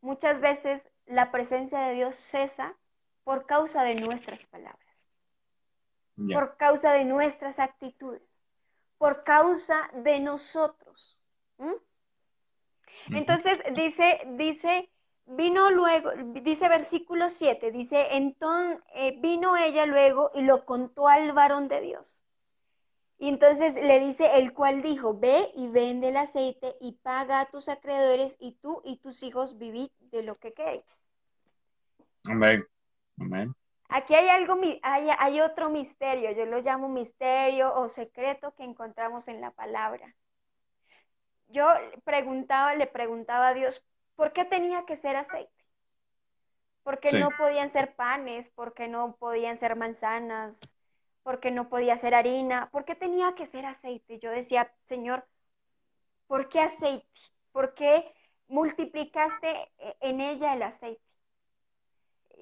[0.00, 2.76] Muchas veces la presencia de Dios cesa
[3.24, 4.91] por causa de nuestras palabras
[6.16, 8.44] por causa de nuestras actitudes,
[8.98, 11.18] por causa de nosotros.
[13.10, 14.90] Entonces dice, dice,
[15.26, 16.10] vino luego,
[16.42, 21.80] dice versículo 7, dice, entonces eh, vino ella luego y lo contó al varón de
[21.80, 22.24] Dios.
[23.18, 27.50] Y entonces le dice, el cual dijo, ve y vende el aceite y paga a
[27.50, 30.84] tus acreedores y tú y tus hijos vivid de lo que quede.
[32.24, 32.66] Amén.
[33.18, 33.54] Amén.
[33.94, 39.28] Aquí hay algo, hay, hay otro misterio, yo lo llamo misterio o secreto que encontramos
[39.28, 40.14] en la palabra.
[41.48, 41.66] Yo
[42.04, 43.84] preguntaba, le preguntaba a Dios,
[44.16, 45.52] ¿por qué tenía que ser aceite?
[46.82, 48.48] ¿Por qué no podían ser panes?
[48.48, 50.76] ¿Por qué no podían ser manzanas?
[51.22, 52.70] ¿Por qué no podía ser harina?
[52.72, 54.18] ¿Por qué tenía que ser aceite?
[54.18, 55.28] Yo decía, Señor,
[56.26, 57.06] ¿por qué aceite?
[57.52, 58.12] ¿Por qué
[58.48, 59.70] multiplicaste
[60.00, 61.11] en ella el aceite?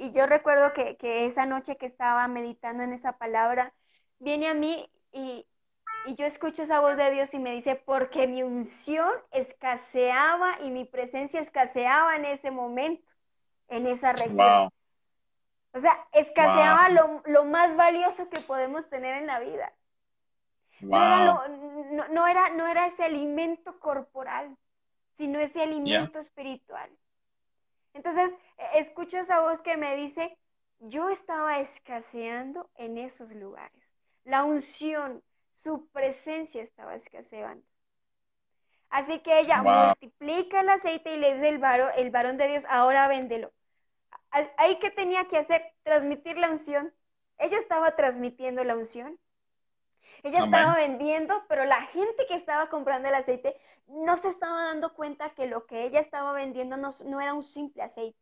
[0.01, 0.97] Y yo recuerdo que,
[1.27, 3.75] esa noche que estaba meditando en esa palabra,
[4.19, 5.47] viene a mí y,
[6.17, 10.87] yo escucho esa voz de Dios y me dice, porque mi unción escaseaba y mi
[10.87, 13.13] presencia escaseaba en ese momento,
[13.69, 14.71] en esa región.
[15.73, 19.75] O sea, escaseaba lo, más valioso que podemos tener en la vida.
[20.81, 24.57] No, era no, era, ese alimento corporal,
[25.17, 26.91] sino ese alimento espiritual.
[27.95, 30.37] Entonces, e, escucho esa voz que me dice,
[30.81, 33.97] yo estaba escaseando en esos lugares.
[34.25, 35.23] La unción,
[35.53, 37.65] su presencia estaba escaseando.
[38.89, 42.67] Así que ella multiplica el aceite y le dice el varón, el varón de Dios,
[42.69, 43.53] ahora véndelo.
[44.31, 46.93] Ahí que tenía que hacer, transmitir la unción.
[47.39, 49.19] Ella estaba transmitiendo la unción.
[50.23, 54.95] Ella estaba vendiendo, pero la gente que estaba comprando el aceite no se estaba dando
[54.95, 58.19] cuenta que lo que ella estaba vendiendo no, era un simple aceite,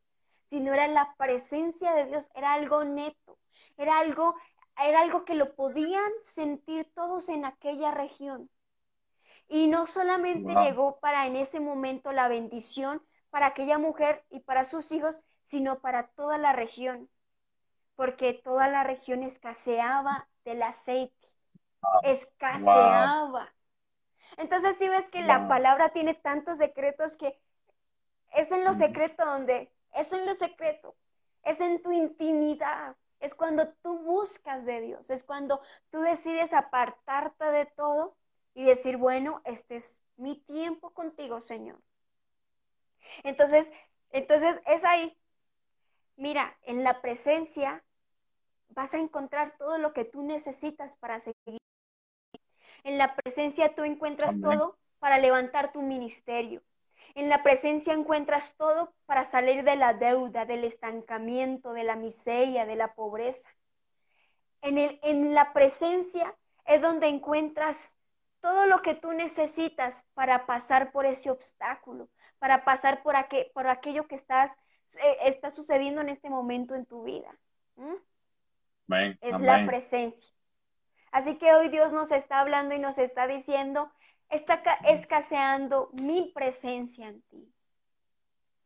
[0.50, 3.38] sino era la presencia de Dios, era algo neto,
[3.76, 4.34] era algo,
[4.80, 8.50] era algo que lo podían sentir todos en aquella región.
[9.48, 14.64] Y no solamente llegó para en ese momento la bendición para aquella mujer y para
[14.64, 17.08] sus hijos, sino para toda la región,
[17.96, 21.37] porque toda la región escaseaba del aceite
[22.02, 23.52] escaseaba.
[24.36, 27.40] Entonces, si ves que la palabra tiene tantos secretos que
[28.34, 30.94] es en lo secreto donde, es en lo secreto,
[31.42, 35.60] es en tu intimidad, es cuando tú buscas de Dios, es cuando
[35.90, 38.16] tú decides apartarte de todo
[38.54, 41.80] y decir, bueno, este es mi tiempo contigo, Señor.
[43.22, 43.72] Entonces,
[44.10, 45.16] entonces es ahí.
[46.16, 47.82] Mira, en la presencia
[48.70, 51.58] vas a encontrar todo lo que tú necesitas para seguir
[52.84, 56.62] En la presencia tú encuentras todo para levantar tu ministerio.
[57.14, 62.66] En la presencia encuentras todo para salir de la deuda, del estancamiento, de la miseria,
[62.66, 63.50] de la pobreza.
[64.62, 67.98] En, el, en la presencia es donde encuentras
[68.40, 72.08] todo lo que tú necesitas para pasar por ese obstáculo,
[72.38, 73.14] para pasar por,
[73.52, 74.56] por aquello que estás,
[75.02, 77.36] eh, está sucediendo en este momento en tu vida.
[79.20, 80.32] Es la presencia.
[81.12, 83.90] Así que hoy Dios nos está hablando y nos está diciendo,
[84.28, 87.52] está escaseando mi presencia en ti.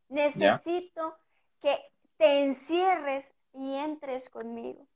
[0.09, 1.17] Necesito
[1.61, 1.79] que
[2.17, 4.87] te encierres y entres conmigo.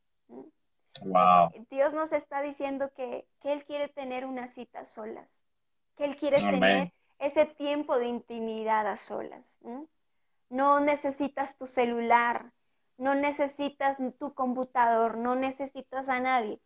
[1.71, 5.45] Dios nos está diciendo que, Él quiere tener una cita a solas,
[5.97, 9.61] que Él quiere tener ese tiempo de intimidad a solas.
[10.49, 12.53] No necesitas tu celular,
[12.99, 16.61] no necesitas tu computador, no necesitas a nadie.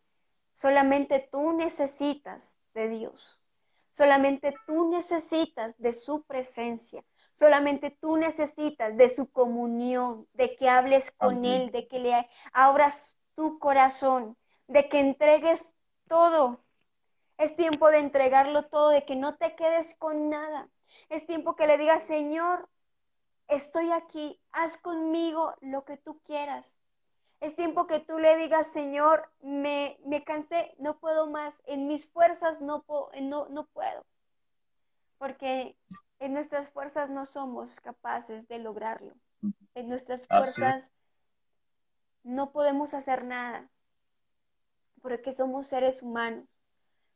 [0.51, 3.41] Solamente tú necesitas de Dios.
[3.89, 7.03] Solamente tú necesitas de su presencia.
[7.33, 13.17] Solamente tú necesitas de su comunión, de que hables con Él, de que le abras
[13.35, 14.37] tu corazón,
[14.67, 15.75] de que entregues
[16.07, 16.63] todo.
[17.37, 20.69] Es tiempo de entregarlo todo, de que no te quedes con nada.
[21.09, 22.69] Es tiempo que le digas, Señor,
[23.47, 26.81] estoy aquí, haz conmigo lo que tú quieras.
[27.41, 32.07] Es tiempo que tú le digas, Señor, me, me cansé, no puedo más, en mis
[32.07, 32.85] fuerzas no,
[33.19, 34.05] no, no puedo.
[35.17, 35.75] Porque
[36.19, 39.15] en nuestras fuerzas no somos capaces de lograrlo.
[39.73, 40.91] En nuestras fuerzas
[42.21, 43.67] no podemos hacer nada,
[45.01, 46.45] porque somos seres humanos.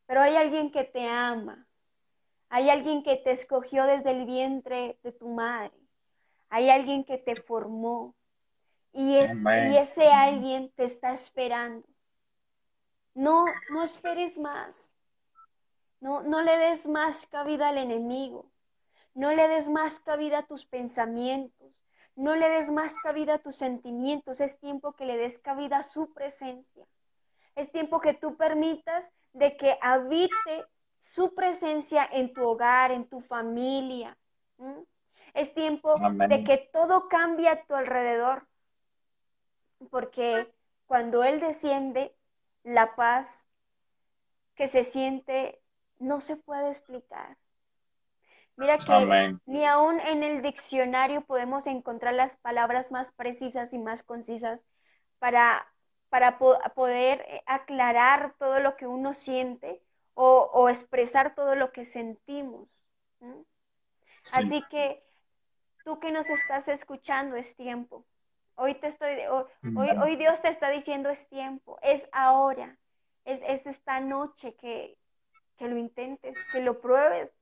[0.07, 1.67] Pero hay alguien que te ama,
[2.49, 5.77] hay alguien que te escogió desde el vientre de tu madre,
[6.49, 8.15] hay alguien que te formó
[8.95, 11.85] y, es, y ese alguien te está esperando.
[13.13, 14.95] No, no esperes más.
[15.99, 18.51] No, no le des más cabida al enemigo.
[19.13, 21.85] No le des más cabida a tus pensamientos.
[22.15, 24.39] No le des más cabida a tus sentimientos.
[24.39, 26.85] Es tiempo que le des cabida a su presencia.
[27.55, 30.65] Es tiempo que tú permitas de que habite
[30.99, 34.17] su presencia en tu hogar, en tu familia.
[35.33, 35.95] Es tiempo
[36.29, 38.47] de que todo cambie a tu alrededor,
[39.85, 40.53] porque
[40.85, 42.15] cuando Él desciende,
[42.63, 43.47] la paz
[44.55, 45.61] que se siente
[45.99, 47.37] no se puede explicar.
[48.57, 54.01] Mira que ni aún en el diccionario podemos encontrar las palabras más precisas y más
[54.03, 54.65] concisas
[55.19, 55.67] para,
[56.09, 59.81] para poder eh, aclarar todo lo que uno siente
[60.13, 62.69] o, expresar todo lo que sentimos.
[64.33, 65.03] Así que
[65.83, 68.05] tú que nos estás escuchando es tiempo.
[68.55, 72.77] Hoy te estoy, hoy, hoy Dios te está diciendo es tiempo, es ahora,
[73.25, 74.97] es, es esta noche que,
[75.57, 77.33] que, lo intentes, que lo pruebes.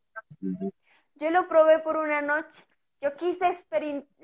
[1.15, 2.63] Yo lo probé por una noche.
[3.01, 3.49] Yo quise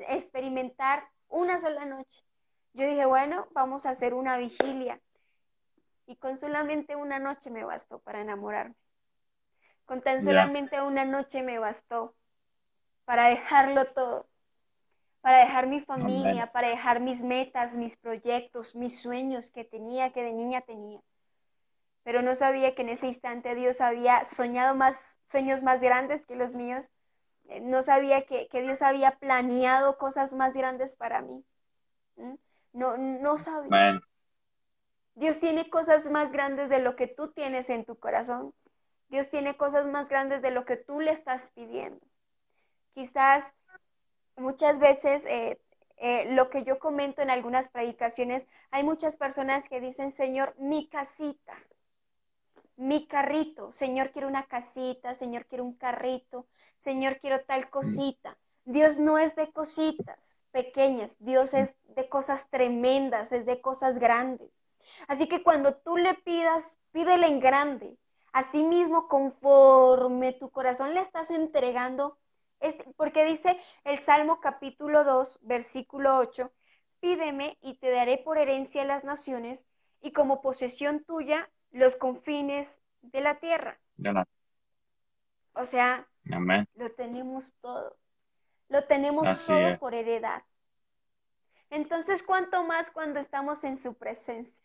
[0.07, 2.23] experimentar una sola noche.
[2.73, 4.99] Yo dije, bueno, vamos a hacer una vigilia.
[6.05, 8.75] Y con solamente una noche me bastó para enamorarme.
[9.85, 12.15] Con tan solamente una noche me bastó
[13.05, 14.28] para dejarlo todo,
[15.21, 20.23] para dejar mi familia, para dejar mis metas, mis proyectos, mis sueños que tenía, que
[20.23, 21.01] de niña tenía.
[22.03, 26.35] Pero no sabía que en ese instante Dios había soñado más sueños más grandes que
[26.35, 26.91] los míos.
[27.49, 31.43] Eh, no sabía que, Dios había planeado cosas más grandes para mí.
[32.71, 34.01] No, no sabía.
[35.15, 38.53] Dios tiene cosas más grandes de lo que tú tienes en tu corazón.
[39.09, 41.99] Dios tiene cosas más grandes de lo que tú le estás pidiendo
[42.99, 43.53] quizás
[44.39, 45.59] muchas veces eh,
[45.97, 50.87] eh, lo que yo comento en algunas predicaciones, hay muchas personas que dicen, Señor, mi
[50.87, 51.53] casita,
[52.77, 56.47] mi carrito, Señor, quiero una casita, Señor, quiero un carrito,
[56.77, 58.37] Señor, quiero tal cosita.
[58.63, 64.49] Dios no es de cositas pequeñas, Dios es de cosas tremendas, es de cosas grandes.
[65.07, 67.97] Así que cuando tú le pidas, pídele en grande.
[68.31, 72.17] Asimismo, conforme tu corazón le estás entregando,
[72.95, 76.51] porque dice el Salmo capítulo 2, versículo 8,
[76.99, 79.67] pídeme y te daré por herencia las naciones
[80.01, 83.79] y como posesión tuya los confines de la tierra.
[85.53, 86.07] O sea,
[86.75, 87.97] lo tenemos todo.
[88.67, 90.43] Lo tenemos todo por heredad.
[91.71, 94.63] Entonces, ¿cuánto más cuando estamos en su presencia?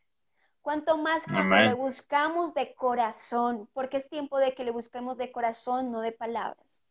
[0.63, 3.69] ¿Cuánto más cuando le buscamos de corazón?
[3.73, 6.84] Porque es tiempo de que le busquemos de corazón, no de palabras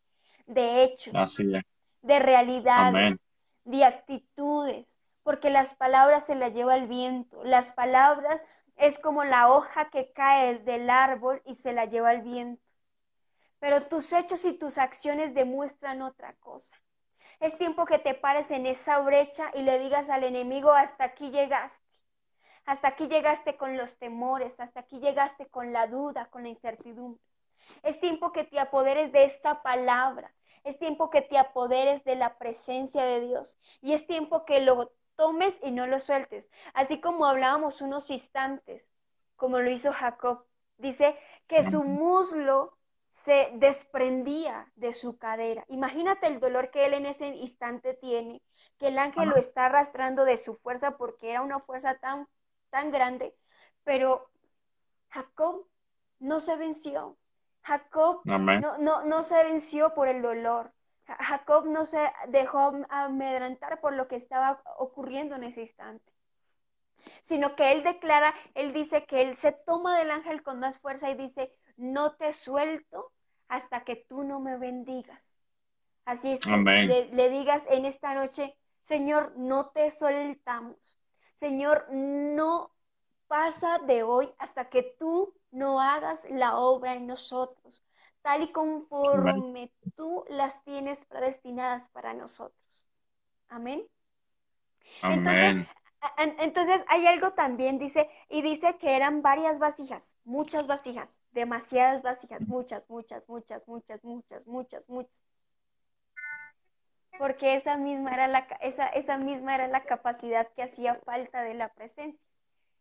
[0.45, 1.13] de hechos,
[2.01, 3.19] de realidades,
[3.65, 8.43] de actitudes, porque las palabras se las lleva el viento, las palabras
[8.75, 12.61] es como la hoja que cae del árbol y se la lleva el viento.
[13.59, 16.75] Pero tus hechos y tus acciones demuestran otra cosa.
[17.39, 21.31] Es tiempo que te pares en esa brecha y le digas al enemigo, hasta aquí
[21.31, 21.85] llegaste.
[22.65, 27.21] Hasta aquí llegaste con los temores, hasta aquí llegaste con la duda, con la incertidumbre.
[27.83, 30.33] Es tiempo que te apoderes de esta palabra.
[30.63, 33.57] Es tiempo que te apoderes de la presencia de Dios.
[33.81, 36.49] Y es tiempo que lo tomes y no lo sueltes.
[36.73, 38.89] Así como hablábamos unos instantes,
[39.35, 40.45] como lo hizo Jacob.
[40.77, 41.17] Dice
[41.47, 42.77] que su muslo
[43.13, 45.63] se desprendía de su cadera.
[45.67, 48.41] Imagínate el dolor que él en ese instante tiene,
[48.79, 52.27] que el ángel lo está arrastrando de su fuerza porque era una fuerza tan,
[52.71, 53.35] tan grande,
[53.83, 54.31] pero
[55.09, 55.67] Jacob
[56.17, 57.15] no se venció.
[57.63, 60.73] Jacob no, no, no se venció por el dolor.
[61.05, 66.11] Jacob no se dejó amedrentar por lo que estaba ocurriendo en ese instante,
[67.23, 71.09] sino que él declara, él dice que él se toma del ángel con más fuerza
[71.09, 73.11] y dice, no te suelto
[73.47, 75.37] hasta que tú no me bendigas.
[76.05, 80.99] Así es, que le, le digas en esta noche, Señor, no te soltamos.
[81.35, 82.73] Señor, no
[83.27, 87.83] pasa de hoy hasta que tú no hagas la obra en nosotros
[88.23, 92.87] tal y conforme tú las tienes predestinadas para nosotros.
[93.49, 93.85] Amén.
[95.01, 95.67] Amén.
[96.17, 102.47] Entonces, hay algo también, dice, y dice que eran varias vasijas, muchas vasijas, demasiadas vasijas,
[102.47, 105.23] muchas, muchas, muchas, muchas, muchas, muchas, muchas.
[107.17, 111.53] Porque esa misma era la, esa, esa misma era la capacidad que hacía falta de
[111.53, 112.27] la presencia.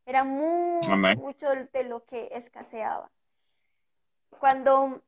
[0.04, 3.10] Era mucho de lo que escaseaba.
[4.30, 5.02] Cuando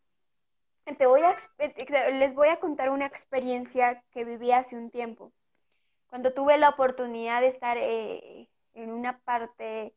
[0.93, 5.33] te voy a, eh, les voy a contar una experiencia que viví hace un tiempo.
[6.09, 9.95] Cuando tuve la oportunidad de estar eh, en una parte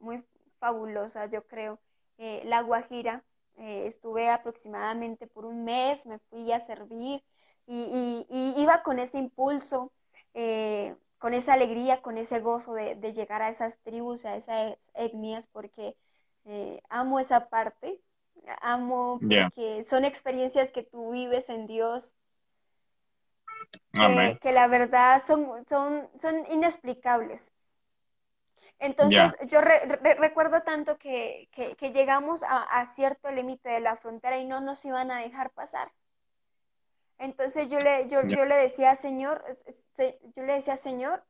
[0.00, 0.24] muy
[0.58, 1.78] fabulosa, yo creo,
[2.18, 3.24] eh, La Guajira,
[3.56, 7.22] estuve aproximadamente por un mes, me fui a servir
[7.66, 8.26] y,
[8.56, 9.92] iba con ese impulso,
[11.20, 15.46] con esa alegría, con ese gozo de, de, llegar a esas tribus, a esas etnias,
[15.46, 15.94] porque
[16.88, 18.00] amo esa parte
[18.60, 22.14] amo, porque son experiencias que tú vives en Dios,
[24.40, 27.52] que, la verdad son, son, son inexplicables.
[28.78, 31.48] Entonces, yo recuerdo tanto que,
[31.94, 35.92] llegamos a, cierto límite de la frontera y no nos iban a dejar pasar.
[37.20, 39.44] Entonces yo le, yo, yo le decía, Señor,
[40.34, 41.22] yo le decía, Señor,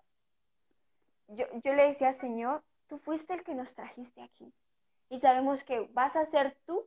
[1.27, 4.55] yo, yo le decía, Señor, tú fuiste el que nos trajiste aquí.
[5.09, 6.87] Y sabemos que vas a ser tú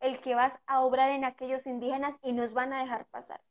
[0.00, 3.42] el que vas a obrar en aquellos indígenas y nos van a dejar pasar.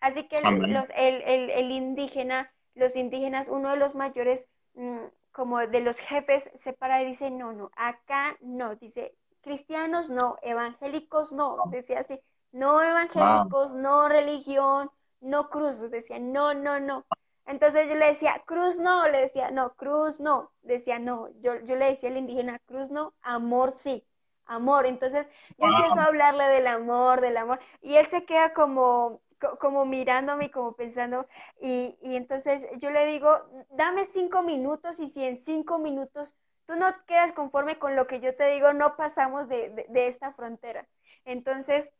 [0.00, 6.50] Así que el, indígena, los indígenas, uno de los mayores, mm, como de los jefes,
[6.54, 12.18] se para y dice, no, no, acá no, dice, cristianos no, evangélicos no, decía así,
[12.52, 14.90] no evangélicos, no religión,
[15.20, 17.06] no cruz, decía, no, no, no.
[17.46, 21.76] Entonces yo le decía, cruz no, le decía, no, cruz no, decía, no, yo, yo
[21.76, 24.06] le decía al indígena, cruz no, amor sí
[24.50, 24.86] amor.
[24.86, 29.22] Entonces yo empiezo a hablarle del amor, del amor, y él se queda como,
[29.58, 31.26] como mirándome y como pensando,
[31.60, 33.30] y, entonces yo le digo,
[33.70, 36.36] dame cinco minutos y si en cinco minutos
[36.66, 40.86] tú no quedas conforme con lo que yo te digo, no pasamos de, esta frontera.
[41.24, 41.90] Entonces,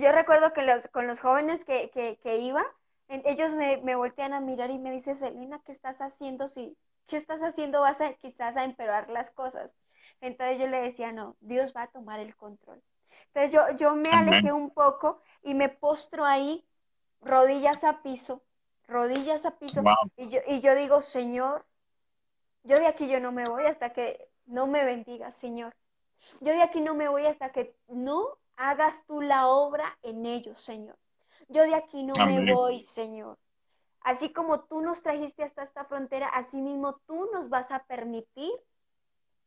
[0.00, 2.64] yo, recuerdo que los, con los jóvenes que, que, iba,
[3.08, 6.48] ellos me, me, voltean a mirar y me dicen, Selena, ¿qué estás haciendo?
[6.48, 6.76] Si,
[7.10, 7.80] ¿Qué estás haciendo?
[7.80, 9.74] Vas a quizás a empeorar las cosas.
[10.20, 12.80] Entonces yo le decía, no, Dios va a tomar el control.
[13.26, 16.64] Entonces yo, yo me alejé un poco y me postro ahí,
[17.20, 18.44] rodillas a piso,
[18.86, 19.82] rodillas a piso,
[20.16, 21.66] y, yo, y yo digo, Señor,
[22.62, 25.74] yo de aquí yo no me voy hasta que no me bendigas, Señor.
[26.40, 30.60] Yo de aquí no me voy hasta que no hagas tú la obra en ellos,
[30.60, 30.98] Señor.
[31.48, 33.38] Yo de aquí no me voy, Señor.
[34.02, 38.50] Así como tú nos trajiste hasta esta frontera, así mismo tú nos vas a permitir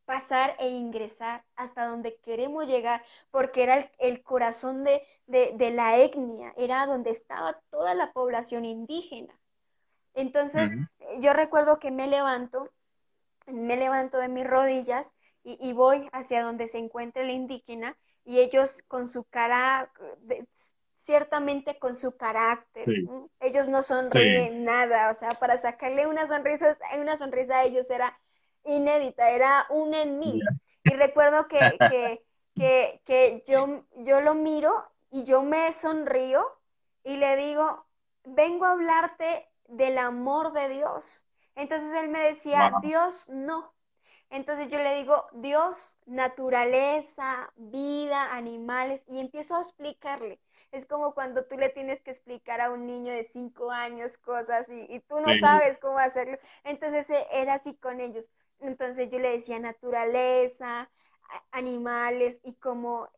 [0.04, 6.86] pasar e ingresar hasta donde queremos llegar, porque era el, corazón de, la etnia, era
[6.86, 9.34] donde estaba toda la población indígena.
[10.14, 10.70] Entonces,
[11.20, 12.70] yo recuerdo que me levanto,
[13.46, 15.14] me levanto de mis rodillas
[15.44, 19.92] y, voy hacia donde se encuentra el indígena y ellos con su cara,
[20.94, 22.84] ciertamente con su carácter,
[23.40, 28.18] ellos no sonríen nada, o sea, para sacarle una sonrisa, una sonrisa a ellos era
[28.64, 30.40] inédita, era un en mí.
[30.82, 32.24] Y recuerdo que,
[32.56, 36.42] que, que, yo, yo lo miro y yo me sonrío
[37.02, 37.86] y le digo,
[38.24, 41.26] vengo a hablarte del amor de Dios.
[41.54, 43.73] Entonces él me decía, Dios no.
[44.30, 50.40] Entonces yo le digo, Dios, naturaleza, vida, animales, y empiezo a explicarle.
[50.72, 54.66] Es como cuando tú le tienes que explicar a un niño de cinco años cosas
[54.68, 56.38] y, tú no sabes cómo hacerlo.
[56.64, 58.30] Entonces e, era así con ellos.
[58.60, 60.90] Entonces yo le decía naturaleza,
[61.52, 63.08] animales, y como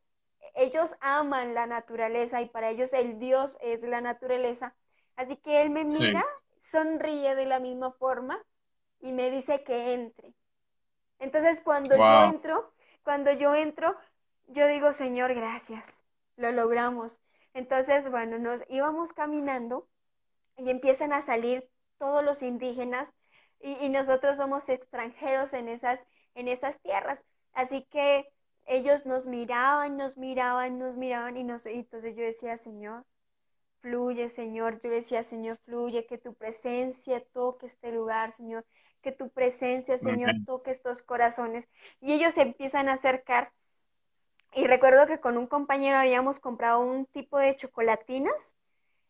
[0.54, 4.74] ellos aman la naturaleza y para ellos el Dios es la naturaleza.
[5.16, 6.24] Así que él me mira,
[6.58, 8.42] sonríe de la misma forma
[9.00, 10.34] y me dice que entre.
[11.18, 12.72] Entonces cuando yo entro,
[13.02, 13.96] cuando yo entro,
[14.48, 16.04] yo digo, Señor, gracias,
[16.36, 17.20] lo logramos.
[17.54, 19.88] Entonces, bueno, nos íbamos caminando
[20.56, 21.68] y empiezan a salir
[21.98, 23.12] todos los indígenas
[23.60, 27.24] y, nosotros somos extranjeros en esas, en esas tierras.
[27.52, 28.30] Así que
[28.66, 33.06] ellos nos miraban, nos miraban, nos miraban y, nos, y entonces yo decía, Señor,
[33.80, 34.78] fluye, Señor.
[34.80, 38.66] Yo decía, Señor, fluye, que tu presencia toque este lugar, Señor
[39.06, 41.68] que tu presencia, Señor, toque estos corazones.
[42.00, 43.52] Y ellos se empiezan a acercar.
[44.52, 48.56] Y recuerdo que con un compañero habíamos comprado un tipo de chocolatinas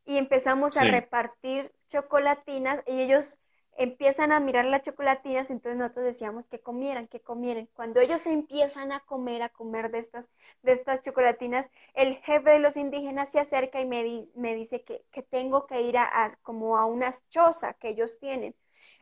[0.04, 3.38] y empezamos a repartir chocolatinas y ellos
[3.78, 7.66] empiezan a mirar las chocolatinas, entonces nosotros decíamos que comieran, que comieran.
[7.72, 10.28] Cuando ellos empiezan a comer, a comer de estas,
[10.60, 15.22] de estas chocolatinas, el jefe de los indígenas se acerca y me, me dice que,
[15.22, 18.54] tengo que ir a, como a una choza que ellos tienen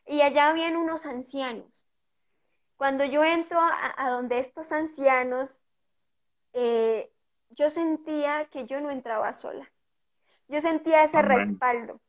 [0.06, 1.86] y allá habían unos ancianos.
[2.76, 5.60] Cuando yo entro a, donde estos ancianos,
[6.52, 7.10] eh,
[7.50, 9.70] yo sentía que yo no entraba sola.
[10.48, 12.00] Yo sentía ese respaldo.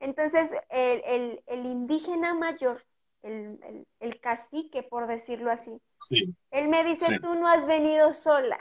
[0.00, 2.84] Entonces, el, indígena mayor,
[3.22, 5.80] el, cacique, por decirlo así,
[6.50, 8.58] él me dice, tú no has venido sola.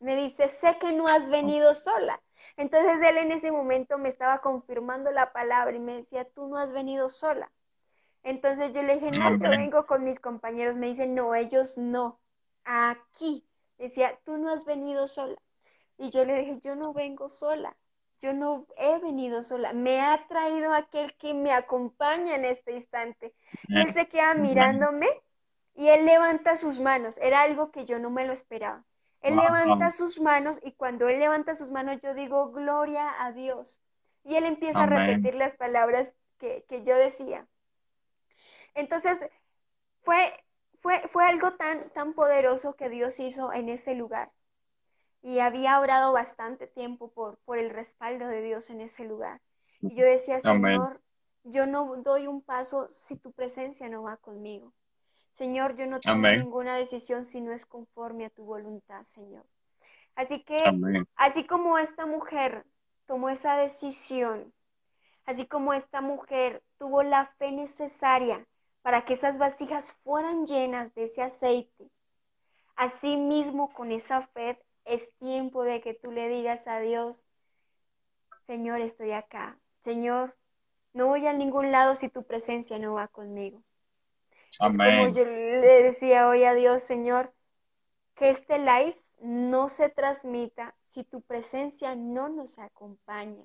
[0.00, 2.20] Me dice, sé que no has venido sola.
[2.56, 6.58] Entonces, él en ese momento me estaba confirmando la palabra y me decía, tú no
[6.58, 7.50] has venido sola.
[8.22, 10.76] Entonces yo le dije, no, yo vengo con mis compañeros.
[10.76, 12.18] Me dicen, no, ellos no.
[12.64, 13.44] Aquí.
[13.78, 15.36] Decía, tú no has venido sola.
[15.96, 17.76] Y yo le dije, yo no vengo sola.
[18.20, 19.72] Yo no he venido sola.
[19.72, 23.32] Me ha traído aquel que me acompaña en este instante.
[23.68, 25.06] Y él se queda mirándome
[25.74, 27.18] y él levanta sus manos.
[27.18, 28.84] Era algo que yo no me lo esperaba.
[29.20, 33.82] Él levanta sus manos y cuando él levanta sus manos yo digo, gloria a Dios.
[34.24, 37.46] Y él empieza a repetir las palabras que, que yo decía.
[38.78, 39.28] Entonces,
[40.02, 40.32] fue,
[40.80, 44.30] fue, fue algo tan, tan poderoso que Dios hizo en ese lugar.
[45.20, 49.40] Y había orado bastante tiempo por, por el respaldo de Dios en ese lugar.
[49.80, 51.00] Y yo decía, Señor,
[51.42, 54.72] yo no doy un paso si tu presencia no va conmigo.
[55.32, 59.44] Señor, yo no tomo ninguna decisión si no es conforme a tu voluntad, Señor.
[60.14, 60.62] Así que,
[61.16, 62.64] así como esta mujer
[63.06, 64.54] tomó esa decisión,
[65.24, 68.46] así como esta mujer tuvo la fe necesaria
[68.82, 71.90] para que esas vasijas fueran llenas de ese aceite.
[72.76, 77.26] Asimismo, con esa fe, es tiempo de que tú le digas a Dios,
[78.42, 79.58] Señor, estoy acá.
[79.82, 80.36] Señor,
[80.94, 83.62] no voy a ningún lado si tu presencia no va conmigo.
[84.60, 85.04] Amén.
[85.04, 87.34] como yo le decía hoy a Dios, Señor,
[88.14, 93.44] que este live no se transmita si tu presencia no nos acompaña.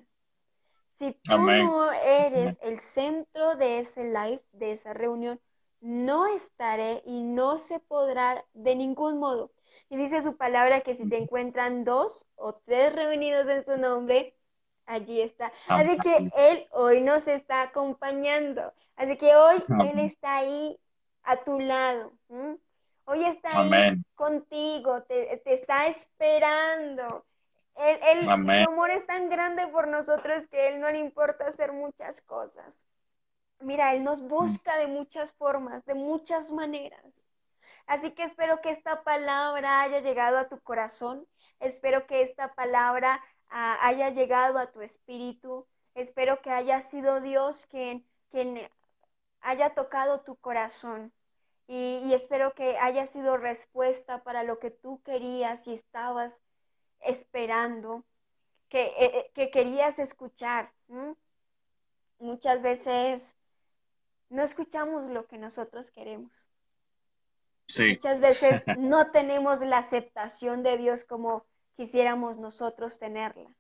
[0.99, 5.40] Si tú no eres el centro de ese live, de esa reunión,
[5.82, 9.52] no estaré y no se podrá de ningún modo.
[9.90, 14.36] Y dice su palabra que si se encuentran dos o tres reunidos en su nombre,
[14.86, 15.52] allí está.
[15.68, 18.74] Así que Él hoy nos está acompañando.
[18.95, 20.80] Así que hoy Él está ahí
[21.24, 22.14] a tu lado.
[23.06, 27.26] Hoy está ahí contigo, te, te, está esperando.
[27.76, 32.22] Él, su amor es tan grande por nosotros que Él no le importa hacer muchas
[32.22, 32.88] cosas.
[33.60, 37.28] Mira, Él nos busca de muchas formas, de muchas maneras.
[37.88, 41.28] Así que espero que esta palabra haya llegado a tu corazón.
[41.60, 45.68] Espero que esta palabra ah, haya llegado a tu espíritu.
[45.95, 48.70] Espero que haya sido Dios quien, quien
[49.41, 51.14] haya tocado tu corazón.
[51.68, 56.41] Y, y espero que haya sido respuesta para lo que tú querías y estabas
[57.06, 58.04] esperando,
[58.70, 60.72] que, eh, eh, querías escuchar.
[62.20, 63.36] Muchas veces
[64.30, 66.50] no escuchamos lo que nosotros queremos.
[67.68, 73.54] Muchas veces no tenemos la aceptación de Dios como quisiéramos nosotros tenerla.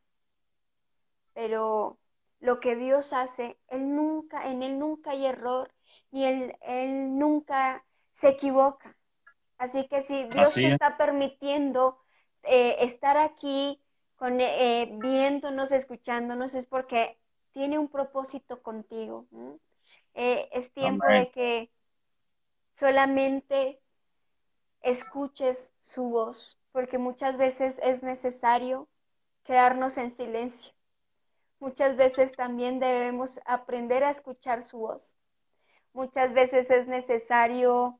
[1.33, 1.97] Pero
[2.39, 5.73] lo que Dios hace, él nunca, en él nunca hay error,
[6.11, 8.95] ni él, él nunca se equivoca.
[9.57, 12.02] Así que si Dios te está permitiendo
[12.43, 13.81] eh, estar aquí
[14.15, 17.17] con, eh, viéndonos, escuchándonos, es porque
[17.51, 19.25] tiene un propósito contigo.
[20.13, 21.71] Eh, es tiempo de que
[22.75, 23.81] solamente
[24.81, 28.87] escuches su voz, porque muchas veces es necesario
[29.43, 30.73] quedarnos en silencio.
[31.59, 35.15] Muchas veces también debemos aprender a escuchar su voz.
[35.93, 37.99] Muchas veces es necesario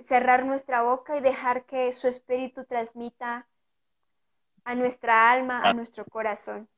[0.00, 3.46] cerrar nuestra boca y dejar que su espíritu transmita
[4.64, 6.68] a nuestra alma, a nuestro corazón.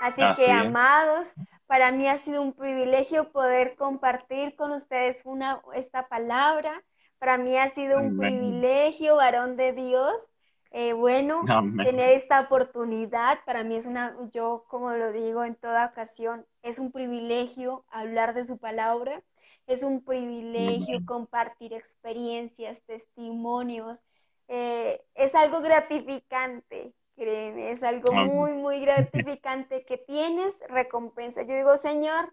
[0.00, 1.34] Así, que, amados,
[1.66, 6.82] para mí ha sido un privilegio poder compartir con ustedes una, esta palabra.
[7.18, 10.29] Para mí ha sido un privilegio, varón de Dios.
[10.72, 15.86] Eh, bueno, tener esta oportunidad, para mí es una, yo como lo digo en toda
[15.86, 19.22] ocasión, es un privilegio hablar de su palabra,
[19.66, 24.04] es un privilegio compartir experiencias, testimonios,
[24.48, 31.42] eh, es algo gratificante, créeme, es algo muy, muy gratificante que tienes recompensa.
[31.42, 32.32] Yo digo, Señor,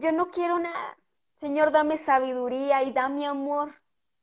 [0.00, 0.96] yo no quiero nada.
[1.36, 3.74] Señor, dame sabiduría y dame amor.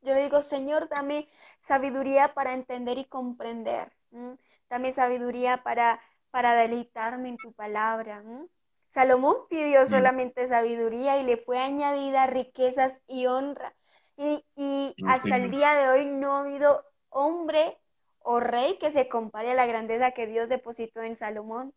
[0.01, 1.29] Yo le digo, Señor, dame
[1.59, 3.91] sabiduría para entender y comprender.
[4.69, 5.99] Dame sabiduría para,
[6.31, 8.23] para deleitarme en tu palabra.
[8.87, 13.73] Salomón pidió solamente sabiduría y le fue añadida riquezas y honra.
[14.17, 17.79] Y, y hasta el día de hoy no ha habido hombre
[18.23, 21.73] o rey que se compare a la grandeza que Dios depositó en Salomón.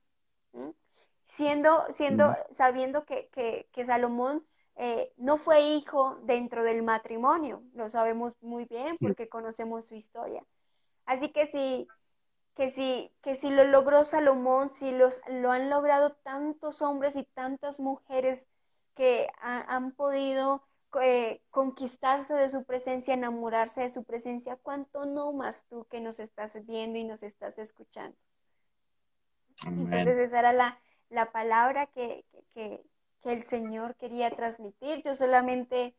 [1.24, 3.28] Siendo, siendo, sabiendo que,
[3.72, 4.46] que, Salomón
[4.76, 10.44] eh, no fue hijo dentro del matrimonio, lo sabemos muy bien porque conocemos su historia.
[11.06, 11.86] Así que si,
[12.54, 17.24] que si, que si lo logró Salomón, si los, lo han logrado tantos hombres y
[17.24, 18.48] tantas mujeres
[18.94, 20.62] que han podido
[21.02, 26.20] eh, conquistarse de su presencia, enamorarse de su presencia, ¿cuánto no más tú que nos
[26.20, 28.16] estás viendo y nos estás escuchando?
[29.66, 30.78] Entonces esa era la,
[31.10, 32.24] la palabra que,
[32.54, 32.84] que,
[33.24, 35.02] que, el Señor quería transmitir.
[35.02, 35.96] Yo solamente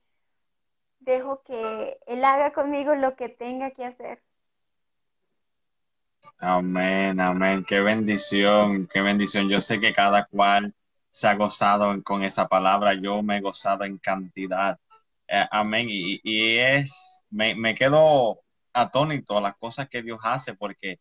[1.00, 4.24] dejo que Él haga conmigo lo que tenga que hacer.
[6.40, 7.66] Amén, amén.
[7.68, 9.50] Qué bendición, qué bendición.
[9.50, 10.74] Yo sé que cada cual
[11.10, 12.94] se ha gozado con esa palabra.
[12.94, 14.80] Yo me he gozado en cantidad.
[15.28, 15.88] Eh, amén.
[15.90, 18.42] Y, es, me, me, quedo
[18.74, 21.00] atónito a las cosas que Dios hace, porque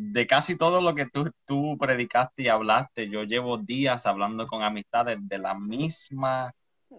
[0.00, 4.62] de casi todo lo que tú, tú predicaste y hablaste, yo llevo días hablando con
[4.62, 6.52] amistades de la misma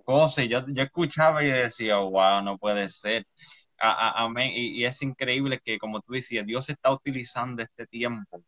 [0.05, 0.43] cosa.
[0.43, 3.25] Y yo, yo escuchaba y decía, wow, no puede ser.
[3.77, 4.51] amén.
[4.53, 8.43] Y, y, es increíble que, como tú decías, Dios está utilizando este tiempo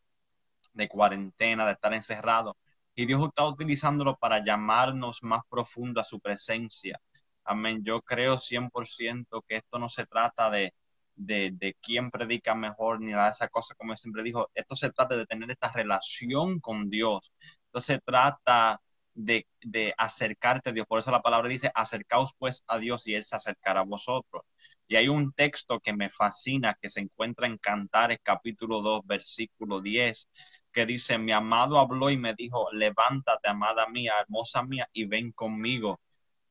[0.74, 2.56] de cuarentena, de estar encerrado,
[2.94, 7.00] y Dios está utilizándolo para llamarnos más profundo a su presencia
[7.44, 7.82] Amén.
[7.84, 10.74] Yo creo 100% que esto no se trata de,
[11.16, 14.50] de, quién predica mejor ni nada de esa cosa, como siempre dijo.
[14.54, 17.32] Esto se trata de tener esta relación con Dios.
[17.66, 18.80] Esto se trata
[19.14, 20.86] de, de, acercarte a Dios.
[20.86, 24.42] Por eso la palabra dice, acercaos pues a Dios y Él se acercará a vosotros.
[24.88, 29.80] Y hay un texto que me fascina, que se encuentra en Cantares capítulo 2, versículo
[29.80, 30.28] 10,
[30.72, 35.32] que dice, mi amado habló y me dijo, levántate, amada mía, hermosa mía, y ven
[35.32, 36.00] conmigo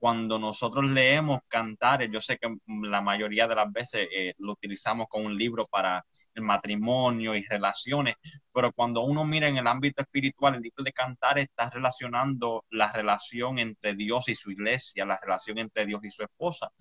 [0.02, 5.06] cuando nosotros leemos cantares, yo sé que la mayoría de las veces eh, lo utilizamos
[5.08, 6.04] con un libro para
[6.34, 8.16] el matrimonio y relaciones,
[8.52, 12.92] pero cuando uno mira en el ámbito espiritual, el libro de cantares está relacionando la
[12.92, 16.72] relación entre Dios y su iglesia, la relación entre Dios y su esposa.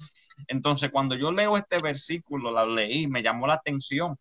[0.47, 4.17] Entonces, cuando yo leo este versículo, lo leí, me llamó la atención,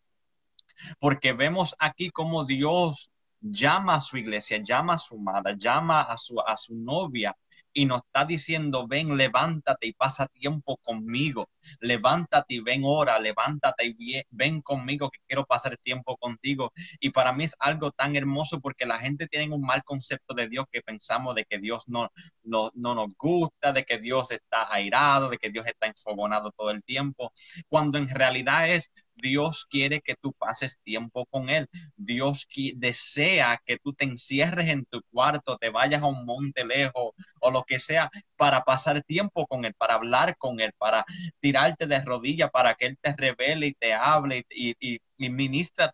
[0.98, 3.10] porque vemos aquí cómo Dios
[3.40, 7.34] llama a su iglesia, llama a su madre, llama a su, a su novia
[7.80, 11.48] y nos está diciendo, ven, levántate y pasa tiempo conmigo,
[11.80, 16.74] levántate y ven ora, levántate y ven conmigo que quiero pasar tiempo contigo.
[17.00, 20.48] Y para mí es algo tan hermoso porque la gente tiene un mal concepto de
[20.48, 22.10] Dios que pensamos de que Dios no,
[22.42, 26.72] no, no nos gusta, de que Dios está airado, de que Dios está enfogonado todo
[26.72, 27.32] el tiempo,
[27.66, 28.92] cuando en realidad es
[29.22, 31.66] Dios quiere que tú pases tiempo con Él.
[31.96, 37.12] Dios desea que tú te encierres en tu cuarto, te vayas a un monte lejos
[37.40, 41.04] o lo que sea para pasar tiempo con Él, para hablar con Él, para
[41.40, 45.00] tirarte de rodillas, para que Él te revele y te hable y, y,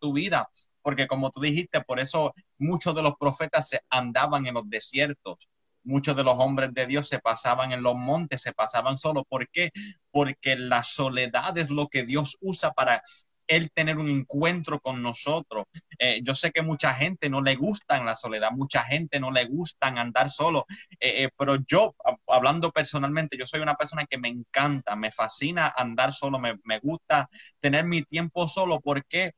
[0.01, 0.48] tu vida.
[0.82, 5.36] Porque como tú dijiste, por eso muchos de los profetas se andaban en los desiertos
[5.86, 9.24] muchos de los hombres de Dios se pasaban en los montes, se pasaban solos.
[9.28, 9.70] ¿Por qué?
[10.10, 13.02] Porque la soledad es lo que Dios usa para
[13.46, 15.66] él tener un encuentro con nosotros.
[15.98, 19.44] Eh, yo sé que mucha gente no le gusta la soledad, mucha gente no le
[19.46, 20.66] gusta andar solo,
[21.00, 21.94] eh, eh, pero yo,
[22.26, 26.78] hablando personalmente, yo soy una persona que me encanta, me fascina andar solo, me, me
[26.80, 27.28] gusta
[27.60, 28.80] tener mi tiempo solo.
[28.80, 29.32] ¿Por qué?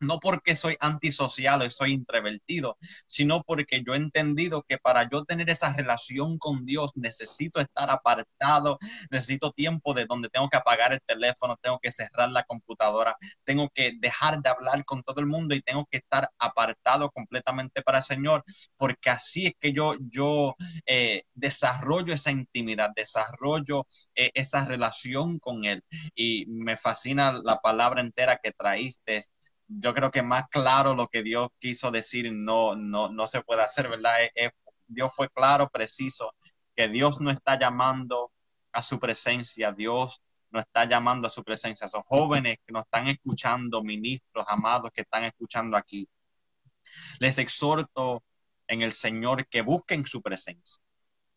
[0.00, 5.24] No porque soy antisocial o soy introvertido, sino porque yo he entendido que para yo
[5.24, 8.78] tener esa relación con Dios necesito estar apartado,
[9.10, 13.70] necesito tiempo de donde tengo que apagar el teléfono, tengo que cerrar la computadora, tengo
[13.74, 17.98] que dejar de hablar con todo el mundo y tengo que estar apartado completamente para
[17.98, 18.44] el Señor,
[18.76, 20.54] porque así es que yo, yo
[20.86, 25.82] eh, desarrollo esa intimidad, desarrollo eh, esa relación con Él.
[26.14, 29.22] Y me fascina la palabra entera que traíste
[29.66, 33.62] yo creo que más claro lo que Dios quiso decir no, no, no se puede
[33.62, 34.16] hacer, ¿verdad?
[34.86, 36.34] Dios fue claro, preciso,
[36.76, 38.32] que Dios no está llamando
[38.72, 40.20] a su presencia, Dios
[40.50, 41.86] no está llamando a su presencia.
[41.86, 46.08] Esos jóvenes que nos están escuchando, ministros amados que están escuchando aquí,
[47.18, 48.22] les exhorto
[48.68, 50.82] en el Señor que busquen su presencia.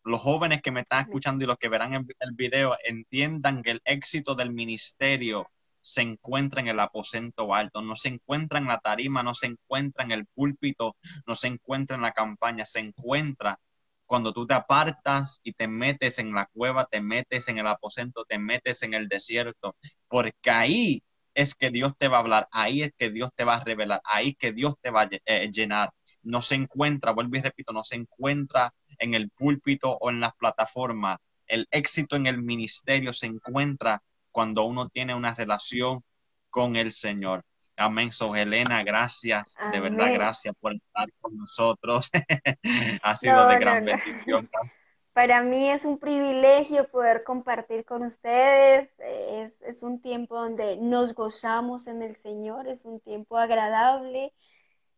[0.04, 3.82] Los jóvenes que me están escuchando y los que verán el video entiendan que el
[3.84, 5.50] éxito del ministerio
[5.88, 10.04] se encuentra en el aposento alto, no se encuentra en la tarima, no se encuentra
[10.04, 10.96] en el púlpito,
[11.26, 13.58] no se encuentra en la campaña, se encuentra
[14.04, 18.26] cuando tú te apartas y te metes en la cueva, te metes en el aposento,
[18.26, 19.76] te metes en el desierto,
[20.08, 21.02] porque ahí
[21.32, 24.02] es que Dios te va a hablar, ahí es que Dios te va a revelar,
[24.04, 25.92] ahí es que Dios te va a eh, llenar.
[26.22, 30.34] No se encuentra, vuelvo y repito, no se encuentra en el púlpito o en las
[30.34, 31.18] plataformas.
[31.46, 34.02] El éxito en el ministerio se encuentra
[34.38, 36.04] cuando uno tiene una relación
[36.48, 37.42] con el Señor.
[37.76, 38.12] Amén.
[38.12, 42.08] So, Helena, gracias, de verdad, gracias por estar con nosotros.
[43.02, 44.48] ha sido de gran bendición.
[45.12, 48.94] Para mí es un privilegio poder compartir con ustedes.
[49.00, 54.32] Es, es, un tiempo donde nos gozamos en el Señor, es un tiempo agradable.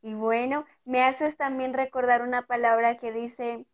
[0.03, 3.65] Y bueno, me haces también recordar una palabra que dice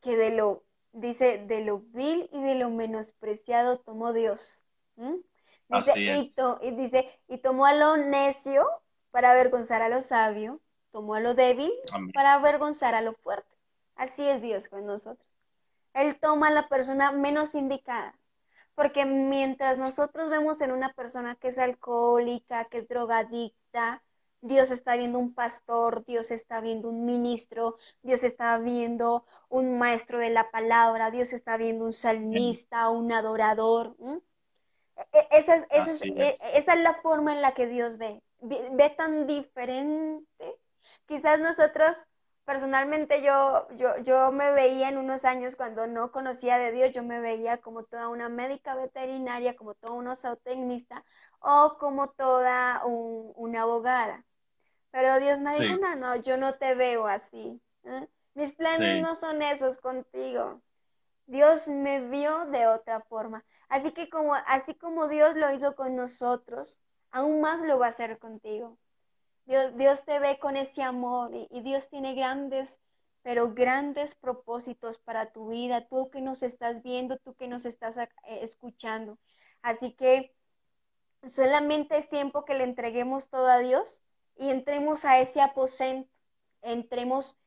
[0.00, 0.63] que de lo
[0.94, 4.64] dice, de lo vil y de lo menospreciado tomó Dios.
[5.68, 6.00] Dice,
[6.62, 8.66] y, dice, y tomó a lo necio
[9.10, 10.60] para avergonzar a lo sabio,
[10.90, 11.72] tomó a lo débil
[12.12, 13.54] para avergonzar a lo fuerte.
[13.96, 15.28] Así es Dios con nosotros.
[15.92, 18.18] Él toma a la persona menos indicada.
[18.74, 24.02] Porque mientras nosotros vemos en una persona que es alcohólica, que es drogadicta,
[24.44, 30.18] Dios está viendo un pastor, Dios está viendo un ministro, Dios está viendo un maestro
[30.18, 33.96] de la palabra, Dios está viendo un salmista, un adorador.
[34.96, 36.82] E, e, esa, es, e, esa, es.
[36.82, 38.22] la forma en la que Dios ve.
[38.42, 40.26] Ve, tan diferente.
[41.06, 42.06] Quizás nosotros,
[42.44, 47.02] personalmente, yo, yo, yo me veía en unos años cuando no conocía de Dios, yo
[47.02, 51.02] me veía como toda una médica veterinaria, como toda una zootecnista
[51.40, 54.22] o como toda una abogada.
[54.94, 57.60] Pero Dios me dijo, no, no, yo no te veo así.
[57.82, 58.08] ¿eh?
[58.34, 60.62] Mis planes no son esos contigo.
[61.26, 63.44] Dios me vio de otra forma.
[63.68, 66.80] Así que como, así como Dios lo hizo con nosotros,
[67.10, 68.78] aún más lo va a hacer contigo.
[69.46, 72.80] Dios, Dios te ve con ese amor y, y Dios tiene grandes,
[73.22, 77.96] pero grandes propósitos para tu vida, tú que nos estás viendo, tú que nos estás
[77.96, 78.08] eh,
[78.42, 79.18] escuchando.
[79.60, 80.36] Así que
[81.24, 84.03] solamente es tiempo que le entreguemos todo a Dios
[84.36, 86.10] y entremos a ese aposento,
[86.62, 87.38] entremos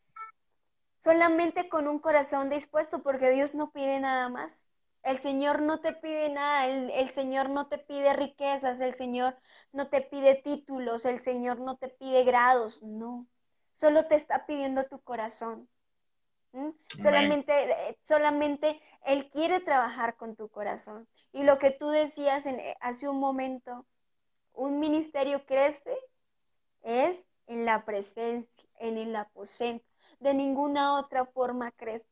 [0.99, 4.67] solamente con un corazón dispuesto, porque Dios no pide nada más.
[5.03, 9.37] El Señor no te pide nada, el, Señor no te pide riquezas, el Señor
[9.71, 13.25] no te pide títulos, el Señor no te pide grados, no.
[13.71, 15.69] Solo te está pidiendo tu corazón.
[16.99, 21.07] Solamente, eh, solamente Él quiere trabajar con tu corazón.
[21.31, 23.85] Y lo que tú decías en, eh, hace un momento,
[24.53, 25.95] un ministerio crece
[26.83, 29.85] es en la presencia, en el aposento.
[30.19, 32.07] De ninguna otra forma crees.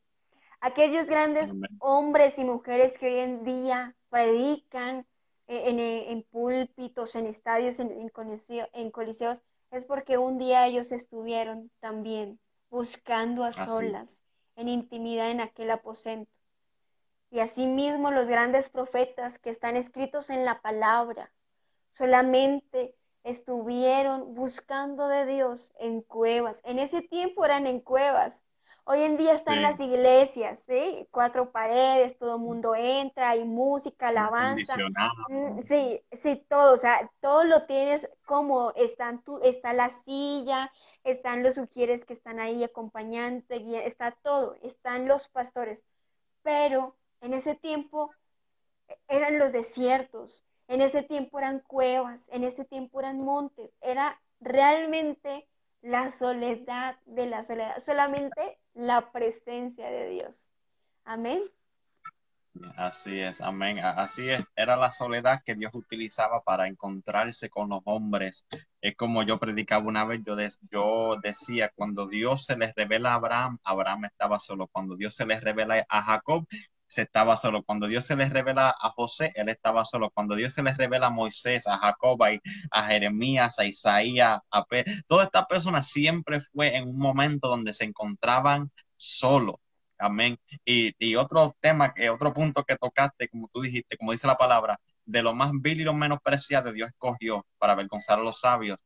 [0.60, 5.06] Aquellos grandes hombres y mujeres que hoy en día predican
[5.46, 12.40] en, púlpitos, en estadios, en, en, coliseos, es porque un día ellos estuvieron también
[12.70, 14.24] buscando a solas,
[14.56, 16.38] en intimidad en aquel aposento.
[17.30, 21.32] Y asimismo los grandes profetas que están escritos en la palabra,
[21.90, 22.94] solamente
[23.26, 26.62] estuvieron buscando de Dios en cuevas.
[26.64, 28.44] En ese tiempo eran en cuevas.
[28.84, 31.08] Hoy en día están las iglesias, ¿sí?
[31.10, 34.76] Cuatro paredes, todo el mundo entra, hay música, alabanza.
[35.28, 40.72] Mm, sí, sí, todo, o sea, todo lo tienes como están tú, está la silla,
[41.02, 45.84] están los sugieres que están ahí acompañando, está todo, están los pastores.
[46.44, 48.12] Pero en ese tiempo
[48.86, 54.20] e, eran los desiertos, en ese tiempo eran cuevas, en ese tiempo eran montes, era
[54.40, 55.48] realmente
[55.82, 60.52] la soledad de la soledad, solamente la presencia de Dios.
[61.04, 61.42] Amén.
[62.76, 63.78] Así es, amén.
[63.80, 68.46] Así es, era la soledad que Dios utilizaba para encontrarse con los hombres
[68.80, 70.22] Es como yo predicaba una vez,
[70.70, 74.68] yo, decía, cuando Dios se les revela a Abraham, Abraham estaba solo.
[74.68, 76.46] Cuando Dios se les revela a Jacob,
[76.86, 77.62] se estaba solo.
[77.64, 80.10] Cuando Dios se les revela a José, él estaba solo.
[80.10, 82.22] Cuando Dios se les revela a Moisés, a Jacob,
[82.70, 84.94] a, Jeremías, a Isaías, a Pedro,
[85.48, 89.56] personas siempre fue en un momento donde se encontraban solos.
[89.98, 90.38] Amén.
[90.64, 95.22] Y, otro tema, otro punto que tocaste, como tú dijiste, como dice la palabra, de
[95.22, 98.78] lo más vil y lo menos preciado, Dios escogió para avergonzar a los sabios.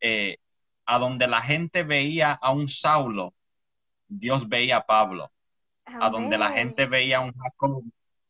[0.00, 0.38] Eh,
[0.86, 3.34] a donde la gente veía a un Saulo,
[4.08, 5.30] Dios veía a Pablo
[5.84, 7.82] a donde la gente veía a un Jacob,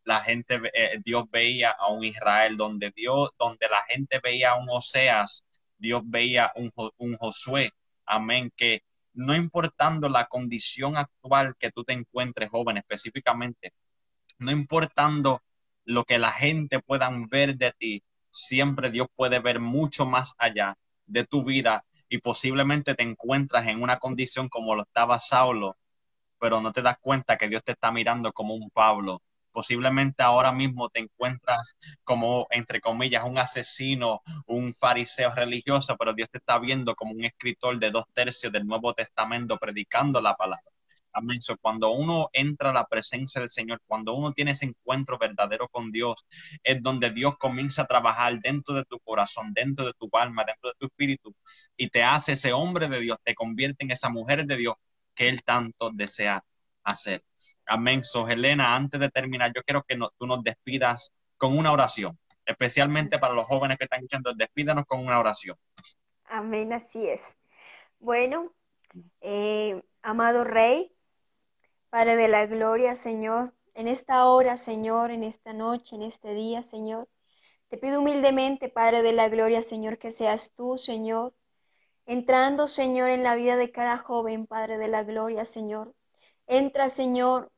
[0.03, 4.55] la gente, eh, Dios veía a un Israel, donde Dios, donde la gente veía a
[4.55, 5.43] un Oseas,
[5.77, 7.71] Dios veía un, un Josué.
[8.05, 8.51] Amén.
[8.55, 8.83] Que
[9.13, 13.73] no importando la condición actual que tú te encuentres, joven, específicamente,
[14.39, 15.41] no importando
[15.85, 20.77] lo que la gente puedan ver de ti, siempre Dios puede ver mucho más allá
[21.05, 25.77] de tu vida y posiblemente te encuentras en una condición como lo estaba Saulo,
[26.41, 29.21] pero no te das cuenta que Dios te está mirando como un Pablo.
[29.51, 36.29] Posiblemente ahora mismo te encuentras como, entre comillas, un asesino, un fariseo religioso, pero Dios
[36.31, 40.65] te está viendo como un escritor de dos tercios del Nuevo Testamento predicando la palabra.
[41.13, 41.39] Amén.
[41.61, 45.91] cuando uno entra a la presencia del Señor, cuando uno tiene ese encuentro verdadero con
[45.91, 46.25] Dios,
[46.63, 50.69] es donde Dios comienza a trabajar dentro de tu corazón, dentro de tu alma, dentro
[50.69, 51.35] de tu espíritu,
[51.77, 54.75] y te hace ese hombre de Dios, te convierte en esa mujer de Dios
[55.15, 56.43] que Él tanto desea
[56.83, 57.23] hacer.
[57.65, 58.03] Amén.
[58.03, 63.19] So, Helena, antes de terminar, yo quiero que tú nos despidas con una oración, especialmente
[63.19, 65.57] para los jóvenes que están escuchando, despídanos con una oración.
[66.25, 67.37] Amén, así es.
[67.99, 68.53] Bueno,
[69.21, 70.91] eh, amado Rey,
[71.89, 76.63] Padre de la Gloria, Señor, en esta hora, Señor, en esta noche, en este día,
[76.63, 77.07] Señor,
[77.69, 81.33] te pido humildemente, Padre de la Gloria, Señor, que seas tú, Señor,
[82.11, 85.95] entrando, Señor, en la vida de cada joven, Padre de la Gloria, Señor.
[86.45, 87.51] Entra, Señor,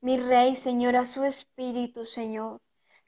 [0.00, 2.60] mi Rey, Señor, a su espíritu, Señor.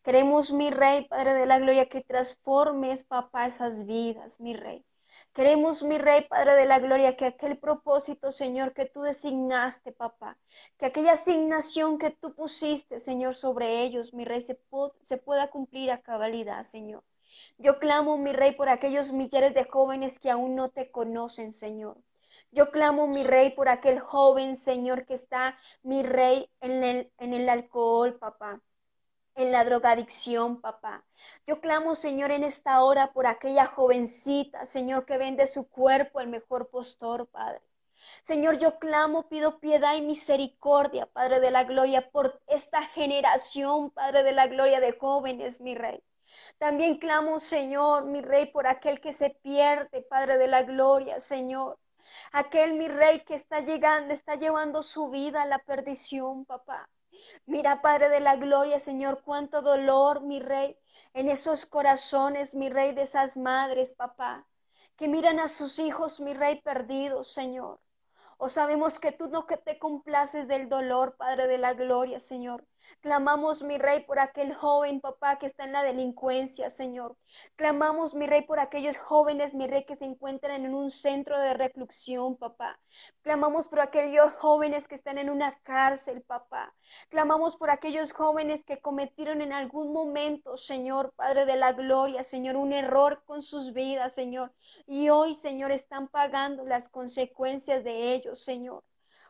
[0.04, 4.84] Queremos, mi Rey, Padre de la Gloria, que transformes, papá, esas vidas, mi Rey.
[5.32, 10.38] Queremos, mi Rey, Padre de la Gloria, que aquel propósito, Señor, que tú designaste, papá,
[10.78, 14.60] que aquella asignación que tú pusiste, Señor, sobre ellos, mi Rey, se,
[15.02, 17.02] se pueda cumplir a cabalidad, Señor.
[17.58, 21.96] Yo clamo, mi rey, por aquellos millares de jóvenes que aún no te conocen, Señor.
[22.52, 27.34] Yo clamo, mi rey, por aquel joven, Señor, que está, mi rey, en el, en
[27.34, 28.60] el alcohol, papá
[29.36, 31.04] en la drogadicción, papá.
[31.46, 36.28] Yo clamo, Señor, en esta hora por aquella jovencita, Señor, que vende su cuerpo el
[36.28, 37.60] mejor postor, Padre.
[38.22, 44.22] Señor, yo clamo, pido piedad y misericordia, Padre de la Gloria, por esta generación, Padre
[44.22, 46.02] de la Gloria de jóvenes, mi Rey.
[46.58, 51.78] También clamo, Señor, mi Rey, por aquel que se pierde, Padre de la Gloria, Señor.
[52.32, 56.88] Aquel, mi Rey, que está llegando, está llevando su vida a la perdición, papá.
[57.46, 60.76] Mira, Padre de la Gloria, Señor, cuánto dolor, mi Rey,
[61.12, 64.46] en esos corazones, mi Rey, de esas madres, papá,
[64.96, 67.80] que miran a sus hijos, mi Rey, perdidos, Señor.
[68.36, 72.66] O sabemos que tú no que te complaces del dolor, Padre de la Gloria, Señor.
[73.00, 77.16] Clamamos, mi rey, por aquel joven, papá, que está en la delincuencia, Señor.
[77.56, 81.54] Clamamos, mi rey, por aquellos jóvenes, mi rey, que se encuentran en un centro de
[81.54, 82.78] reclusión, papá.
[83.22, 86.74] Clamamos por aquellos jóvenes que están en una cárcel, papá.
[87.08, 92.56] Clamamos por aquellos jóvenes que cometieron en algún momento, Señor, Padre de la Gloria, Señor,
[92.56, 94.52] un error con sus vidas, Señor.
[94.86, 98.82] Y hoy, Señor, están pagando las consecuencias de ellos, Señor.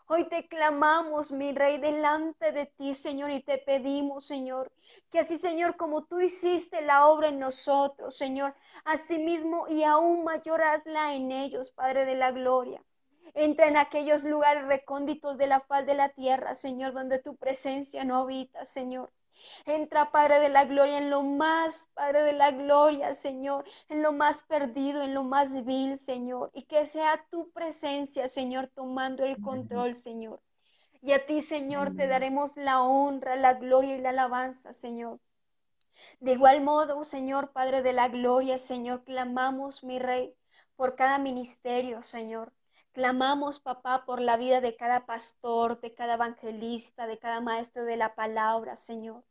[0.06, 4.70] Hoy te clamamos, mi Rey, delante de ti, Señor, y te pedimos, Señor,
[5.10, 8.54] que así, Señor, como tú hiciste la obra en nosotros, Señor,
[8.84, 12.84] asimismo y aún mayor hazla en ellos, Padre de la Gloria.
[13.32, 18.04] Entra en aquellos lugares recónditos de la faz de la tierra, Señor, donde tu presencia
[18.04, 19.10] no habita, Señor.
[19.66, 24.12] Entra, Padre de la Gloria, en lo más, Padre de la Gloria, Señor, en lo
[24.12, 26.50] más perdido, en lo más vil, Señor.
[26.54, 30.40] Y que sea tu presencia, Señor, tomando el control, Señor.
[31.00, 35.20] Y a ti, Señor, te daremos la honra, la gloria y la alabanza, Señor.
[36.18, 40.34] De igual modo, Señor, Padre de la Gloria, Señor, clamamos, mi Rey,
[40.76, 42.52] por cada ministerio, Señor.
[42.92, 47.96] Clamamos, papá, por la vida de cada pastor, de cada evangelista, de cada maestro de
[47.96, 49.24] la palabra, Señor.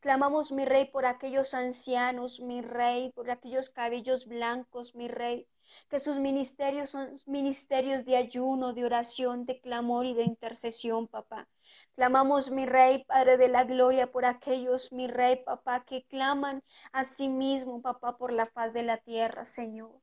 [0.00, 5.46] Clamamos, mi rey, por aquellos ancianos, mi rey, por aquellos cabellos blancos, mi rey,
[5.88, 11.48] que sus ministerios son ministerios de ayuno, de oración, de clamor y de intercesión, papá.
[11.94, 17.04] Clamamos, mi rey, Padre de la gloria, por aquellos, mi rey, papá, que claman a
[17.04, 20.00] sí mismo, papá, por la faz de la tierra, Señor.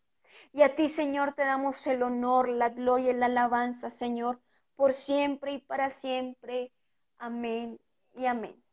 [0.53, 4.39] Y a ti, Señor, te damos el honor, la gloria y la alabanza, Señor,
[4.75, 6.71] por siempre y para siempre.
[7.17, 7.79] Amén
[8.15, 8.63] y amén.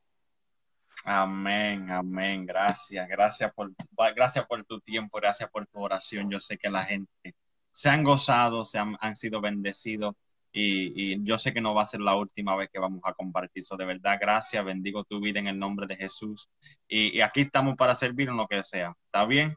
[1.06, 2.47] Amén, amén.
[2.47, 3.70] Gracias, gracias por,
[4.16, 6.31] gracias por tu tiempo, gracias por tu oración.
[6.31, 7.35] Yo sé que la gente
[7.70, 10.14] se han gozado, se han, sido bendecidos
[10.51, 13.62] y, yo sé que no va a ser la última vez que vamos a compartir
[13.62, 13.76] eso.
[13.76, 16.48] De verdad, gracias, bendigo tu vida en el nombre de Jesús
[16.89, 18.94] y, y aquí estamos para servir en lo que sea.
[19.05, 19.55] ¿Está bien?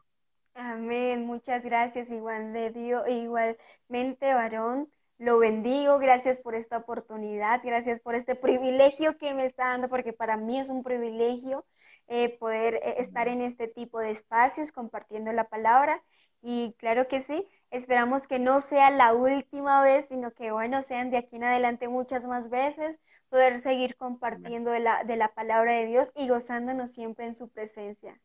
[0.54, 4.90] Amén, muchas gracias, igual de Dios, igualmente, varón.
[5.18, 10.12] Lo bendigo, gracias por esta oportunidad, gracias por este privilegio que me está dando, porque
[10.12, 11.66] para mí es un privilegio
[12.06, 16.04] eh, poder eh, estar en este tipo de espacios compartiendo la palabra.
[16.40, 21.10] Y claro que sí, esperamos que no sea la última vez, sino que, bueno, sean
[21.10, 25.72] de aquí en adelante muchas más veces, poder seguir compartiendo de la, de la palabra
[25.72, 28.20] de Dios y gozándonos siempre en su presencia.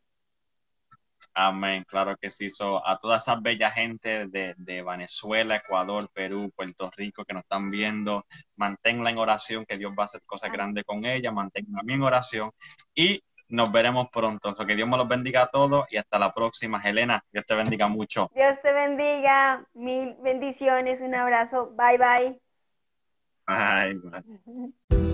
[1.36, 2.48] Amén, claro que sí.
[2.48, 7.70] So, a toda esa bella gente de, Venezuela, Ecuador, Perú, Puerto Rico que nos están
[7.70, 8.24] viendo,
[8.56, 12.50] manténla en oración, que Dios va a hacer cosas grandes con ella, manténla en oración
[12.94, 14.54] y nos veremos pronto.
[14.54, 16.80] que Dios me los bendiga a todos y hasta la próxima.
[16.80, 18.30] Helena, Dios te bendiga mucho.
[18.34, 22.40] Dios te bendiga, mil bendiciones, un abrazo, bye bye.
[23.46, 23.94] Bye.
[23.94, 25.04] bye.